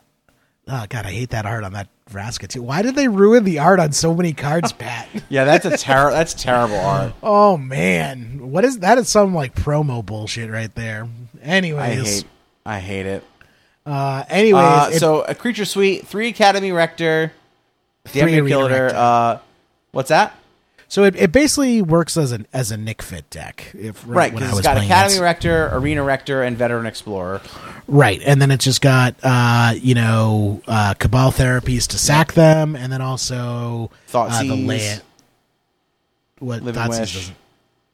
oh 0.67 0.85
god, 0.89 1.05
I 1.05 1.11
hate 1.11 1.29
that 1.29 1.45
art 1.45 1.63
on 1.63 1.73
that 1.73 1.87
Vraska 2.11 2.47
too. 2.47 2.61
Why 2.61 2.81
did 2.81 2.95
they 2.95 3.07
ruin 3.07 3.43
the 3.43 3.59
art 3.59 3.79
on 3.79 3.91
so 3.93 4.13
many 4.13 4.33
cards, 4.33 4.71
Pat? 4.77 5.07
Yeah, 5.29 5.45
that's 5.45 5.65
a 5.65 5.77
terrible. 5.77 6.15
That's 6.17 6.33
terrible 6.33 6.79
art. 6.79 7.13
oh 7.23 7.57
man, 7.57 8.51
what 8.51 8.65
is 8.65 8.79
that? 8.79 8.97
Is 8.97 9.07
some 9.09 9.33
like 9.33 9.55
promo 9.55 10.05
bullshit 10.05 10.49
right 10.51 10.73
there. 10.75 11.07
I 11.41 11.45
Anyways, 11.47 12.17
hate. 12.21 12.25
I 12.65 12.79
hate 12.79 13.05
it. 13.05 13.23
Uh, 13.87 14.23
anyways, 14.29 14.63
Uh, 14.63 14.89
it- 14.93 14.99
so 14.99 15.21
a 15.21 15.33
creature 15.33 15.63
suite, 15.65 16.05
three 16.07 16.27
Academy 16.27 16.71
Rector, 16.71 17.31
Three 18.05 18.35
Damn 18.35 18.47
Killer. 18.47 18.91
Uh, 18.93 19.37
what's 19.91 20.09
that? 20.09 20.33
So 20.89 21.03
it, 21.03 21.15
it 21.17 21.31
basically 21.33 21.81
works 21.81 22.15
as 22.15 22.31
an 22.31 22.47
as 22.53 22.71
a 22.71 22.77
Nic 22.77 23.01
Fit 23.01 23.29
deck. 23.29 23.71
If 23.77 24.01
Right, 24.07 24.33
because 24.33 24.57
it's 24.59 24.65
got 24.67 24.77
Academy 24.77 25.19
Rector, 25.19 25.69
Arena 25.73 26.01
Rector, 26.03 26.43
and 26.43 26.57
Veteran 26.57 26.85
Explorer. 26.85 27.41
right, 27.89 28.21
and 28.25 28.41
then 28.41 28.51
it's 28.51 28.63
just 28.63 28.79
got 28.81 29.15
uh, 29.23 29.73
you 29.75 29.95
know 29.95 30.61
uh, 30.67 30.93
Cabal 30.93 31.31
therapies 31.31 31.87
to 31.87 31.97
sack 31.97 32.33
them, 32.33 32.75
and 32.77 32.91
then 32.93 33.01
also 33.01 33.91
uh, 34.13 34.41
the 34.43 34.47
Thoughtseize. 34.49 34.67
land. 34.67 35.01
What 36.39 36.61
Wish. 36.63 36.75
doesn't 36.75 37.35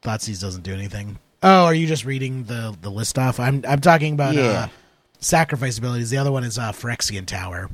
Thoughtseize 0.04 0.42
doesn't 0.42 0.64
do 0.64 0.74
anything. 0.74 1.18
Oh, 1.42 1.66
are 1.66 1.74
you 1.74 1.88
just 1.88 2.06
reading 2.06 2.44
the 2.44 2.76
the 2.82 2.92
list 2.92 3.18
off? 3.18 3.40
I'm 3.40 3.64
I'm 3.68 3.82
talking 3.82 4.14
about 4.14 4.36
Yeah. 4.36 4.44
uh, 4.44 4.68
sacrifice 5.24 5.78
abilities. 5.78 6.10
The 6.10 6.18
other 6.18 6.32
one 6.32 6.44
is 6.44 6.58
uh, 6.60 6.72
Phyrexian 6.72 7.26
Tower. 7.26 7.70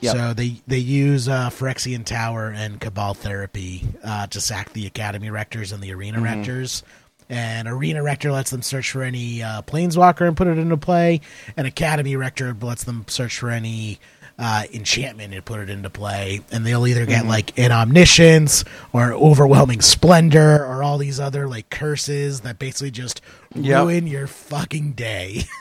Yep. 0.00 0.16
So 0.16 0.34
they 0.34 0.60
they 0.66 0.78
use 0.78 1.28
uh, 1.28 1.50
Phyrexian 1.50 2.04
Tower 2.04 2.50
and 2.54 2.80
Cabal 2.80 3.14
Therapy 3.14 3.84
uh, 4.02 4.26
to 4.28 4.40
sack 4.40 4.72
the 4.72 4.86
Academy 4.86 5.30
Rectors 5.30 5.72
and 5.72 5.82
the 5.82 5.92
Arena 5.92 6.18
Mm-hmm. 6.18 6.24
Rectors. 6.24 6.82
And 7.30 7.66
Arena 7.68 8.02
Rector 8.02 8.30
lets 8.32 8.50
them 8.50 8.60
search 8.60 8.90
for 8.90 9.02
any 9.02 9.42
uh, 9.42 9.62
Planeswalker 9.62 10.28
and 10.28 10.36
put 10.36 10.46
it 10.46 10.58
into 10.58 10.76
play. 10.76 11.22
And 11.56 11.66
Academy 11.66 12.16
Rector 12.16 12.54
lets 12.60 12.84
them 12.84 13.06
search 13.08 13.38
for 13.38 13.48
any 13.48 13.98
uh, 14.38 14.64
enchantment 14.74 15.32
and 15.32 15.42
put 15.42 15.60
it 15.60 15.70
into 15.70 15.88
play. 15.88 16.40
And 16.52 16.66
they'll 16.66 16.86
either 16.86 17.02
Mm-hmm. 17.06 17.10
get 17.10 17.26
like 17.26 17.58
an 17.58 17.72
Omniscience 17.72 18.64
or 18.92 19.14
Overwhelming 19.14 19.80
Splendor 19.80 20.66
or 20.66 20.82
all 20.82 20.98
these 20.98 21.18
other 21.18 21.48
like 21.48 21.70
curses 21.70 22.42
that 22.42 22.58
basically 22.58 22.90
just 22.90 23.22
Yep. 23.54 23.80
ruin 23.84 24.06
your 24.06 24.26
fucking 24.26 24.92
day. 24.92 25.44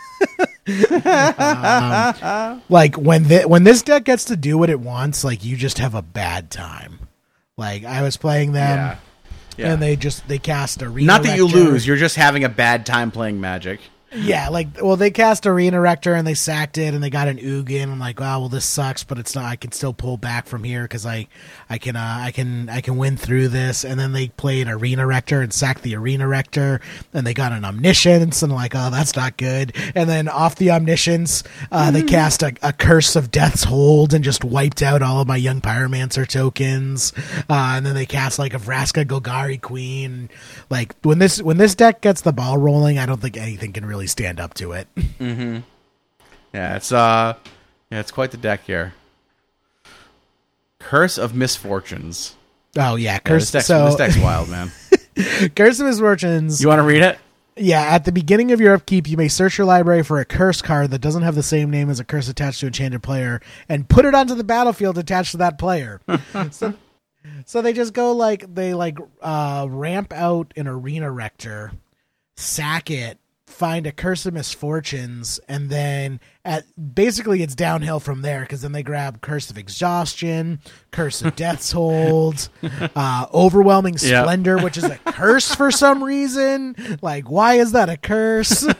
Um, 0.68 2.62
like 2.70 2.96
when 2.96 3.24
the, 3.24 3.44
when 3.44 3.64
this 3.64 3.82
deck 3.82 4.06
gets 4.06 4.26
to 4.26 4.36
do 4.36 4.58
what 4.58 4.70
it 4.70 4.80
wants, 4.80 5.24
like 5.24 5.44
you 5.44 5.58
just 5.58 5.80
have 5.80 5.96
a 5.96 6.02
bad 6.02 6.50
time. 6.52 7.00
Like 7.58 7.84
I 7.86 8.02
was 8.02 8.18
playing 8.18 8.54
them, 8.54 8.78
yeah. 8.78 8.98
Yeah. 9.58 9.74
and 9.74 9.82
they 9.82 9.96
just 9.96 10.28
they 10.28 10.40
cast 10.40 10.82
arena. 10.82 11.06
Not 11.06 11.24
that 11.24 11.38
you 11.38 11.46
lose, 11.46 11.86
you're 11.86 11.98
just 11.98 12.16
having 12.16 12.44
a 12.44 12.50
bad 12.50 12.86
time 12.86 13.12
playing 13.12 13.40
Magic. 13.40 13.80
Yeah, 14.16 14.50
like 14.50 14.68
well, 14.82 14.96
they 14.96 15.12
cast 15.12 15.46
Arena 15.46 15.80
Rector 15.80 16.14
and 16.14 16.26
they 16.26 16.34
sacked 16.34 16.78
it, 16.78 16.94
and 16.94 17.04
they 17.04 17.10
got 17.10 17.28
an 17.28 17.38
Ugin. 17.38 17.92
I'm 17.92 18.00
like, 18.00 18.22
oh 18.22 18.40
well, 18.40 18.50
this 18.50 18.66
sucks, 18.66 19.04
but 19.04 19.18
it's 19.18 19.36
not. 19.36 19.46
I 19.46 19.56
can 19.56 19.72
still 19.72 19.94
pull 19.94 20.18
back 20.18 20.46
from 20.46 20.64
here 20.64 20.84
because 20.84 21.06
I, 21.06 21.28
I 21.70 21.78
can, 21.78 21.96
uh, 21.96 22.18
I 22.22 22.32
can, 22.32 22.70
I 22.70 22.82
can 22.82 22.98
win 22.98 23.18
through 23.18 23.50
this. 23.50 23.84
And 23.84 24.00
then 24.00 24.14
they 24.14 24.30
played 24.30 24.68
Arena 24.68 25.06
Rector 25.06 25.42
and 25.42 25.54
sacked 25.54 25.84
the 25.84 25.96
Arena 25.96 26.28
Rector, 26.28 26.82
and 27.14 27.26
they 27.26 27.34
got 27.34 27.52
an 27.52 27.66
Omniscience, 27.66 28.44
and 28.44 28.52
like, 28.52 28.76
oh, 28.76 28.90
that's 28.90 29.16
not 29.16 29.38
good. 29.38 29.74
And 29.96 30.10
then 30.10 30.28
off 30.28 30.56
the 30.56 30.72
Omniscience, 30.72 31.44
uh, 31.72 31.92
they 31.92 32.04
cast 32.04 32.44
a, 32.44 32.54
a 32.62 32.74
Curse 32.74 33.16
of 33.16 33.32
Death's 33.32 33.64
Hold 33.64 34.14
and 34.14 34.24
just 34.24 34.44
wiped 34.44 34.82
out 34.82 35.02
all 35.02 35.22
of 35.22 35.28
my 35.28 35.38
Young 35.38 35.62
Pyromancer 35.62 36.28
tokens. 36.28 37.14
Uh, 37.50 37.74
and 37.76 37.86
then 37.86 37.96
they 37.96 38.06
cast 38.06 38.40
like 38.40 38.54
a 38.54 38.60
Vraska 38.60 39.06
Golgari 39.06 39.60
Queen. 39.60 40.30
Like 40.70 40.96
when 41.02 41.20
this 41.20 41.42
when 41.42 41.58
this 41.58 41.76
deck 41.76 42.02
gets 42.02 42.22
the 42.22 42.34
ball 42.34 42.58
rolling, 42.58 42.98
I 42.98 43.06
don't 43.06 43.22
think 43.22 43.38
anything 43.38 43.74
can 43.74 43.86
really 43.86 44.03
stand 44.08 44.40
up 44.40 44.54
to 44.56 44.72
it. 44.74 44.88
Yeah, 46.54 46.76
it's 46.76 46.92
uh 46.92 47.34
yeah, 47.90 48.00
it's 48.00 48.12
quite 48.12 48.30
the 48.30 48.38
deck 48.38 48.64
here. 48.66 48.94
Curse 50.80 51.18
of 51.18 51.34
Misfortunes. 51.34 52.36
Oh 52.78 52.96
yeah, 52.96 53.14
Yeah, 53.14 53.20
curse. 53.20 53.44
this, 53.44 53.52
deck's, 53.52 53.66
so 53.68 53.86
this 53.86 53.96
deck's 53.96 54.18
wild, 54.18 54.50
man. 54.50 54.72
curse 55.56 55.80
of 55.80 55.88
misfortunes. 55.88 56.62
You 56.62 56.68
want 56.68 56.80
to 56.80 56.84
read 56.84 57.02
it? 57.02 57.18
yeah, 57.56 57.82
at 57.82 58.04
the 58.06 58.12
beginning 58.12 58.52
of 58.52 58.60
your 58.60 58.74
upkeep, 58.74 59.08
you 59.08 59.16
may 59.16 59.28
search 59.28 59.58
your 59.60 59.66
library 59.68 60.04
for 60.04 60.20
a 60.20 60.26
curse 60.26 60.62
card 60.62 60.90
that 60.92 61.00
doesn't 61.02 61.22
have 61.22 61.36
the 61.36 61.44
same 61.44 61.70
name 61.70 61.90
as 61.90 62.00
a 62.00 62.04
curse 62.04 62.28
attached 62.28 62.60
to 62.62 62.66
a 62.66 62.68
enchanted 62.68 63.04
player, 63.04 63.42
and 63.70 63.88
put 63.88 64.06
it 64.06 64.16
onto 64.16 64.34
the 64.34 64.44
battlefield 64.44 64.98
attached 64.98 65.32
to 65.32 65.38
that 65.38 65.60
player. 65.60 66.02
so, 66.52 66.74
so 67.46 67.62
they 67.62 67.74
just 67.74 67.94
go 67.94 68.12
like 68.14 68.54
they 68.54 68.74
like 68.74 68.98
uh, 69.22 69.68
ramp 69.70 70.12
out 70.14 70.52
an 70.58 70.68
arena 70.68 71.12
rector, 71.12 71.72
sack 72.36 72.90
it, 72.90 73.20
find 73.54 73.88
a 73.88 73.92
curse 73.92 74.26
of 74.26 74.34
misfortunes, 74.34 75.40
and 75.48 75.70
then 75.70 76.20
at 76.44 76.66
basically 76.96 77.42
it's 77.44 77.56
downhill 77.56 78.00
from 78.00 78.22
there 78.22 78.42
because 78.42 78.62
then 78.62 78.72
they 78.72 78.84
grab 78.84 79.22
curse 79.22 79.50
of 79.50 79.58
exhaustion, 79.58 80.60
curse 80.92 81.22
of 81.22 81.36
death's 81.36 81.72
hold, 81.74 82.50
uh, 82.96 83.26
overwhelming 83.34 83.98
splendor, 83.98 84.58
which 84.58 84.78
is 84.78 84.84
a 84.84 84.98
curse 85.06 85.54
for 85.56 85.72
some 85.72 86.04
reason. 86.14 86.76
Like, 87.02 87.30
why 87.30 87.56
is 87.56 87.72
that 87.74 87.90
a 87.90 87.98
curse? 87.98 88.68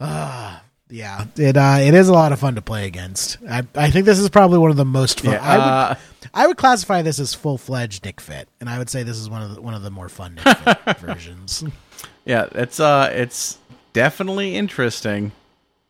Ah, 0.00 0.62
yeah, 0.90 1.24
it 1.36 1.56
uh, 1.56 1.78
it 1.80 1.94
is 1.94 2.08
a 2.08 2.12
lot 2.12 2.32
of 2.32 2.38
fun 2.38 2.56
to 2.56 2.62
play 2.62 2.86
against. 2.86 3.38
I 3.48 3.62
I 3.74 3.90
think 3.90 4.06
this 4.06 4.18
is 4.18 4.28
probably 4.28 4.58
one 4.58 4.70
of 4.70 4.76
the 4.76 4.84
most 4.84 5.20
fun. 5.20 5.32
Yeah, 5.32 5.42
I 5.42 5.56
would 5.56 5.64
uh, 5.64 5.94
I 6.34 6.46
would 6.46 6.56
classify 6.56 7.00
this 7.00 7.18
as 7.18 7.32
full 7.32 7.58
fledged 7.58 8.04
Nic 8.04 8.20
Fit, 8.20 8.48
and 8.60 8.68
I 8.68 8.78
would 8.78 8.90
say 8.90 9.02
this 9.02 9.18
is 9.18 9.30
one 9.30 9.42
of 9.42 9.54
the 9.54 9.62
one 9.62 9.72
of 9.72 9.82
the 9.82 9.90
more 9.90 10.08
fun 10.08 10.34
Nic 10.34 10.56
Fit 10.58 10.98
versions. 10.98 11.64
Yeah, 12.24 12.48
it's 12.52 12.80
uh 12.80 13.10
it's 13.12 13.58
definitely 13.92 14.54
interesting. 14.56 15.32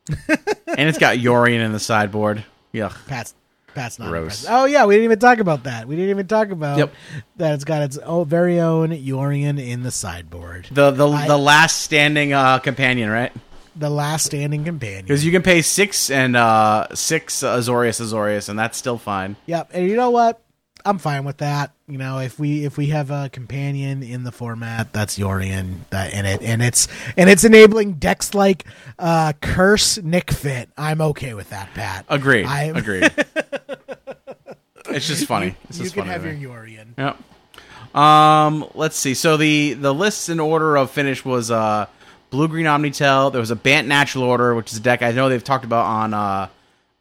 and 0.29 0.89
it's 0.89 0.99
got 0.99 1.17
Yorion 1.17 1.61
in 1.65 1.73
the 1.73 1.79
sideboard. 1.81 2.45
Yuck. 2.75 3.07
Pat's 3.07 3.35
Pat's 3.75 3.99
not 3.99 4.09
Gross. 4.09 4.47
Oh 4.49 4.67
yeah, 4.67 4.85
we 4.85 4.95
didn't 4.95 5.05
even 5.05 5.19
talk 5.19 5.39
about 5.39 5.65
that. 5.65 5.89
We 5.89 5.97
didn't 5.97 6.11
even 6.11 6.27
talk 6.27 6.51
about 6.51 6.79
Yep. 6.79 6.95
that 7.37 7.55
it's 7.55 7.65
got 7.65 7.83
its 7.83 7.99
oh, 8.05 8.25
very 8.25 8.61
own 8.61 8.91
Yorion 8.91 9.65
in 9.65 9.83
the 9.83 9.91
sideboard, 9.91 10.69
The 10.71 10.91
the 10.91 11.09
I- 11.09 11.27
the 11.27 11.39
last 11.39 11.81
standing 11.83 12.33
uh 12.33 12.59
companion, 12.59 13.11
right? 13.11 13.33
the 13.77 13.91
last 13.91 14.27
standing 14.27 14.63
companion. 14.65 15.03
Because 15.05 15.25
you 15.25 15.33
can 15.33 15.43
pay 15.43 15.61
six 15.61 16.09
and 16.09 16.37
uh 16.37 16.87
six 16.95 17.43
Azorius 17.43 18.01
Azorius, 18.01 18.49
and 18.49 18.57
that's 18.59 18.79
still 18.79 18.99
fine. 18.99 19.35
Yep, 19.47 19.71
and 19.75 19.89
you 19.89 19.97
know 19.97 20.11
what? 20.11 20.41
I'm 20.87 20.99
fine 20.99 21.25
with 21.25 21.39
that. 21.39 21.73
You 21.89 21.97
know, 21.99 22.19
if 22.19 22.39
we 22.39 22.65
if 22.65 22.77
we 22.77 22.87
have 22.89 23.11
a 23.11 23.31
companion 23.31 24.03
in 24.03 24.25
the 24.25 24.33
format, 24.33 24.93
that's 24.93 25.19
Yorion 25.19 25.77
that 25.91 26.13
in 26.13 26.27
it, 26.27 26.43
and 26.43 26.63
it's 26.63 26.89
and 27.17 27.31
it's 27.31 27.45
enabling 27.45 27.95
decks 27.95 28.35
like 28.35 28.65
uh, 28.99 29.33
Curse 29.41 29.99
Nic 29.99 30.31
Fit. 30.31 30.69
I'm 30.77 31.01
okay 31.01 31.35
with 31.35 31.51
that, 31.51 31.73
Pat. 31.75 32.05
Agreed. 32.09 32.47
I'm- 32.47 32.77
Agreed. 32.77 33.11
it's 34.91 35.07
just 35.07 35.27
funny. 35.27 35.55
It's 35.69 35.79
you 35.79 35.85
just 35.85 35.95
can 35.95 36.05
funny. 36.07 36.13
have 36.13 36.41
your. 36.41 36.53
Yorion. 36.55 36.89
Yep. 36.99 37.97
Um, 37.97 38.69
let's 38.75 38.97
see. 38.97 39.15
So 39.15 39.37
the 39.37 39.75
the 39.75 39.95
lists 39.95 40.29
in 40.29 40.41
order 40.41 40.77
of 40.77 40.91
finish 40.91 41.25
was 41.25 41.51
uh 41.51 41.87
blue 42.31 42.49
green 42.49 42.67
Omni-Tell. 42.67 43.31
There 43.31 43.41
was 43.41 43.51
a 43.53 43.57
Bant 43.57 43.87
Natural 43.89 44.25
Order, 44.25 44.55
which 44.55 44.73
is 44.73 44.79
a 44.79 44.83
deck 44.83 45.03
I 45.03 45.13
know 45.13 45.29
they've 45.29 45.43
talked 45.43 45.65
about 45.65 45.87
on 45.87 46.15
uh 46.15 46.49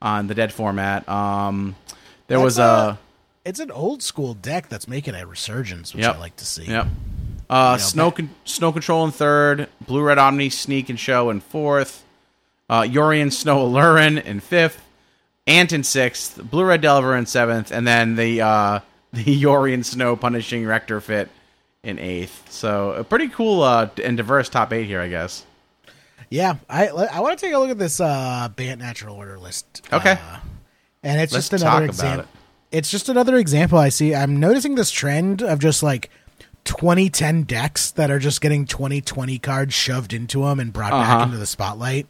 on 0.02 0.28
the 0.28 0.36
Dead 0.36 0.54
format. 0.54 1.08
Um, 1.10 1.76
there 2.28 2.38
That's 2.38 2.44
was 2.46 2.60
a 2.60 3.00
It's 3.46 3.60
an 3.60 3.72
old 3.72 4.02
school 4.02 4.34
deck 4.34 4.70
that's 4.70 4.88
making 4.88 5.16
a 5.16 5.26
resurgence, 5.28 5.94
which 5.94 6.04
Yep. 6.04 6.16
I 6.16 6.20
like 6.20 6.36
to 6.38 6.46
see. 6.46 6.64
Yep. 6.66 6.88
Uh, 7.50 7.56
You 7.78 7.84
know, 7.84 7.88
snow 7.90 8.12
con- 8.12 8.30
snow 8.46 8.72
control 8.72 9.04
in 9.06 9.12
third, 9.12 9.68
blue 9.86 10.02
red 10.02 10.18
omni 10.18 10.50
sneak 10.50 10.90
and 10.90 11.00
show 11.00 11.30
in 11.30 11.42
fourth, 11.42 12.04
uh, 12.70 12.82
Yorion 12.84 13.32
snow 13.34 13.68
allurin 13.68 14.24
in 14.24 14.40
fifth, 14.40 14.82
Ant 15.46 15.74
in 15.74 15.84
sixth, 15.84 16.42
blue 16.42 16.64
red 16.64 16.80
delver 16.82 17.16
in 17.18 17.26
seventh, 17.26 17.70
and 17.72 17.86
then 17.86 18.16
the 18.16 18.42
uh, 18.42 18.80
the 19.14 19.24
Yorion 19.44 19.84
snow 19.84 20.16
punishing 20.16 20.66
rector 20.66 21.02
fit 21.02 21.30
in 21.84 22.00
eighth. 22.00 22.50
So 22.50 22.94
a 22.94 23.04
pretty 23.04 23.28
cool 23.28 23.62
uh, 23.62 23.90
and 24.02 24.16
diverse 24.16 24.48
top 24.48 24.72
eight 24.72 24.86
here, 24.86 25.02
I 25.02 25.10
guess. 25.10 25.46
Yeah, 26.30 26.56
I 26.70 26.88
I 26.88 27.20
want 27.20 27.38
to 27.38 27.46
take 27.46 27.54
a 27.54 27.60
look 27.60 27.70
at 27.72 27.78
this 27.78 28.00
uh, 28.00 28.48
Bant 28.56 28.80
Natural 28.80 29.18
Order 29.18 29.38
list. 29.38 29.86
Okay. 29.92 30.14
Uh, 30.14 30.40
and 31.04 31.20
it's 31.20 31.34
Let's 31.34 31.50
just 31.50 31.62
another 31.62 31.88
talk 31.88 31.96
about 31.96 32.20
example. 32.20 32.28
It. 32.74 32.78
It's 32.78 32.92
just 32.92 33.10
another 33.10 33.38
example 33.38 33.78
I 33.78 33.90
see. 33.90 34.14
I'm 34.16 34.40
noticing 34.40 34.76
this 34.76 34.92
trend 34.92 35.42
of 35.42 35.60
just 35.60 35.84
like 35.84 36.10
2010 36.66 37.44
decks 37.44 37.92
that 37.92 38.10
are 38.10 38.20
just 38.20 38.42
getting 38.42 38.66
2020 38.66 39.38
cards 39.40 39.74
shoved 39.74 40.14
into 40.14 40.44
them 40.44 40.60
and 40.60 40.72
brought 40.74 40.94
Uh-huh. 40.94 41.18
back 41.18 41.26
into 41.28 41.38
the 41.38 41.46
spotlight. 41.46 42.08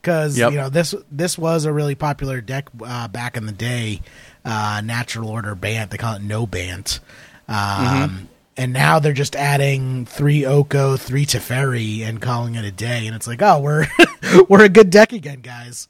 Because 0.00 0.38
Yep. 0.38 0.52
you 0.52 0.58
know 0.58 0.68
this 0.68 0.94
this 1.10 1.36
was 1.36 1.64
a 1.64 1.72
really 1.72 1.94
popular 1.96 2.40
deck 2.40 2.68
uh, 2.84 3.08
back 3.08 3.36
in 3.36 3.46
the 3.46 3.52
day, 3.52 4.00
uh, 4.44 4.80
Natural 4.84 5.28
Order 5.28 5.54
Bant. 5.56 5.90
They 5.90 5.96
call 5.96 6.14
it 6.14 6.22
No 6.22 6.46
Bant. 6.46 7.00
Um, 7.48 7.56
Mm-hmm. 7.56 8.24
And 8.58 8.72
now 8.72 8.98
they're 9.00 9.12
just 9.12 9.36
adding 9.36 10.06
three 10.06 10.46
Oko, 10.46 10.96
three 10.96 11.26
Teferi, 11.26 12.00
and 12.00 12.22
calling 12.22 12.54
it 12.54 12.64
a 12.64 12.70
day. 12.72 13.06
And 13.06 13.14
it's 13.14 13.26
like, 13.26 13.42
oh, 13.42 13.60
we're 13.60 13.86
we're 14.48 14.64
a 14.64 14.68
good 14.70 14.88
deck 14.88 15.12
again, 15.12 15.40
guys. 15.40 15.88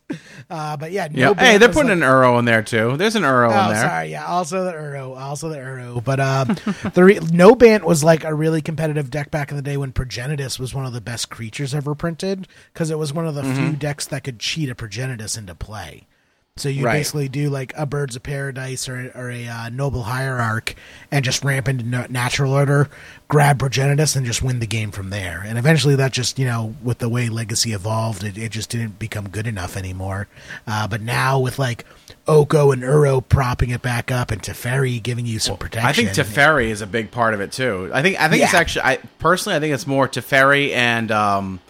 Uh, 0.50 0.76
but 0.76 0.90
yeah, 0.90 1.07
no 1.09 1.31
Yeah. 1.31 1.35
hey, 1.35 1.59
they're 1.59 1.68
putting 1.68 1.90
like- 1.90 1.98
an 1.98 2.00
Uro 2.02 2.38
in 2.40 2.44
there 2.44 2.62
too. 2.64 2.96
There's 2.96 3.14
an 3.14 3.22
Uro 3.22 3.50
Oh, 3.55 3.68
in 3.68 3.72
there. 3.74 3.88
sorry. 3.88 4.11
Yeah, 4.11 4.26
also 4.26 4.64
the 4.64 4.72
Uro, 4.72 5.16
also 5.16 5.48
the 5.48 5.59
Uro. 5.59 6.02
But 6.02 6.18
uh, 6.18 6.44
the 6.94 7.05
re- 7.05 7.20
No 7.33 7.55
Bant 7.55 7.85
was 7.85 8.02
like 8.02 8.24
a 8.24 8.35
really 8.35 8.61
competitive 8.61 9.11
deck 9.11 9.31
back 9.31 9.50
in 9.52 9.57
the 9.57 9.62
day 9.62 9.76
when 9.76 9.92
Progenitus 9.92 10.59
was 10.59 10.74
one 10.74 10.85
of 10.87 10.92
the 10.92 11.00
best 11.00 11.31
creatures 11.31 11.72
ever 11.72 11.94
printed 11.94 12.48
because 12.72 12.90
it 12.90 12.98
was 12.98 13.12
one 13.12 13.26
of 13.29 13.35
the 13.37 13.42
Mm-hmm. 13.42 13.55
few 13.68 13.72
decks 13.76 14.07
that 14.07 14.24
could 14.24 14.40
cheat 14.40 14.68
a 14.68 14.74
Progenitus 14.74 15.38
into 15.38 15.55
play. 15.55 16.09
So 16.58 16.70
you 16.70 16.86
Right. 16.86 16.94
basically 16.94 17.28
do 17.28 17.50
like 17.50 17.74
a 17.76 17.84
Birds 17.84 18.16
of 18.16 18.22
Paradise 18.22 18.88
or, 18.88 19.12
or 19.14 19.30
a 19.30 19.46
uh, 19.46 19.68
Noble 19.68 20.04
Hierarch 20.04 20.74
and 21.12 21.22
just 21.22 21.44
ramp 21.44 21.68
into 21.68 21.84
Natural 22.11 22.50
Order, 22.50 22.88
grab 23.28 23.59
Progenitus, 23.59 24.16
and 24.16 24.24
just 24.24 24.42
win 24.42 24.59
the 24.61 24.66
game 24.66 24.90
from 24.90 25.11
there. 25.11 25.44
And 25.46 25.59
eventually 25.59 25.96
that 25.96 26.12
just, 26.12 26.38
you 26.38 26.46
know, 26.46 26.74
with 26.82 26.96
the 26.98 27.11
way 27.11 27.28
Legacy 27.28 27.72
evolved, 27.74 28.24
it, 28.24 28.38
it 28.38 28.52
just 28.52 28.70
didn't 28.70 28.98
become 28.98 29.28
good 29.28 29.46
enough 29.46 29.76
anymore. 29.76 30.28
Uh, 30.66 30.88
but 30.88 31.02
now 31.02 31.38
with 31.38 31.59
like 31.59 31.84
Oko 32.26 32.72
and 32.72 32.82
Uro 32.82 33.22
propping 33.28 33.68
it 33.68 33.82
back 33.82 34.11
up 34.11 34.30
and 34.30 34.42
Teferi 34.42 35.02
giving 35.02 35.26
you 35.26 35.38
some 35.38 35.59
protection. 35.59 35.88
I 35.88 35.92
think 35.92 36.09
Teferi 36.11 36.68
is 36.70 36.80
a 36.80 36.86
big 36.86 37.11
part 37.11 37.34
of 37.34 37.42
it 37.42 37.52
too. 37.52 37.90
I 37.92 38.00
think 38.00 38.18
I 38.18 38.30
think 38.30 38.42
it's 38.42 38.54
actually 38.54 38.82
I 38.82 38.96
personally 39.18 39.57
I 39.57 39.61
think 39.61 39.74
it's 39.74 39.86
more 39.86 40.09
Teferi 40.09 40.72
and 40.72 41.12
um 41.12 41.61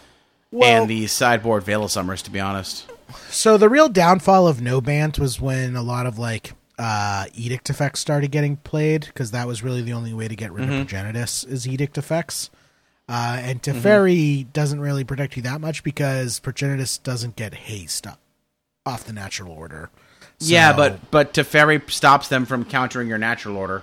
Well- 0.53 0.83
and 0.83 0.89
the 0.89 1.09
sideboard 1.09 1.65
Veil 1.65 1.83
of 1.83 1.91
Summers 1.91 2.23
to 2.23 2.31
be 2.31 2.39
honest. 2.39 2.87
So 3.31 3.57
the 3.57 3.69
real 3.69 3.89
downfall 3.89 4.47
of 4.49 4.61
No 4.61 4.81
Bant 4.81 5.19
was 5.19 5.41
when 5.41 5.77
a 5.77 5.83
lot 5.83 6.07
of 6.07 6.19
like 6.19 6.55
uh, 6.79 7.27
edict 7.35 7.71
effects 7.71 8.01
started 8.01 8.31
getting 8.31 8.57
played 8.57 9.07
because 9.07 9.31
that 9.31 9.47
was 9.47 9.63
really 9.63 9.83
the 9.83 9.93
only 9.93 10.13
way 10.13 10.29
to 10.29 10.37
get 10.37 10.53
rid 10.53 10.69
Mm-hmm. 10.69 10.81
of 10.83 10.87
Progenitus 10.89 11.47
is 11.49 11.67
edict 11.69 11.97
effects. 11.99 12.51
Uh, 13.09 13.39
and 13.41 13.63
Mm-hmm. 13.63 14.51
Doesn't 14.53 14.81
really 14.81 15.05
protect 15.05 15.37
you 15.37 15.43
that 15.43 15.61
much 15.61 15.83
because 15.85 16.41
Progenitus 16.41 17.03
doesn't 17.03 17.37
get 17.37 17.55
haste 17.55 18.07
off 18.85 19.05
the 19.05 19.13
natural 19.13 19.53
order. 19.53 19.91
yeah, 20.41 20.71
So- 20.73 20.77
but 20.77 21.11
but 21.11 21.33
Teferi 21.35 21.89
stops 21.91 22.29
them 22.29 22.45
from 22.47 22.65
countering 22.65 23.09
your 23.09 23.19
natural 23.19 23.57
order. 23.57 23.83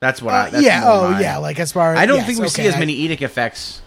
That's 0.00 0.22
what 0.22 0.32
I. 0.34 0.46
Uh, 0.46 0.50
That's 0.50 0.64
yeah. 0.64 0.82
Oh, 0.84 1.10
my- 1.10 1.20
yeah. 1.20 1.38
Like 1.38 1.58
as 1.58 1.72
far 1.72 1.92
as 1.94 1.98
I 1.98 2.06
don't 2.06 2.18
yes, 2.18 2.26
think 2.26 2.38
we 2.38 2.44
okay, 2.46 2.62
see 2.62 2.68
as 2.68 2.78
many 2.78 2.92
edict 2.92 3.22
effects. 3.22 3.82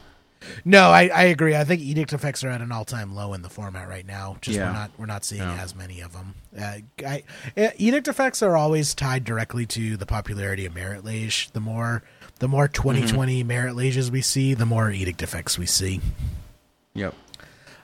No, 0.66 0.90
I, 0.90 1.08
I 1.14 1.24
agree. 1.26 1.56
I 1.56 1.64
think 1.64 1.82
edict 1.82 2.14
effects 2.14 2.44
are 2.44 2.50
at 2.50 2.62
an 2.62 2.72
all 2.72 2.86
time 2.86 3.14
low 3.14 3.34
in 3.34 3.42
the 3.44 3.50
format 3.50 3.88
right 3.88 4.06
now. 4.06 4.38
Just 4.42 4.58
Yeah. 4.58 4.68
we're 4.68 4.74
not 4.74 4.92
we're 4.98 5.06
not 5.06 5.24
seeing 5.26 5.42
Yeah. 5.42 5.62
as 5.62 5.76
many 5.76 6.02
of 6.02 6.14
them. 6.14 6.36
Uh, 6.60 6.78
I, 7.06 7.24
uh, 7.58 7.68
edict 7.78 8.08
effects 8.08 8.42
are 8.42 8.58
always 8.58 8.94
tied 8.96 9.24
directly 9.24 9.66
to 9.68 9.98
the 9.98 10.06
popularity 10.06 10.66
of 10.66 10.74
Marit 10.74 11.06
Lage. 11.06 11.50
The 11.54 11.60
more 11.60 12.04
the 12.40 12.48
more 12.48 12.68
2020 12.68 13.44
Marit 13.44 13.76
Lages 13.76 14.10
we 14.10 14.22
see, 14.22 14.54
the 14.56 14.66
more 14.66 14.90
edict 14.90 15.22
effects 15.22 15.60
we 15.60 15.68
see. 15.68 16.02
Yep. 16.96 17.14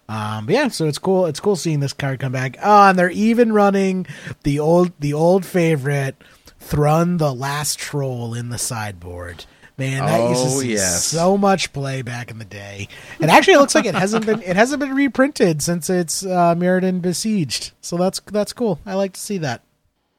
Um, 0.10 0.45
but 0.45 0.55
yeah, 0.55 0.68
so 0.70 0.88
it's 0.88 0.97
cool. 0.97 1.26
It's 1.26 1.39
cool 1.39 1.55
seeing 1.58 1.80
this 1.82 1.93
card 1.93 2.20
come 2.20 2.32
back. 2.32 2.58
Oh, 2.64 2.89
and 2.89 2.97
they're 2.97 3.10
even 3.12 3.51
running 3.53 4.08
the 4.43 4.60
old 4.60 4.93
the 4.99 5.14
old 5.14 5.45
favorite 5.45 6.16
Thrun 6.60 7.18
the 7.18 7.34
Last 7.34 7.78
Troll 7.78 8.34
in 8.34 8.49
the 8.49 8.58
sideboard. 8.58 9.45
Man, 9.78 10.03
that 10.05 10.30
used 10.30 10.41
to 10.43 10.47
Oh, 10.49 10.59
see 10.61 10.73
yes. 10.73 11.05
so 11.05 11.38
much 11.38 11.71
play 11.71 12.01
back 12.01 12.32
in 12.32 12.39
the 12.39 12.45
day. 12.45 12.88
And 13.21 13.30
actually, 13.30 13.53
it 13.53 13.59
looks 13.59 13.75
like 13.75 13.86
it 13.86 13.93
hasn't 13.93 14.25
been 14.25 14.41
it 14.41 14.55
hasn't 14.55 14.80
been 14.80 14.95
reprinted 14.95 15.61
since 15.61 15.88
it's 15.89 16.25
uh, 16.25 16.55
Mirrodin 16.55 16.99
besieged. 17.01 17.71
So 17.82 17.95
that's 17.97 18.19
that's 18.21 18.53
cool. 18.53 18.80
I 18.88 18.95
like 18.95 19.13
to 19.13 19.19
see 19.19 19.38
that. 19.38 19.61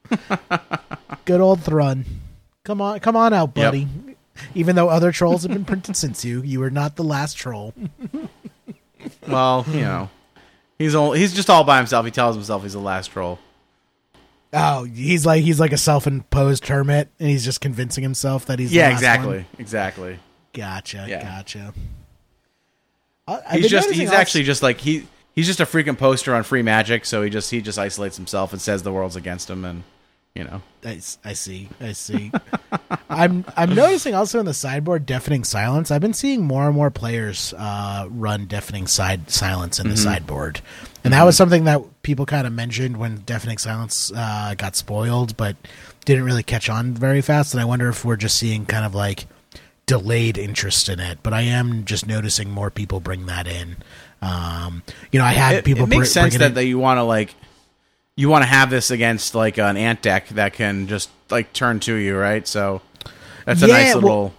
Good 1.24 1.40
old 1.40 1.62
Thrun. 1.62 2.04
Come 2.64 2.80
on, 2.80 3.00
come 3.00 3.16
on 3.16 3.32
out, 3.32 3.52
Yep. 3.56 3.66
buddy. 3.66 3.88
Even 4.54 4.76
though 4.76 4.88
other 4.88 5.10
trolls 5.10 5.42
have 5.42 5.52
been 5.52 5.64
printed 5.64 5.96
since 5.96 6.24
you, 6.24 6.42
you 6.42 6.62
are 6.62 6.70
not 6.70 6.94
the 6.96 7.02
last 7.02 7.34
troll. 7.36 7.74
Well, 9.26 9.64
you 9.68 9.80
know, 9.80 10.10
he's 10.78 10.94
all, 10.94 11.12
he's 11.12 11.32
just 11.34 11.50
all 11.50 11.64
by 11.64 11.78
himself. 11.78 12.04
He 12.04 12.12
tells 12.12 12.36
himself 12.36 12.62
he's 12.62 12.74
the 12.74 12.78
last 12.78 13.08
troll. 13.08 13.38
Oh, 14.52 14.84
he's 14.84 15.26
like 15.26 15.42
he's 15.42 15.60
like 15.60 15.72
a 15.72 15.76
self-imposed 15.78 16.66
hermit, 16.68 17.08
and 17.20 17.28
he's 17.28 17.44
just 17.44 17.60
convincing 17.60 18.02
himself 18.02 18.46
that 18.46 18.58
he's 18.58 18.70
the 18.70 18.76
Yeah, 18.76 18.88
last 18.88 18.92
exactly, 18.98 19.36
one. 19.36 19.46
exactly. 19.58 20.18
Gotcha, 20.54 21.04
Yeah. 21.08 21.22
gotcha. 21.22 21.74
I- 23.26 23.58
He's 23.58 23.70
just 23.70 23.90
he's 23.90 24.08
also- 24.08 24.20
actually 24.20 24.44
just 24.44 24.62
like 24.62 24.80
he 24.80 25.06
he's 25.34 25.46
just 25.46 25.60
a 25.60 25.66
freaking 25.66 25.98
poster 25.98 26.34
on 26.34 26.42
free 26.44 26.62
magic. 26.62 27.04
So 27.04 27.22
he 27.22 27.28
just 27.30 27.50
he 27.50 27.60
just 27.60 27.78
isolates 27.78 28.16
himself 28.16 28.52
and 28.52 28.60
says 28.60 28.82
the 28.82 28.92
world's 28.92 29.16
against 29.16 29.50
him, 29.50 29.64
and 29.66 29.82
you 30.34 30.44
know. 30.44 30.62
I 30.84 30.98
see, 31.34 31.68
I 31.80 31.92
see. 31.92 32.30
I'm 33.10 33.44
I'm 33.56 33.74
noticing 33.74 34.14
also 34.14 34.40
in 34.40 34.46
the 34.46 34.54
sideboard 34.54 35.04
deafening 35.04 35.44
silence. 35.44 35.90
I've 35.90 36.00
been 36.00 36.14
seeing 36.14 36.42
more 36.42 36.66
and 36.66 36.74
more 36.74 36.90
players 36.90 37.52
uh, 37.58 38.06
run 38.10 38.46
deafening 38.46 38.86
side 38.86 39.30
silence 39.30 39.78
in 39.78 39.88
the 39.90 39.96
sideboard, 39.96 40.60
and 41.08 41.14
that 41.14 41.24
was 41.24 41.36
something 41.36 41.64
that 41.64 41.80
people 42.02 42.26
kind 42.26 42.46
of 42.46 42.52
mentioned 42.52 42.96
when 42.98 43.16
deafening 43.26 43.58
silence 43.58 44.12
uh, 44.14 44.54
got 44.56 44.76
spoiled, 44.76 45.36
but 45.36 45.56
didn't 46.04 46.24
really 46.24 46.42
catch 46.42 46.68
on 46.68 46.92
very 46.94 47.20
fast. 47.22 47.54
And 47.54 47.60
I 47.60 47.64
wonder 47.64 47.88
if 47.88 48.04
we're 48.04 48.16
just 48.16 48.36
seeing 48.36 48.66
kind 48.66 48.84
of 48.84 48.94
like 48.94 49.26
delayed 49.86 50.36
interest 50.38 50.88
in 50.88 51.00
it. 51.00 51.18
But 51.22 51.32
I 51.32 51.42
am 51.42 51.84
just 51.84 52.06
noticing 52.06 52.50
more 52.50 52.70
people 52.70 53.00
bring 53.00 53.26
that 53.26 53.46
in. 53.46 53.76
Um, 54.20 54.82
you 55.12 55.18
know, 55.18 55.24
I 55.24 55.32
had 55.32 55.54
It, 55.56 55.64
people. 55.64 55.84
it 55.84 55.88
makes 55.88 56.08
br- 56.08 56.12
sense 56.12 56.34
bring 56.34 56.42
it 56.42 56.48
that, 56.50 56.54
that 56.56 56.64
you 56.66 56.78
want 56.78 56.98
to 56.98 57.02
like 57.04 57.34
you 58.16 58.28
want 58.28 58.42
to 58.42 58.46
have 58.48 58.68
this 58.68 58.90
against 58.90 59.34
like 59.34 59.58
an 59.58 59.76
ant 59.76 60.02
deck 60.02 60.28
that 60.30 60.52
can 60.52 60.88
just 60.88 61.08
like 61.30 61.52
turn 61.52 61.78
to 61.80 61.94
you, 61.94 62.16
right? 62.18 62.46
So 62.48 62.82
that's 63.44 63.62
a 63.62 63.68
Yeah, 63.68 63.74
nice 63.74 63.94
well- 63.94 64.02
little. 64.02 64.34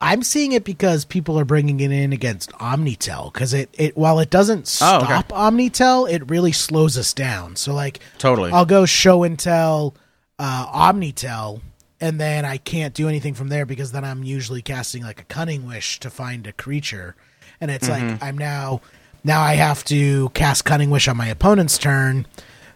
I'm 0.00 0.22
seeing 0.22 0.52
it 0.52 0.62
because 0.64 1.04
people 1.04 1.38
are 1.40 1.44
bringing 1.44 1.80
it 1.80 1.90
in 1.90 2.12
against 2.12 2.52
Omni-Tell 2.60 3.30
because 3.32 3.52
it, 3.52 3.68
it 3.72 3.96
while 3.96 4.20
it 4.20 4.30
doesn't 4.30 4.78
Oh, 4.80 4.96
okay. 4.98 5.06
stop 5.06 5.32
Omni-Tell, 5.32 6.06
it 6.06 6.30
really 6.30 6.52
slows 6.52 6.96
us 6.96 7.12
down. 7.12 7.56
So 7.56 7.74
like 7.74 7.98
Totally. 8.18 8.52
I'll 8.52 8.64
go 8.66 8.86
show 8.86 9.24
and 9.24 9.36
tell 9.38 9.94
uh, 10.38 10.66
Omni-Tell, 10.72 11.60
and 12.00 12.20
then 12.20 12.44
I 12.44 12.58
can't 12.58 12.94
do 12.94 13.08
anything 13.08 13.34
from 13.34 13.48
there 13.48 13.66
because 13.66 13.90
then 13.90 14.04
I'm 14.04 14.22
usually 14.22 14.62
casting 14.62 15.02
like 15.02 15.20
a 15.20 15.24
Cunning 15.24 15.66
Wish 15.66 15.98
to 16.00 16.10
find 16.10 16.46
a 16.46 16.52
creature, 16.52 17.16
and 17.60 17.70
it's 17.70 17.88
Mm-hmm. 17.88 18.08
like 18.10 18.22
I'm 18.22 18.38
now 18.38 18.80
now 19.24 19.40
I 19.40 19.54
have 19.54 19.82
to 19.86 20.28
cast 20.28 20.64
Cunning 20.64 20.90
Wish 20.90 21.08
on 21.08 21.16
my 21.16 21.26
opponent's 21.26 21.76
turn. 21.76 22.24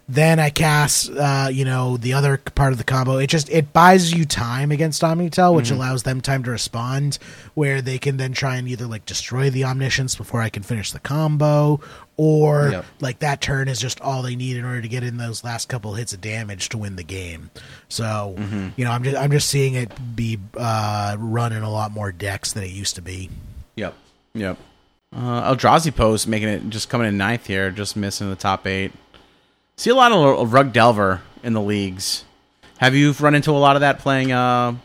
Then 0.09 0.37
I 0.37 0.49
cast, 0.49 1.09
uh, 1.11 1.47
you 1.49 1.63
know, 1.63 1.95
the 1.95 2.11
other 2.13 2.37
part 2.37 2.73
of 2.73 2.77
the 2.77 2.83
combo. 2.83 3.17
It 3.19 3.27
just 3.27 3.49
it 3.49 3.71
buys 3.71 4.13
you 4.13 4.25
time 4.25 4.69
against 4.71 5.01
Omni-Tell, 5.01 5.55
which 5.55 5.67
Mm-hmm. 5.67 5.75
allows 5.77 6.03
them 6.03 6.19
time 6.19 6.43
to 6.43 6.51
respond, 6.51 7.19
where 7.53 7.81
they 7.81 7.97
can 7.97 8.17
then 8.17 8.33
try 8.33 8.57
and 8.57 8.67
either 8.67 8.85
like 8.85 9.05
destroy 9.05 9.49
the 9.49 9.63
Omniscience 9.63 10.15
before 10.15 10.41
I 10.41 10.49
can 10.49 10.61
finish 10.61 10.91
the 10.91 10.99
combo, 10.99 11.79
or 12.17 12.69
Yep. 12.71 12.85
like 12.99 13.19
that 13.19 13.39
turn 13.39 13.69
is 13.69 13.79
just 13.79 14.01
all 14.01 14.21
they 14.21 14.35
need 14.35 14.57
in 14.57 14.65
order 14.65 14.81
to 14.81 14.87
get 14.89 15.03
in 15.03 15.15
those 15.15 15.41
last 15.43 15.69
couple 15.69 15.93
hits 15.93 16.11
of 16.11 16.19
damage 16.19 16.67
to 16.69 16.77
win 16.77 16.97
the 16.97 17.03
game. 17.03 17.49
So 17.87 18.35
Mm-hmm. 18.37 18.69
you 18.75 18.83
know, 18.83 18.91
I'm 18.91 19.03
just 19.05 19.15
I'm 19.17 19.31
just 19.31 19.47
seeing 19.47 19.73
it 19.75 19.89
be 20.17 20.37
uh, 20.57 21.15
run 21.17 21.53
in 21.53 21.63
a 21.63 21.71
lot 21.71 21.91
more 21.91 22.11
decks 22.11 22.51
than 22.51 22.63
it 22.65 22.71
used 22.71 22.95
to 22.95 23.01
be. 23.01 23.29
Yep. 23.77 23.93
Yep. 24.33 24.57
Uh, 25.15 25.55
Eldrazi 25.55 25.95
Post 25.95 26.27
making 26.27 26.49
it 26.49 26.69
just 26.69 26.89
coming 26.89 27.07
in 27.07 27.17
ninth 27.17 27.47
here, 27.47 27.71
just 27.71 27.95
missing 27.95 28.29
the 28.29 28.35
top 28.35 28.67
eight. 28.67 28.91
See 29.77 29.89
a 29.89 29.95
lot 29.95 30.11
of 30.11 30.53
Rug 30.53 30.71
Delver 30.73 31.21
in 31.43 31.53
the 31.53 31.61
leagues. 31.61 32.23
Have 32.77 32.95
you 32.95 33.11
run 33.13 33.35
into 33.35 33.51
a 33.51 33.53
lot 33.53 33.75
of 33.75 33.81
that 33.81 33.99
playing 33.99 34.31
uh, 34.31 34.75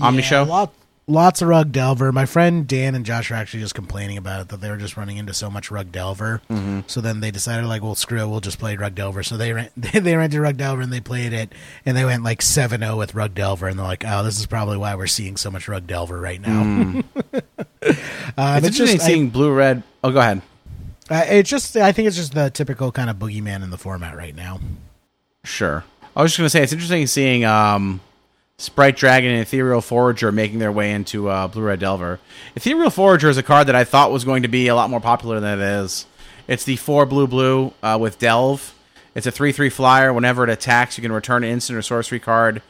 Omni 0.00 0.22
Yeah, 0.22 0.28
Show? 0.28 0.42
lot, 0.44 0.72
lots 1.06 1.42
of 1.42 1.48
Rug 1.48 1.72
Delver. 1.72 2.12
My 2.12 2.24
friend 2.26 2.66
Dan 2.66 2.94
and 2.94 3.04
Josh 3.04 3.30
are 3.30 3.34
actually 3.34 3.60
just 3.60 3.74
complaining 3.74 4.16
about 4.18 4.40
it 4.42 4.48
that 4.50 4.60
they 4.60 4.70
were 4.70 4.76
just 4.76 4.96
running 4.96 5.16
into 5.16 5.34
so 5.34 5.50
much 5.50 5.70
Rug 5.70 5.90
Delver. 5.92 6.40
Mm-hmm. 6.48 6.80
So 6.86 7.00
then 7.00 7.20
they 7.20 7.30
decided 7.30 7.66
like, 7.66 7.82
well, 7.82 7.94
screw 7.94 8.20
it, 8.22 8.26
we'll 8.28 8.40
just 8.40 8.58
play 8.58 8.76
Rug 8.76 8.94
Delver. 8.94 9.22
So 9.22 9.36
they 9.36 9.52
ran, 9.52 9.70
they, 9.76 9.98
they 9.98 10.14
rented 10.16 10.40
Rug 10.40 10.56
Delver 10.56 10.82
and 10.82 10.92
they 10.92 11.00
played 11.00 11.32
it, 11.32 11.52
and 11.84 11.96
they 11.96 12.04
went 12.04 12.22
like 12.22 12.40
7-0 12.40 12.96
with 12.96 13.14
Rug 13.14 13.34
Delver, 13.34 13.66
and 13.68 13.78
they're 13.78 13.86
like, 13.86 14.04
oh, 14.06 14.22
this 14.22 14.38
is 14.38 14.46
probably 14.46 14.76
why 14.76 14.94
we're 14.94 15.06
seeing 15.08 15.36
so 15.36 15.50
much 15.50 15.68
Rug 15.68 15.86
Delver 15.86 16.20
right 16.20 16.40
now. 16.40 16.62
Mm. 16.62 17.04
uh, 17.34 17.40
It's 17.82 18.66
it's 18.68 18.78
interesting 18.78 18.86
just, 18.86 19.04
I- 19.04 19.06
seeing 19.08 19.30
blue 19.30 19.52
red. 19.52 19.82
Oh, 20.04 20.10
go 20.12 20.20
ahead. 20.20 20.42
Uh, 21.10 21.24
it's 21.28 21.50
just, 21.50 21.76
I 21.76 21.92
think 21.92 22.08
it's 22.08 22.16
just 22.16 22.34
the 22.34 22.50
typical 22.50 22.92
kind 22.92 23.10
of 23.10 23.16
boogeyman 23.16 23.62
in 23.62 23.70
the 23.70 23.78
format 23.78 24.16
right 24.16 24.34
now. 24.34 24.60
Sure. 25.44 25.84
I 26.16 26.22
was 26.22 26.32
just 26.32 26.38
going 26.38 26.46
to 26.46 26.50
say 26.50 26.62
it's 26.62 26.72
interesting 26.72 27.06
seeing 27.06 27.44
um, 27.44 28.00
Sprite 28.58 28.96
Dragon 28.96 29.30
and 29.32 29.40
Ethereal 29.40 29.80
Forager 29.80 30.30
making 30.30 30.58
their 30.58 30.72
way 30.72 30.92
into 30.92 31.28
uh, 31.28 31.48
Blue 31.48 31.62
Red 31.62 31.80
Delver. 31.80 32.20
Ethereal 32.54 32.90
Forager 32.90 33.28
is 33.28 33.36
a 33.36 33.42
card 33.42 33.66
that 33.66 33.74
I 33.74 33.84
thought 33.84 34.12
was 34.12 34.24
going 34.24 34.42
to 34.42 34.48
be 34.48 34.68
a 34.68 34.74
lot 34.74 34.90
more 34.90 35.00
popular 35.00 35.40
than 35.40 35.60
it 35.60 35.62
is. 35.62 36.06
It's 36.46 36.64
the 36.64 36.76
four 36.76 37.06
blue 37.06 37.26
blue 37.26 37.72
uh, 37.82 37.98
with 38.00 38.18
Delve. 38.18 38.74
It's 39.14 39.26
a 39.26 39.30
three 39.30 39.52
three 39.52 39.70
flyer. 39.70 40.12
Whenever 40.12 40.44
it 40.44 40.50
attacks, 40.50 40.96
you 40.96 41.02
can 41.02 41.12
return 41.12 41.44
an 41.44 41.50
instant 41.50 41.78
or 41.78 41.82
sorcery 41.82 42.20
card 42.20 42.62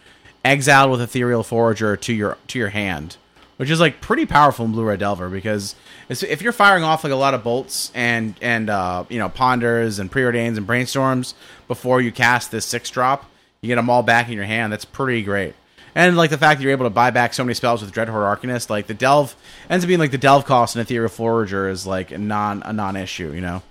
exiled 0.45 0.91
with 0.91 1.01
Ethereal 1.01 1.43
Forager 1.43 1.97
to 1.97 2.12
your 2.12 2.39
to 2.49 2.59
your 2.59 2.70
hand, 2.70 3.16
which 3.57 3.70
is 3.70 3.80
like 3.80 4.01
pretty 4.01 4.26
powerful 4.26 4.64
in 4.64 4.72
Blue 4.72 4.85
Red 4.85 5.01
Delver 5.01 5.28
because 5.28 5.74
if 6.20 6.42
you're 6.42 6.52
firing 6.52 6.84
off 6.84 7.04
like 7.04 7.12
a 7.12 7.16
lot 7.16 7.34
of 7.34 7.42
bolts 7.44 7.90
and 7.94 8.34
and 8.42 8.68
uh, 8.68 9.04
you 9.08 9.18
know 9.18 9.28
ponders 9.28 9.98
and 9.98 10.10
preordains 10.10 10.56
and 10.56 10.66
brainstorms 10.66 11.34
before 11.68 12.00
you 12.00 12.12
cast 12.12 12.50
this 12.50 12.66
six 12.66 12.90
drop, 12.90 13.30
you 13.60 13.68
get 13.68 13.76
them 13.76 13.88
all 13.88 14.02
back 14.02 14.28
in 14.28 14.34
your 14.34 14.44
hand. 14.44 14.72
That's 14.72 14.84
pretty 14.84 15.22
great. 15.22 15.54
And 15.94 16.16
like 16.16 16.30
the 16.30 16.38
fact 16.38 16.58
that 16.58 16.62
you're 16.62 16.72
able 16.72 16.86
to 16.86 16.90
buy 16.90 17.10
back 17.10 17.34
so 17.34 17.44
many 17.44 17.54
spells 17.54 17.82
with 17.82 17.92
Dreadhorde 17.92 18.40
Arcanist, 18.40 18.70
like 18.70 18.86
the 18.86 18.94
delve 18.94 19.36
ends 19.68 19.84
up 19.84 19.88
being 19.88 20.00
like 20.00 20.10
the 20.10 20.18
delve 20.18 20.44
cost 20.44 20.74
in 20.74 20.82
Ethereal 20.82 21.08
Forager 21.08 21.68
is 21.68 21.86
like 21.86 22.10
a 22.10 22.18
non 22.18 22.62
a 22.64 22.72
non 22.72 22.96
issue. 22.96 23.32
You 23.32 23.40
know, 23.40 23.62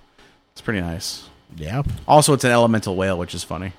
it's 0.52 0.60
pretty 0.60 0.80
nice. 0.80 1.28
Yeah. 1.56 1.82
Also, 2.08 2.32
it's 2.32 2.44
an 2.44 2.50
elemental 2.50 2.96
whale, 2.96 3.18
which 3.18 3.34
is 3.34 3.44
funny. 3.44 3.72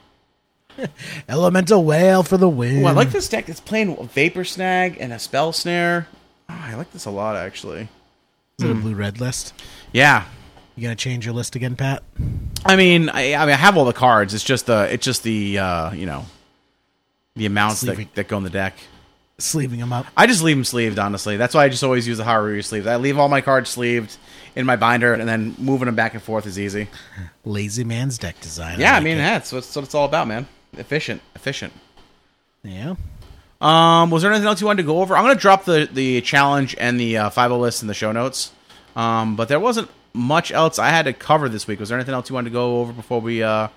Elemental 1.30 1.84
Whale 1.84 2.24
for 2.24 2.38
the 2.38 2.49
win. 2.49 2.84
Ooh, 2.84 2.88
I 2.88 2.91
like 2.91 3.11
this 3.11 3.30
deck. 3.30 3.49
It's 3.49 3.59
playing 3.59 3.95
Vapor 4.07 4.43
Snag 4.43 4.97
and 4.99 5.14
a 5.14 5.20
Spell 5.20 5.53
Snare. 5.53 6.07
Oh, 6.49 6.59
I 6.59 6.76
like 6.76 6.91
this 6.91 7.05
a 7.05 7.11
lot, 7.11 7.36
actually. 7.36 7.88
Is 8.60 8.66
it 8.66 8.72
a 8.72 8.76
blue 8.76 8.93
red 8.93 9.20
list? 9.20 9.54
Yeah, 9.91 10.26
You 10.76 10.84
gonna 10.84 10.95
change 10.95 11.26
your 11.26 11.34
list 11.34 11.56
again, 11.56 11.76
Pat? 11.76 12.04
I 12.66 12.76
mean, 12.76 13.10
I, 13.10 13.34
I 13.36 13.45
mean, 13.45 13.54
I 13.54 13.58
have 13.58 13.78
all 13.78 13.86
the 13.86 13.93
cards. 13.93 14.34
It's 14.34 14.43
just 14.43 14.68
the, 14.68 14.91
it's 14.93 15.04
just 15.06 15.24
the, 15.24 15.60
uh, 15.60 15.91
you 15.93 16.06
know, 16.06 16.26
the 17.36 17.45
amounts 17.45 17.82
that, 17.82 17.88
Sleeving. 17.95 18.10
that 18.16 18.28
go 18.28 18.38
in 18.38 18.43
the 18.43 18.49
deck. 18.49 18.76
Sleeving 19.39 19.80
them 19.80 19.91
up. 19.91 20.06
I 20.16 20.28
just 20.28 20.43
leave 20.43 20.56
them 20.56 20.64
sleeved, 20.64 20.99
honestly. 20.99 21.36
That's 21.38 21.56
why 21.56 21.66
I 21.66 21.70
just 21.70 21.84
always 21.84 22.08
use 22.08 22.20
the 22.20 22.24
Haru 22.24 22.62
sleeves. 22.62 22.86
I 22.86 22.97
leave 22.97 23.18
all 23.18 23.28
my 23.28 23.41
cards 23.41 23.70
sleeved 23.72 24.16
in 24.56 24.66
my 24.68 24.76
binder, 24.76 25.14
and 25.14 25.28
then 25.28 25.56
moving 25.58 25.88
them 25.88 25.95
back 25.95 26.14
and 26.14 26.22
forth 26.22 26.45
is 26.45 26.60
easy. 26.60 26.88
Lazy 27.43 27.84
man's 27.84 28.20
deck 28.20 28.39
design. 28.39 28.80
Yeah, 28.80 28.91
I 28.91 28.95
like 28.95 29.04
mean, 29.04 29.18
it. 29.18 29.22
that's 29.22 29.51
what, 29.51 29.64
that's 29.64 29.76
what 29.76 29.86
it's 29.86 29.95
all 29.95 30.06
about, 30.06 30.28
man. 30.28 30.47
Efficient, 30.78 31.22
efficient. 31.36 31.74
yeah. 32.64 32.93
Um, 33.64 34.09
was 34.09 34.22
there 34.22 34.32
anything 34.32 34.47
else 34.47 34.59
you 34.59 34.68
wanted 34.68 34.82
to 34.84 34.88
go 34.88 35.01
over? 35.01 35.16
I'm 35.16 35.24
going 35.24 35.36
to 35.36 35.41
drop 35.41 35.64
the 35.64 35.88
the 35.91 36.20
challenge 36.22 36.76
and 36.78 36.99
the 36.99 37.18
uh, 37.18 37.30
50 37.30 37.49
list 37.55 37.82
in 37.82 37.88
the 37.88 37.93
show 37.93 38.11
notes. 38.11 38.51
Um, 38.95 39.38
but 39.38 39.47
there 39.47 39.59
wasn't 39.59 39.89
much 40.14 40.51
else 40.51 40.78
I 40.78 40.89
had 40.89 41.05
to 41.05 41.14
cover 41.14 41.47
this 41.47 41.66
week. 41.66 41.80
Was 41.80 41.89
there 41.89 41.97
anything 41.97 42.14
else 42.14 42.30
you 42.30 42.36
wanted 42.36 42.49
to 42.49 42.53
go 42.53 42.82
over 42.82 42.91
before 42.91 43.22
we 43.22 43.41
uh 43.41 43.70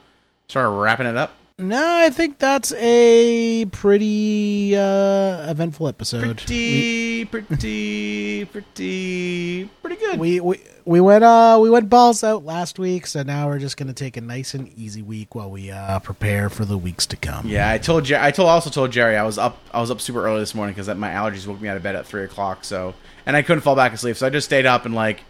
start 0.48 0.70
wrapping 0.70 1.06
it 1.06 1.16
up? 1.16 1.32
No, 1.58 1.82
I 1.82 2.10
think 2.10 2.38
that's 2.38 2.70
a 2.74 3.64
pretty 3.66 4.76
uh, 4.76 5.50
eventful 5.50 5.88
episode. 5.88 6.36
Pretty, 6.36 7.24
pretty, 7.24 8.44
pretty, 8.44 9.64
pretty 9.80 9.96
good. 9.96 10.18
We, 10.20 10.38
we 10.40 10.60
we 10.84 11.00
went 11.00 11.24
uh 11.24 11.58
we 11.60 11.70
went 11.70 11.88
balls 11.88 12.22
out 12.22 12.44
last 12.44 12.78
week, 12.78 13.06
so 13.06 13.22
now 13.22 13.46
we're 13.48 13.58
just 13.58 13.78
gonna 13.78 13.94
take 13.94 14.18
a 14.18 14.20
nice 14.20 14.52
and 14.52 14.68
easy 14.76 15.00
week 15.00 15.34
while 15.34 15.50
we 15.50 15.70
uh 15.70 15.98
prepare 16.00 16.50
for 16.50 16.66
the 16.66 16.76
weeks 16.76 17.06
to 17.06 17.16
come. 17.16 17.46
yeah, 17.48 17.70
I 17.70 17.78
told 17.78 18.04
Jer- 18.04 18.20
I 18.20 18.32
told 18.32 18.50
also 18.50 18.68
told 18.68 18.92
Jerry 18.92 19.16
I 19.16 19.22
was 19.22 19.38
up 19.38 19.58
I 19.72 19.80
was 19.80 19.90
up 19.90 20.02
super 20.02 20.26
early 20.26 20.40
this 20.40 20.54
morning 20.54 20.74
because 20.74 20.94
my 20.94 21.08
allergies 21.10 21.46
woke 21.46 21.58
me 21.62 21.70
out 21.70 21.78
of 21.78 21.82
bed 21.82 21.96
at 21.96 22.06
three 22.06 22.24
o'clock. 22.24 22.64
So 22.64 22.92
and 23.24 23.34
I 23.34 23.40
couldn't 23.40 23.62
fall 23.62 23.76
back 23.76 23.94
asleep, 23.94 24.16
so 24.16 24.26
I 24.26 24.30
just 24.30 24.44
stayed 24.44 24.66
up 24.66 24.84
and 24.84 24.94
like 24.94 25.22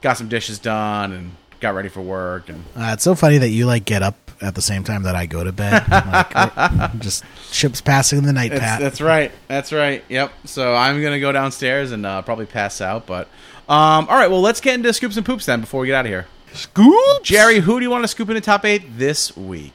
got 0.00 0.16
some 0.16 0.28
dishes 0.30 0.58
done 0.58 1.12
and 1.12 1.32
got 1.60 1.74
ready 1.74 1.88
for 1.88 2.00
work 2.02 2.48
and 2.48 2.64
Uh, 2.76 2.90
it's 2.92 3.02
so 3.04 3.14
funny 3.14 3.38
that 3.38 3.48
you 3.50 3.66
like 3.66 3.84
get 3.84 4.02
up 4.02 4.16
at 4.40 4.54
the 4.54 4.62
same 4.62 4.84
time 4.84 5.04
that 5.04 5.14
I 5.14 5.26
go 5.26 5.44
to 5.44 5.52
bed. 5.52 5.84
like, 5.88 6.98
just 6.98 7.24
ships 7.50 7.80
passing 7.80 8.18
in 8.18 8.24
the 8.24 8.32
night, 8.32 8.50
Pat. 8.52 8.80
that's 8.80 9.00
right. 9.00 9.30
That's 9.48 9.72
right. 9.72 10.04
Yep. 10.08 10.32
So 10.44 10.74
I'm 10.74 11.02
gonna 11.02 11.20
go 11.20 11.32
downstairs 11.32 11.92
and 11.92 12.04
uh, 12.04 12.22
probably 12.22 12.46
pass 12.46 12.80
out. 12.80 13.06
But 13.06 13.28
um, 13.68 14.06
all 14.08 14.16
right. 14.16 14.30
Well, 14.30 14.40
let's 14.42 14.60
get 14.60 14.74
into 14.74 14.92
scoops 14.92 15.16
and 15.16 15.24
poops 15.24 15.46
then 15.46 15.60
before 15.60 15.80
we 15.80 15.86
get 15.86 15.94
out 15.96 16.04
of 16.06 16.10
here. 16.10 16.26
Scoop, 16.52 17.22
Jerry, 17.24 17.58
who 17.58 17.80
do 17.80 17.84
you 17.84 17.90
want 17.90 18.04
to 18.04 18.08
scoop 18.08 18.28
in 18.28 18.36
the 18.36 18.40
top 18.40 18.64
eight 18.64 18.96
this 18.98 19.36
week? 19.36 19.72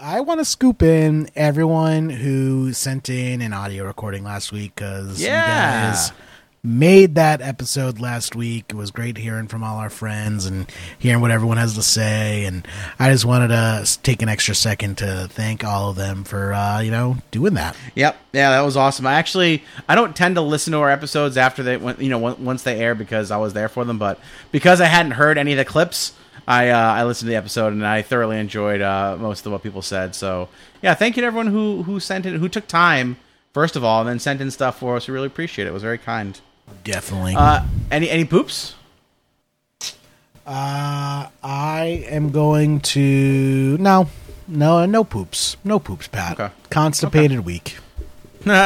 I 0.00 0.20
want 0.20 0.40
to 0.40 0.44
scoop 0.44 0.82
in 0.82 1.30
everyone 1.34 2.10
who 2.10 2.72
sent 2.74 3.08
in 3.08 3.40
an 3.40 3.52
audio 3.54 3.84
recording 3.84 4.24
last 4.24 4.52
week 4.52 4.74
because 4.74 5.20
Yeah. 5.22 5.86
you 5.86 5.90
guys 5.92 6.12
made 6.68 7.14
that 7.14 7.40
episode 7.40 7.98
last 7.98 8.36
week. 8.36 8.66
It 8.68 8.74
was 8.74 8.90
great 8.90 9.16
hearing 9.16 9.48
from 9.48 9.64
all 9.64 9.78
our 9.78 9.90
friends 9.90 10.46
and 10.46 10.70
hearing 10.98 11.20
what 11.20 11.30
everyone 11.30 11.56
has 11.56 11.74
to 11.74 11.82
say. 11.82 12.44
And 12.44 12.66
I 12.98 13.10
just 13.10 13.24
wanted 13.24 13.48
to 13.48 14.02
take 14.02 14.22
an 14.22 14.28
extra 14.28 14.54
second 14.54 14.98
to 14.98 15.26
thank 15.30 15.64
all 15.64 15.90
of 15.90 15.96
them 15.96 16.24
for 16.24 16.52
uh, 16.52 16.80
you 16.80 16.90
know 16.90 17.16
doing 17.30 17.54
that. 17.54 17.76
Yep. 17.94 18.16
Yeah, 18.32 18.50
that 18.50 18.60
was 18.60 18.76
awesome. 18.76 19.06
I 19.06 19.14
actually 19.14 19.64
I 19.88 19.94
don't 19.94 20.14
tend 20.14 20.34
to 20.36 20.42
listen 20.42 20.72
to 20.72 20.78
our 20.78 20.90
episodes 20.90 21.36
after 21.36 21.62
they 21.62 21.76
went, 21.76 22.00
you 22.00 22.10
know, 22.10 22.18
once 22.18 22.62
they 22.62 22.78
air 22.78 22.94
because 22.94 23.30
I 23.30 23.38
was 23.38 23.54
there 23.54 23.68
for 23.68 23.84
them, 23.84 23.98
but 23.98 24.20
because 24.52 24.80
I 24.80 24.86
hadn't 24.86 25.12
heard 25.12 25.38
any 25.38 25.52
of 25.52 25.58
the 25.58 25.64
clips, 25.64 26.12
I 26.46 26.68
uh, 26.68 26.78
I 26.78 27.04
listened 27.04 27.28
to 27.28 27.30
the 27.30 27.36
episode 27.36 27.72
and 27.72 27.86
I 27.86 28.02
thoroughly 28.02 28.38
enjoyed 28.38 28.82
uh, 28.82 29.16
most 29.18 29.46
of 29.46 29.52
what 29.52 29.62
people 29.62 29.82
said. 29.82 30.14
So 30.14 30.48
yeah, 30.82 30.94
thank 30.94 31.16
you 31.16 31.22
to 31.22 31.26
everyone 31.26 31.48
who 31.48 31.82
who 31.84 31.98
sent 31.98 32.26
in, 32.26 32.34
who 32.36 32.48
took 32.48 32.66
time 32.66 33.16
first 33.54 33.74
of 33.74 33.82
all, 33.82 34.00
and 34.00 34.08
then 34.08 34.18
sent 34.18 34.40
in 34.40 34.50
stuff 34.50 34.78
for 34.78 34.96
us. 34.96 35.08
We 35.08 35.14
really 35.14 35.26
appreciate 35.26 35.66
it. 35.66 35.70
It 35.70 35.72
was 35.72 35.82
very 35.82 35.98
kind. 35.98 36.40
Definitely. 36.84 37.34
Uh, 37.36 37.64
any 37.90 38.08
any 38.10 38.24
poops? 38.24 38.74
Uh, 40.46 41.28
I 41.42 42.06
am 42.08 42.30
going 42.30 42.80
to 42.80 43.76
no, 43.78 44.08
no, 44.46 44.86
no 44.86 45.04
poops, 45.04 45.58
no 45.62 45.78
poops, 45.78 46.08
Pat. 46.08 46.40
Okay. 46.40 46.54
Constipated 46.70 47.40
week. 47.40 47.76
All 48.46 48.62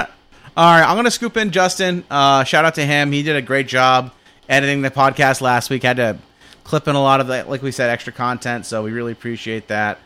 right, 0.57 0.85
I'm 0.85 0.97
gonna 0.97 1.11
scoop 1.11 1.37
in 1.37 1.51
Justin. 1.51 2.05
Uh, 2.11 2.45
shout 2.45 2.65
out 2.65 2.77
to 2.77 2.85
him. 2.85 3.11
He 3.11 3.23
did 3.23 3.37
a 3.37 3.43
great 3.43 3.67
job 3.67 4.13
editing 4.49 4.83
the 4.83 4.91
podcast 4.91 5.41
last 5.41 5.71
week. 5.71 5.83
Had 5.83 5.97
to 5.97 6.19
clip 6.63 6.87
in 6.89 6.95
a 6.95 7.03
lot 7.03 7.21
of 7.21 7.27
the, 7.27 7.45
like 7.45 7.63
we 7.63 7.73
said, 7.73 7.91
extra 7.91 8.13
content. 8.13 8.67
So 8.67 8.83
we 8.83 8.93
really 8.93 9.13
appreciate 9.13 9.69
that. 9.69 9.99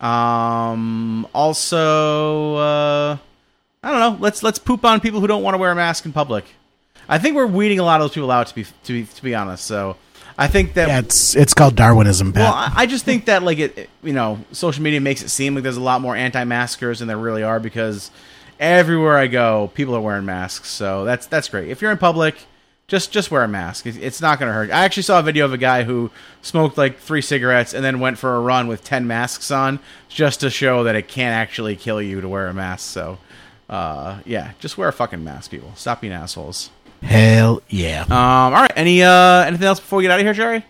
Um, 0.00 1.26
also, 1.32 2.56
uh, 2.56 3.16
I 3.82 3.90
don't 3.90 4.00
know. 4.00 4.18
Let's 4.20 4.42
let's 4.42 4.58
poop 4.58 4.84
on 4.84 5.00
people 5.00 5.20
who 5.20 5.26
don't 5.26 5.42
want 5.42 5.54
to 5.54 5.58
wear 5.58 5.70
a 5.70 5.74
mask 5.74 6.04
in 6.04 6.12
public. 6.12 6.44
I 7.08 7.18
think 7.18 7.36
we're 7.36 7.46
weeding 7.46 7.78
a 7.78 7.82
lot 7.84 8.00
of 8.00 8.04
those 8.08 8.14
people 8.14 8.30
out. 8.30 8.46
To 8.48 8.54
be 8.54 8.64
to 8.64 8.92
be 8.92 9.04
to 9.04 9.22
be 9.22 9.34
honest, 9.34 9.64
so 9.64 9.96
I 10.38 10.46
think 10.48 10.74
that 10.74 10.88
Yeah, 10.88 10.98
it's 11.00 11.36
it's 11.36 11.54
called 11.54 11.76
Darwinism, 11.76 12.32
Pat. 12.32 12.42
well, 12.42 12.52
I, 12.54 12.72
I 12.82 12.86
just 12.86 13.04
think 13.04 13.26
that 13.26 13.42
like 13.42 13.58
it, 13.58 13.76
it- 13.78 13.90
you 14.02 14.12
know, 14.12 14.38
social 14.52 14.82
media 14.82 15.00
makes 15.00 15.22
it 15.22 15.28
seem 15.28 15.54
like 15.54 15.62
there's 15.62 15.76
a 15.76 15.80
lot 15.82 16.00
more 16.00 16.16
anti-maskers 16.16 16.98
than 17.00 17.08
there 17.08 17.18
really 17.18 17.42
are 17.42 17.60
because 17.60 18.10
everywhere 18.58 19.18
I 19.18 19.26
go, 19.26 19.70
people 19.74 19.94
are 19.94 20.00
wearing 20.00 20.24
masks. 20.24 20.68
So 20.70 21.04
that's 21.04 21.26
that's 21.26 21.48
great. 21.48 21.68
If 21.68 21.82
you're 21.82 21.90
in 21.92 21.98
public, 21.98 22.36
just 22.88 23.12
just 23.12 23.30
wear 23.30 23.42
a 23.44 23.48
mask. 23.48 23.86
It's 23.86 24.20
not 24.20 24.38
going 24.38 24.48
to 24.48 24.52
hurt. 24.54 24.70
I 24.70 24.84
actually 24.84 25.02
saw 25.04 25.18
a 25.18 25.22
video 25.22 25.44
of 25.44 25.52
a 25.52 25.58
guy 25.58 25.82
who 25.84 26.10
smoked 26.40 26.76
like 26.78 26.98
three 26.98 27.22
cigarettes 27.22 27.74
and 27.74 27.84
then 27.84 28.00
went 28.00 28.18
for 28.18 28.36
a 28.36 28.40
run 28.40 28.68
with 28.68 28.84
ten 28.84 29.06
masks 29.06 29.50
on, 29.50 29.78
just 30.08 30.40
to 30.40 30.50
show 30.50 30.84
that 30.84 30.94
it 30.96 31.08
can't 31.08 31.34
actually 31.34 31.76
kill 31.76 32.00
you 32.02 32.20
to 32.20 32.28
wear 32.28 32.48
a 32.48 32.54
mask. 32.54 32.90
So, 32.90 33.18
uh, 33.70 34.20
yeah, 34.24 34.52
just 34.60 34.76
wear 34.78 34.88
a 34.88 34.92
fucking 34.92 35.22
mask, 35.24 35.50
people. 35.50 35.72
Stop 35.76 36.00
being 36.00 36.12
assholes. 36.12 36.70
Hell 37.02 37.62
yeah. 37.68 38.02
Um, 38.04 38.12
all 38.12 38.52
right. 38.52 38.72
Any 38.76 39.02
uh, 39.02 39.44
anything 39.44 39.66
else 39.66 39.80
before 39.80 39.98
we 39.98 40.04
get 40.04 40.10
out 40.12 40.20
of 40.20 40.24
here, 40.26 40.32
Jerry? 40.32 40.64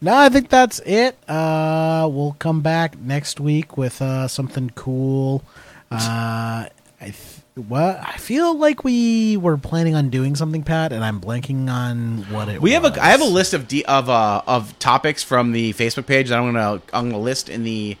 No, 0.00 0.14
I 0.14 0.28
think 0.28 0.48
that's 0.48 0.78
it. 0.80 1.16
Uh, 1.28 2.08
we'll 2.10 2.36
come 2.38 2.60
back 2.60 2.98
next 2.98 3.40
week 3.40 3.76
with 3.76 4.00
uh, 4.02 4.28
something 4.28 4.70
cool. 4.74 5.42
Uh, 5.90 6.66
I 6.68 6.70
th- 7.00 7.16
what 7.54 7.98
I 8.06 8.16
feel 8.18 8.56
like 8.56 8.84
we 8.84 9.36
were 9.38 9.56
planning 9.56 9.94
on 9.94 10.10
doing 10.10 10.36
something, 10.36 10.62
Pat, 10.62 10.92
and 10.92 11.02
I'm 11.02 11.20
blanking 11.20 11.70
on 11.70 12.18
what 12.30 12.48
it. 12.48 12.60
We 12.60 12.72
have 12.72 12.82
was. 12.82 12.96
a 12.96 13.02
I 13.02 13.08
have 13.08 13.22
a 13.22 13.24
list 13.24 13.54
of 13.54 13.66
de- 13.68 13.84
of 13.86 14.08
uh, 14.10 14.42
of 14.46 14.78
topics 14.78 15.22
from 15.22 15.52
the 15.52 15.72
Facebook 15.72 16.06
page 16.06 16.28
that 16.28 16.38
I'm 16.38 16.52
gonna 16.52 16.82
I'm 16.92 17.10
gonna 17.10 17.18
list 17.22 17.48
in 17.48 17.64
the 17.64 17.96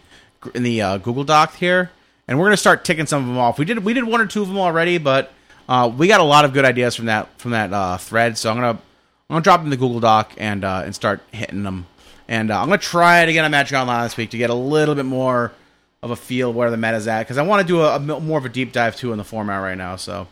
in 0.54 0.62
the 0.62 0.82
uh, 0.82 0.98
Google 0.98 1.24
Doc 1.24 1.56
here, 1.56 1.90
and 2.28 2.38
we're 2.38 2.46
gonna 2.46 2.56
start 2.58 2.84
ticking 2.84 3.06
some 3.06 3.22
of 3.22 3.28
them 3.28 3.38
off. 3.38 3.58
We 3.58 3.64
did 3.64 3.82
we 3.84 3.94
did 3.94 4.04
one 4.04 4.20
or 4.20 4.26
two 4.26 4.42
of 4.42 4.48
them 4.48 4.58
already, 4.58 4.98
but 4.98 5.32
uh, 5.68 5.90
we 5.96 6.08
got 6.08 6.20
a 6.20 6.24
lot 6.24 6.44
of 6.44 6.52
good 6.52 6.64
ideas 6.64 6.94
from 6.94 7.06
that 7.06 7.28
from 7.38 7.50
that 7.52 7.72
uh, 7.72 7.96
thread. 7.98 8.36
So 8.38 8.50
I'm 8.50 8.56
gonna 8.56 8.68
I'm 8.70 8.78
gonna 9.30 9.42
drop 9.42 9.60
them 9.60 9.66
in 9.66 9.70
the 9.70 9.76
Google 9.76 10.00
Doc 10.00 10.32
and 10.38 10.64
uh, 10.64 10.82
and 10.84 10.94
start 10.94 11.20
hitting 11.32 11.62
them. 11.62 11.86
And 12.28 12.50
uh, 12.50 12.60
I'm 12.60 12.66
gonna 12.68 12.78
try 12.78 13.22
it 13.22 13.28
again 13.28 13.44
on 13.44 13.50
Magic 13.50 13.76
Online 13.76 14.04
this 14.04 14.16
week 14.16 14.30
to 14.30 14.38
get 14.38 14.50
a 14.50 14.54
little 14.54 14.94
bit 14.94 15.04
more 15.06 15.52
of 16.02 16.10
a 16.10 16.16
feel 16.16 16.52
where 16.52 16.70
the 16.70 16.76
meta's 16.76 17.08
at 17.08 17.20
because 17.20 17.38
I 17.38 17.42
want 17.42 17.62
to 17.62 17.66
do 17.66 17.82
a 17.82 17.98
more 17.98 18.38
of 18.38 18.44
a 18.44 18.48
deep 18.48 18.72
dive 18.72 18.96
too 18.96 19.12
in 19.12 19.18
the 19.18 19.24
format 19.24 19.60
right 19.62 19.76
now. 19.78 19.96
So 19.96 20.28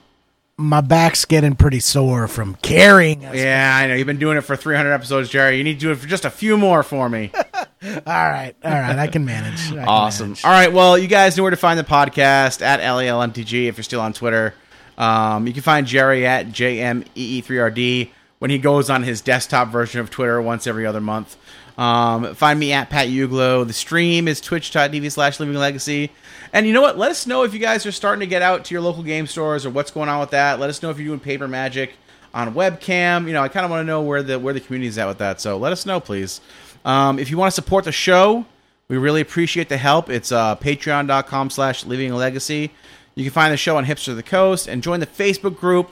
My 0.57 0.81
back's 0.81 1.25
getting 1.25 1.55
pretty 1.57 1.81
sore 1.81 2.29
from 2.29 2.55
carrying. 2.57 3.25
Us. 3.25 3.35
yeah, 3.35 3.77
I 3.77 3.87
know 3.89 3.95
you've 3.95 4.07
been 4.07 4.19
doing 4.19 4.37
it 4.37 4.43
for 4.43 4.55
300 4.57 4.93
episodes, 4.93 5.29
Jerry. 5.31 5.57
You 5.57 5.65
need 5.65 5.75
to 5.75 5.87
do 5.87 5.91
it 5.93 5.97
for 5.97 6.07
just 6.07 6.25
a 6.25 6.31
few 6.31 6.57
more 6.57 6.83
for 6.85 7.09
me. 7.09 7.33
All 7.85 7.91
right, 8.07 8.55
all 8.65 8.71
right, 8.71 8.99
I 8.99 9.09
can 9.09 9.27
manage. 9.27 9.61
I 9.73 9.75
can 9.75 9.79
Awesome. 9.89 10.27
manage. 10.29 10.45
All 10.47 10.51
right. 10.51 10.73
Well, 10.73 10.97
you 10.97 11.07
guys 11.07 11.37
know 11.37 11.43
where 11.43 11.51
to 11.51 11.57
find 11.57 11.79
the 11.79 11.85
podcast 11.85 12.63
at 12.63 12.81
LALMTG 12.81 13.67
if 13.67 13.77
you're 13.77 13.85
still 13.85 14.01
on 14.01 14.15
Twitter. 14.15 14.55
Um, 14.99 15.47
you 15.47 15.53
can 15.53 15.63
find 15.63 15.87
Jerry 15.87 16.27
at 16.27 16.49
JMEE3RD 16.49 18.11
when 18.39 18.51
he 18.51 18.59
goes 18.59 18.91
on 18.91 19.03
his 19.03 19.21
desktop 19.21 19.69
version 19.69 20.01
of 20.01 20.11
Twitter 20.11 20.41
once 20.41 20.67
every 20.67 20.87
other 20.87 21.01
month. 21.01 21.37
Um, 21.77 22.35
find 22.35 22.59
me 22.61 22.73
at 22.73 22.91
Pat 22.91 23.09
Uglo. 23.09 23.67
The 23.67 23.73
stream 23.73 24.29
is 24.29 24.41
twitch.tv 24.41 25.11
slash 25.11 25.41
living 25.41 25.57
legacy. 25.57 26.11
And 26.53 26.67
you 26.67 26.73
know 26.73 26.83
what? 26.83 26.97
Let 26.97 27.11
us 27.11 27.27
know 27.27 27.43
if 27.43 27.53
you 27.53 27.59
guys 27.59 27.85
are 27.85 27.93
starting 27.93 28.21
to 28.21 28.27
get 28.27 28.43
out 28.43 28.65
to 28.67 28.75
your 28.75 28.83
local 28.83 29.03
game 29.03 29.27
stores 29.27 29.67
or 29.67 29.71
what's 29.71 29.91
going 29.91 30.09
on 30.09 30.21
with 30.21 30.31
that. 30.31 30.61
Let 30.61 30.71
us 30.71 30.83
know 30.83 30.91
if 30.91 30.99
you're 30.99 31.09
doing 31.09 31.21
paper 31.21 31.49
magic 31.49 31.95
on 32.33 32.55
webcam. 32.55 33.27
You 33.27 33.33
know, 33.33 33.43
I 33.43 33.49
kind 33.49 33.65
of 33.65 33.71
want 33.71 33.81
to 33.81 33.87
know 33.87 34.03
where 34.03 34.23
the 34.23 34.39
where 34.39 34.55
the 34.55 34.61
community 34.61 34.89
is 34.89 34.99
at 34.99 35.09
with 35.09 35.19
that. 35.19 35.41
So 35.41 35.57
let 35.57 35.73
us 35.73 35.85
know, 35.85 35.99
please. 35.99 36.41
Um, 36.85 37.19
if 37.19 37.31
you 37.31 37.39
want 37.39 37.51
to 37.51 37.55
support 37.55 37.85
the 37.85 37.93
show, 37.93 38.45
we 38.89 38.97
really 38.99 39.21
appreciate 39.21 39.69
the 39.69 39.79
help. 39.79 40.11
It's 40.11 40.31
uh, 40.31 40.57
patreon.com 40.57 41.51
slash 41.51 41.85
living 41.87 42.13
legacy. 42.15 42.71
You 43.15 43.25
can 43.25 43.33
find 43.33 43.53
the 43.53 43.57
show 43.57 43.77
on 43.77 43.85
Hipster 43.85 44.09
of 44.09 44.17
the 44.17 44.23
Coast 44.23 44.67
and 44.67 44.83
join 44.83 45.01
the 45.01 45.07
Facebook 45.07 45.59
group. 45.59 45.91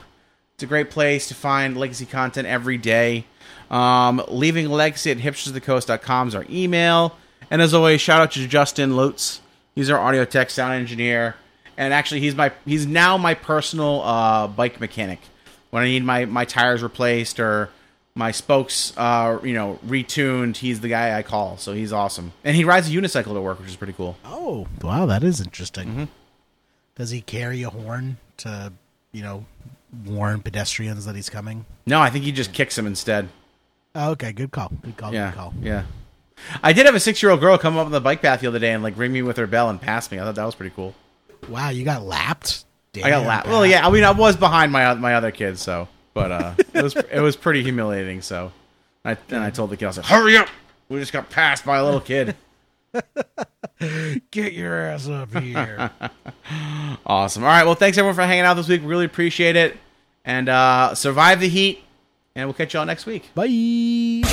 It's 0.55 0.63
a 0.63 0.67
great 0.67 0.89
place 0.89 1.27
to 1.29 1.35
find 1.35 1.77
legacy 1.77 2.05
content 2.05 2.47
every 2.47 2.77
day. 2.77 3.25
Um, 3.71 4.23
leaving 4.27 4.69
legacy 4.69 5.11
at 5.11 5.17
hipstersofthecoast.com 5.17 6.27
is 6.27 6.35
our 6.35 6.45
email. 6.49 7.17
And 7.49 7.61
as 7.61 7.73
always, 7.73 8.01
shout 8.01 8.21
out 8.21 8.31
to 8.31 8.47
Justin 8.47 8.95
Lutz. 8.95 9.41
He's 9.75 9.89
our 9.89 9.99
audio 9.99 10.25
tech 10.25 10.49
sound 10.49 10.73
engineer. 10.73 11.35
And 11.77 11.93
actually, 11.93 12.19
he's 12.19 12.35
my 12.35 12.51
he's 12.65 12.85
now 12.85 13.17
my 13.17 13.33
personal 13.33 14.01
uh, 14.03 14.47
bike 14.47 14.79
mechanic. 14.79 15.19
When 15.71 15.81
I 15.81 15.87
need 15.87 16.03
my, 16.03 16.25
my 16.25 16.45
tires 16.45 16.83
replaced 16.83 17.39
or 17.39 17.69
my 18.13 18.31
spokes, 18.31 18.93
uh, 18.95 19.39
you 19.43 19.53
know, 19.53 19.79
retuned, 19.83 20.57
he's 20.57 20.81
the 20.81 20.87
guy 20.87 21.17
I 21.17 21.23
call. 21.23 21.57
So 21.57 21.73
he's 21.73 21.91
awesome. 21.91 22.33
And 22.43 22.55
he 22.55 22.63
rides 22.63 22.87
a 22.87 22.91
unicycle 22.91 23.33
to 23.33 23.41
work, 23.41 23.59
which 23.59 23.69
is 23.69 23.75
pretty 23.75 23.93
cool. 23.93 24.17
Oh, 24.23 24.67
wow, 24.83 25.07
that 25.07 25.23
is 25.23 25.41
interesting. 25.41 25.87
Mm-hmm. 25.87 26.03
Does 26.95 27.09
he 27.11 27.21
carry 27.21 27.63
a 27.63 27.69
horn 27.69 28.17
to, 28.37 28.71
you 29.11 29.23
know, 29.23 29.45
warn 30.05 30.41
pedestrians 30.41 31.05
that 31.05 31.15
he's 31.15 31.29
coming? 31.29 31.65
No, 31.85 31.99
I 31.99 32.09
think 32.09 32.23
he 32.25 32.31
just 32.31 32.53
kicks 32.53 32.77
him 32.77 32.85
instead. 32.87 33.29
Oh, 33.95 34.11
okay, 34.11 34.31
good 34.31 34.51
call. 34.51 34.71
Good 34.81 34.97
call. 34.97 35.13
Yeah, 35.13 35.29
Good 35.31 35.37
call. 35.37 35.53
yeah. 35.61 35.83
I 36.63 36.73
did 36.73 36.85
have 36.87 36.95
a 36.95 36.99
six-year-old 36.99 37.39
girl 37.39 37.57
come 37.57 37.77
up 37.77 37.85
on 37.85 37.91
the 37.91 38.01
bike 38.01 38.21
path 38.21 38.41
the 38.41 38.47
other 38.47 38.59
day 38.59 38.73
and 38.73 38.83
like 38.83 38.97
ring 38.97 39.11
me 39.13 39.21
with 39.21 39.37
her 39.37 39.47
bell 39.47 39.69
and 39.69 39.79
pass 39.79 40.11
me. 40.11 40.19
I 40.19 40.23
thought 40.23 40.35
that 40.35 40.45
was 40.45 40.55
pretty 40.55 40.73
cool. 40.75 40.93
Wow, 41.47 41.69
you 41.69 41.83
got 41.85 42.03
lapped. 42.03 42.65
I 43.03 43.09
got 43.09 43.25
lapped. 43.25 43.47
Well, 43.47 43.65
yeah. 43.65 43.85
I 43.87 43.91
mean, 43.91 44.03
I 44.03 44.11
was 44.11 44.35
behind 44.35 44.71
my 44.71 44.93
my 44.95 45.15
other 45.15 45.31
kids, 45.31 45.61
so 45.61 45.87
but 46.13 46.31
uh, 46.31 46.53
it 46.73 46.83
was 46.83 46.95
it 46.95 47.19
was 47.21 47.35
pretty 47.35 47.63
humiliating. 47.63 48.21
So, 48.21 48.51
I 49.05 49.17
and 49.29 49.43
I 49.43 49.49
told 49.49 49.69
the 49.71 49.77
kid, 49.77 49.85
I 49.85 49.87
was 49.89 49.97
like, 49.97 50.05
"Hurry 50.07 50.37
up! 50.37 50.47
We 50.89 50.99
just 50.99 51.11
got 51.13 51.29
passed 51.29 51.65
by 51.65 51.77
a 51.77 51.83
little 51.85 51.99
kid." 52.01 52.35
Get 54.31 54.53
your 54.53 54.79
ass 54.79 55.07
up 55.07 55.35
here. 55.37 55.91
awesome. 57.05 57.43
All 57.43 57.49
right. 57.49 57.65
Well, 57.65 57.75
thanks 57.75 57.97
everyone 57.97 58.15
for 58.15 58.23
hanging 58.23 58.45
out 58.45 58.55
this 58.55 58.67
week. 58.67 58.81
Really 58.83 59.05
appreciate 59.05 59.55
it. 59.55 59.77
And 60.25 60.49
uh, 60.49 60.95
survive 60.95 61.39
the 61.39 61.49
heat. 61.49 61.83
And 62.35 62.47
we'll 62.47 62.53
catch 62.55 62.73
y'all 62.73 62.85
next 62.85 63.05
week. 63.05 63.29
Bye. 63.35 64.23